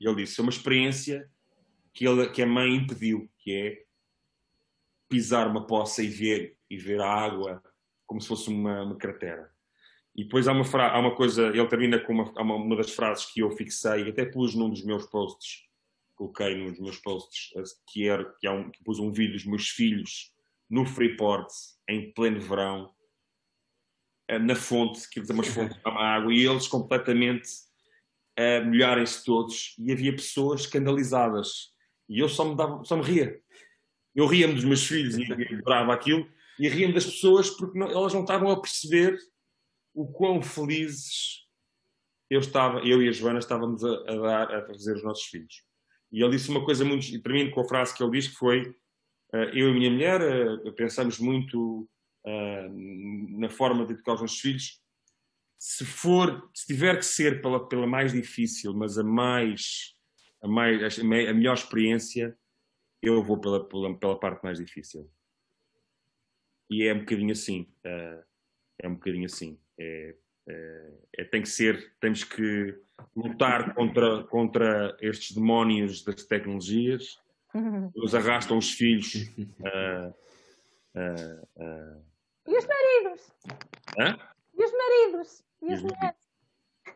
[0.00, 1.30] E ele disse, é uma experiência
[1.92, 3.84] que, ele, que a mãe impediu, que é
[5.08, 7.62] pisar uma poça e ver, e ver a água
[8.06, 9.53] como se fosse uma, uma cratera.
[10.16, 13.26] E depois há uma, há uma coisa, ele termina com uma, uma, uma, das frases
[13.26, 15.64] que eu fixei, até pus num dos meus posts,
[16.14, 17.50] coloquei nos meus posts,
[17.88, 20.32] que, era, que, um, que pus um vídeo dos meus filhos
[20.70, 21.48] no Freeport,
[21.88, 22.94] em pleno verão,
[24.28, 27.48] eh, na fonte, que umas fontes de água, e eles completamente
[28.36, 31.72] a molharem-se todos, e havia pessoas escandalizadas.
[32.08, 33.40] E eu só me, dava, só me ria.
[34.14, 35.24] Eu ria-me dos meus filhos e
[35.54, 36.26] adorava aquilo,
[36.58, 39.18] e ria-me das pessoas porque não, elas não estavam a perceber
[39.94, 41.44] o quão felizes
[42.28, 45.62] eu estava, eu e a Joana estávamos a, a dar a fazer os nossos filhos.
[46.10, 48.36] E ele disse uma coisa muito, e termino com a frase que ele disse que
[48.36, 48.68] foi
[49.32, 51.88] uh, eu e a minha mulher uh, pensamos muito
[52.26, 54.82] uh, na forma de educar os nossos filhos.
[55.58, 59.94] Se for, se tiver que ser pela, pela mais difícil, mas a mais,
[60.42, 62.36] a mais, a melhor experiência,
[63.00, 65.10] eu vou pela, pela, pela parte mais difícil.
[66.70, 67.68] E é um bocadinho assim.
[67.84, 69.58] é um bocadinho assim.
[69.78, 70.14] É,
[70.46, 72.78] é, é, tem que ser, temos que
[73.16, 77.18] lutar contra, contra estes demónios das tecnologias,
[77.94, 79.14] eles arrastam os filhos.
[79.38, 80.14] Uh,
[80.94, 82.04] uh, uh,
[82.46, 83.32] e os maridos?
[83.98, 84.18] Hã?
[84.56, 85.44] E os maridos?
[85.62, 86.24] E as mulheres?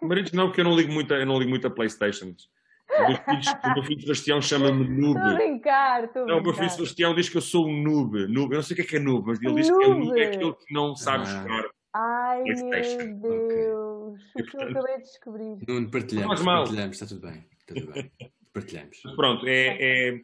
[0.00, 2.50] Maridos não, porque eu não ligo muito, eu não ligo muito a Playstations.
[2.90, 5.18] O meu filho, Sebastião chama-me noob.
[5.18, 7.82] Estou a brincar, estou a Não, o meu filho Sebastião diz que eu sou um
[7.82, 8.26] noob.
[8.28, 8.52] noob.
[8.52, 10.20] Eu não sei o que é que é noob, mas ele diz que é, noob
[10.20, 11.26] é aquele que não sabe ah.
[11.26, 14.42] jogar Ai meu Deus, okay.
[14.42, 15.58] o que eu acabei de descobrir.
[15.66, 17.44] Nuno, partilhamos, partilhamos, está tudo bem.
[17.58, 18.12] Está tudo bem.
[18.54, 19.02] Partilhamos.
[19.16, 20.20] Pronto, é, é,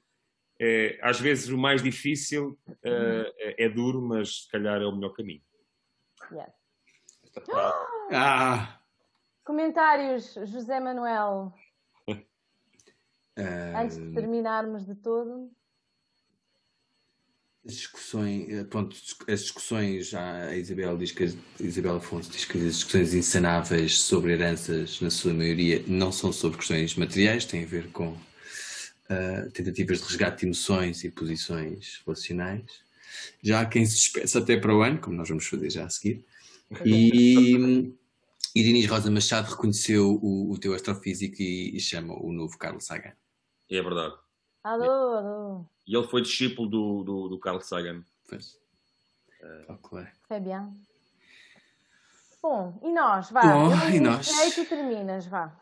[0.60, 4.92] é, às vezes o mais difícil uh, é, é, duro, mas se calhar é o
[4.92, 5.42] melhor caminho.
[6.32, 6.52] Yes.
[8.12, 8.80] Ah!
[9.42, 11.54] Comentários, José Manuel.
[13.74, 15.50] Antes de terminarmos de todo.
[17.66, 18.94] As discussões, eh, pronto,
[19.26, 24.02] as discussões, já a Isabel diz que a Isabel Afonso diz que as discussões insanáveis
[24.02, 29.50] sobre heranças, na sua maioria, não são sobre questões materiais, têm a ver com uh,
[29.52, 32.84] tentativas de resgate de emoções e posições relacionais.
[33.42, 35.90] Já há quem se despeça até para o ano, como nós vamos fazer já a
[35.90, 36.24] seguir.
[38.56, 42.86] E, e Rosa Machado reconheceu o, o teu astrofísico e, e chama o novo Carlos
[42.86, 43.12] Sagan.
[43.68, 44.14] É verdade.
[44.62, 45.73] Alô, alô.
[45.86, 48.02] E ele foi discípulo do, do, do Carl Sagan.
[48.28, 48.58] Pois.
[49.42, 50.06] Uh, ok.
[50.26, 50.72] Foi bem.
[52.42, 53.30] Bom, e nós?
[53.30, 53.42] Vá.
[53.42, 54.28] Bom, e nós?
[54.38, 55.56] Aí tu terminas, vá.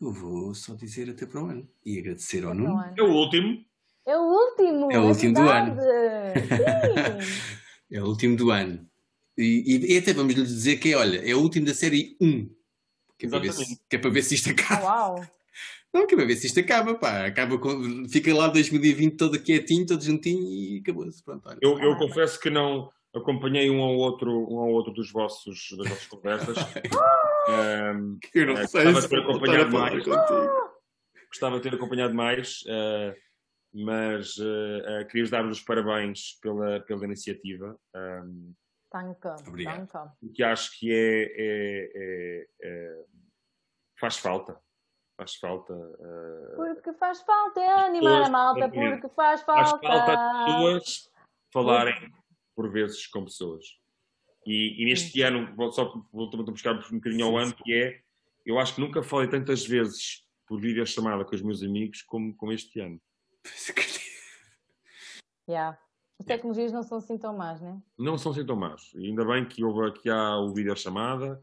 [0.00, 1.68] Eu vou só dizer até para o ano.
[1.84, 2.82] E agradecer ao Nuno.
[2.96, 3.64] É o último.
[4.06, 4.92] É o último.
[4.92, 5.80] É o último do ano.
[7.90, 8.88] é o último do ano.
[9.36, 12.16] E, e, e, até vamos lhe dizer que é, olha, é o último da série
[12.20, 12.50] 1.
[13.18, 14.84] Que é, para ver se, que é para ver se isto acaba.
[14.84, 15.39] Uau!
[15.92, 17.26] Não, que vai ver se isto acaba, pá.
[17.26, 21.22] Acaba com, fica lá 2020 todo quietinho, todo juntinho e acabou-se.
[21.22, 21.58] Pronto, olha.
[21.60, 25.88] Eu, eu confesso que não acompanhei um ao outro, um ao outro dos vossos, das
[25.88, 26.56] vossas conversas.
[27.96, 30.04] um, eu não sei gostava se de ter acompanhado mais.
[31.26, 33.14] Gostava de ter acompanhado mais, uh,
[33.72, 37.76] mas uh, uh, queria-vos dar os parabéns pela, pela iniciativa.
[37.96, 38.54] Um,
[38.92, 39.28] Danke.
[39.48, 39.88] Obrigado.
[39.92, 40.34] Danke.
[40.34, 43.04] Que acho que é, é, é, é
[43.98, 44.58] faz falta
[45.20, 45.74] faz falta.
[45.74, 49.78] Uh, porque faz falta é animar a malta, porque faz falta.
[49.78, 51.10] Faz falta pessoas
[51.52, 52.12] falarem
[52.56, 53.78] por vezes com pessoas.
[54.46, 58.00] E, e neste ano, só voltando a buscar um bocadinho ao ano, que é,
[58.46, 62.52] eu acho que nunca falei tantas vezes por videochamada com os meus amigos como, como
[62.52, 63.00] este ano.
[65.48, 65.78] yeah.
[66.18, 67.80] As tecnologias não são assim tão más, né?
[67.98, 68.92] Não são assim tão más.
[68.94, 71.42] E ainda bem que, houve, que há o videochamada.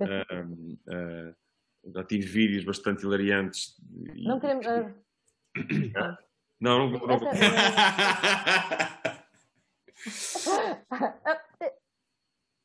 [0.00, 0.04] uh,
[1.32, 1.45] uh,
[1.94, 3.76] já tive vídeos bastante hilariantes.
[3.90, 4.66] Não queremos.
[4.66, 4.94] Uh...
[6.60, 7.06] Não, não.
[7.06, 7.18] não...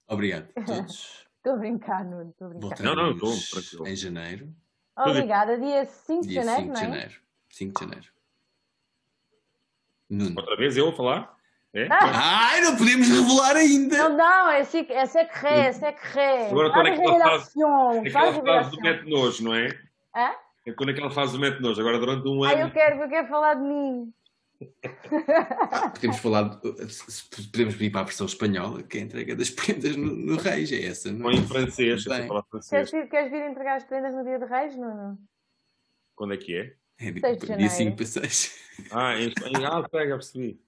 [0.08, 1.28] Obrigado a todos.
[1.38, 2.30] Estou a brincar, Nuno.
[2.30, 2.84] Estou a brincar.
[2.84, 3.88] Não, não, estou tranquilo.
[3.88, 4.54] Em janeiro.
[4.98, 6.62] Obrigada, dia 5 de janeiro.
[6.62, 7.22] 5 de janeiro.
[7.50, 8.12] 5 de janeiro.
[10.10, 10.36] Nuno.
[10.38, 11.38] Outra vez eu a falar?
[11.74, 11.88] É?
[11.90, 12.50] Ah.
[12.50, 14.10] Ai, não podemos revelar ainda!
[14.10, 15.06] Não, não, é, é secret, é
[15.72, 16.50] secret.
[16.50, 17.54] Agora quando é que ela faz,
[18.06, 19.68] aquela fase do mete nojo, não é?
[20.14, 20.32] Hã?
[20.66, 22.54] É quando é que ela faz o mete nojo, agora durante um ano.
[22.54, 24.14] Ah, eu quero, eu quero falar de mim.
[25.94, 26.60] podemos falar,
[27.52, 30.72] podemos vir para a versão espanhola, que é a entrega das prendas no, no Reis,
[30.74, 31.34] é essa, não é?
[31.34, 32.70] Ou em francês, eu falar francês.
[32.70, 35.18] Queres vir, queres vir entregar as prendas no dia de Reis, Nuno?
[36.16, 36.74] Quando é que é?
[37.00, 37.12] É
[37.56, 38.62] dia 5 para 6.
[38.92, 40.60] Ah, em, em, ah, pega, percebi.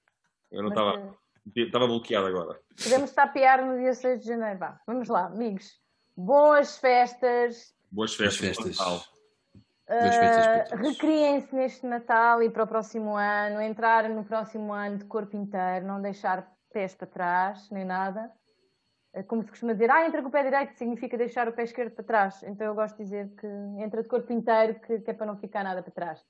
[0.54, 1.18] Eu não estava.
[1.56, 2.60] Estava bloqueado agora.
[2.82, 4.60] Podemos tapear no dia 6 de janeiro.
[4.60, 5.78] Vá, vamos lá, amigos.
[6.16, 7.76] Boas festas.
[7.92, 8.56] Boas festas.
[8.56, 10.72] Boas festas.
[10.72, 15.36] Uh, Recriem-se neste Natal e para o próximo ano, entrar no próximo ano de corpo
[15.36, 18.32] inteiro, não deixar pés para trás, nem nada.
[19.14, 21.64] Uh, como se costuma dizer, ah, entra com o pé direito, significa deixar o pé
[21.64, 22.42] esquerdo para trás.
[22.44, 23.48] Então eu gosto de dizer que
[23.84, 26.26] entra de corpo inteiro, que, que é para não ficar nada para trás.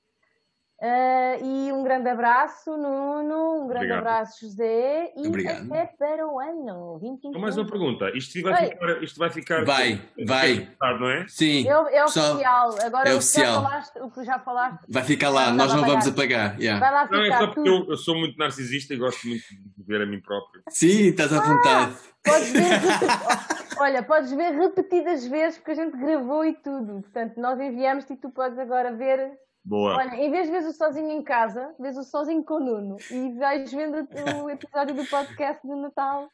[0.82, 3.98] Uh, e um grande abraço, Nuno, um grande Obrigado.
[4.00, 5.72] abraço, José, e Obrigado.
[5.72, 7.38] até para o ano 25.
[7.38, 9.64] Mais uma pergunta: isto vai, ficar, isto vai ficar.
[9.64, 10.68] Vai, vai.
[10.98, 11.26] Não é?
[11.28, 11.68] Sim.
[11.68, 12.76] É, é oficial.
[12.82, 13.62] Agora, é o, oficial.
[13.62, 14.84] Que falaste, o que já falaste.
[14.88, 16.58] Vai ficar lá, nós não vamos apagar.
[16.60, 16.80] Yeah.
[16.80, 17.16] Vai lá ficar.
[17.18, 20.06] Não, é só porque eu, eu, sou muito narcisista e gosto muito de ver a
[20.06, 20.60] mim próprio.
[20.68, 21.96] Sim, estás à vontade.
[21.96, 22.60] Ah, podes ver,
[23.78, 27.00] olha, podes ver repetidas vezes porque a gente gravou e tudo.
[27.00, 29.96] Portanto, nós enviamos-te e tu podes agora ver Boa.
[29.96, 32.96] Olha, em vez de ver o sozinho em casa, vês o sozinho com o Nuno
[33.10, 34.06] e vais vendo
[34.42, 36.28] o episódio do podcast de Natal.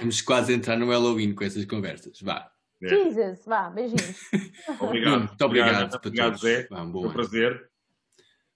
[0.00, 2.20] Vamos quase entrar no Halloween com essas conversas.
[2.20, 2.50] Vá.
[2.82, 2.88] É.
[2.88, 4.20] Jesus, vá, beijinhos.
[4.80, 5.18] Obrigado.
[5.18, 6.66] Muito obrigado, obrigado Zé.
[6.68, 7.70] Vá, um Foi um prazer.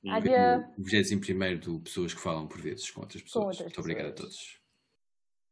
[0.08, 0.64] Adiós.
[0.78, 3.42] O 21 do Pessoas que Falam por vezes com outras pessoas.
[3.42, 3.84] Com outras Muito pessoas.
[3.84, 4.63] obrigado a todos.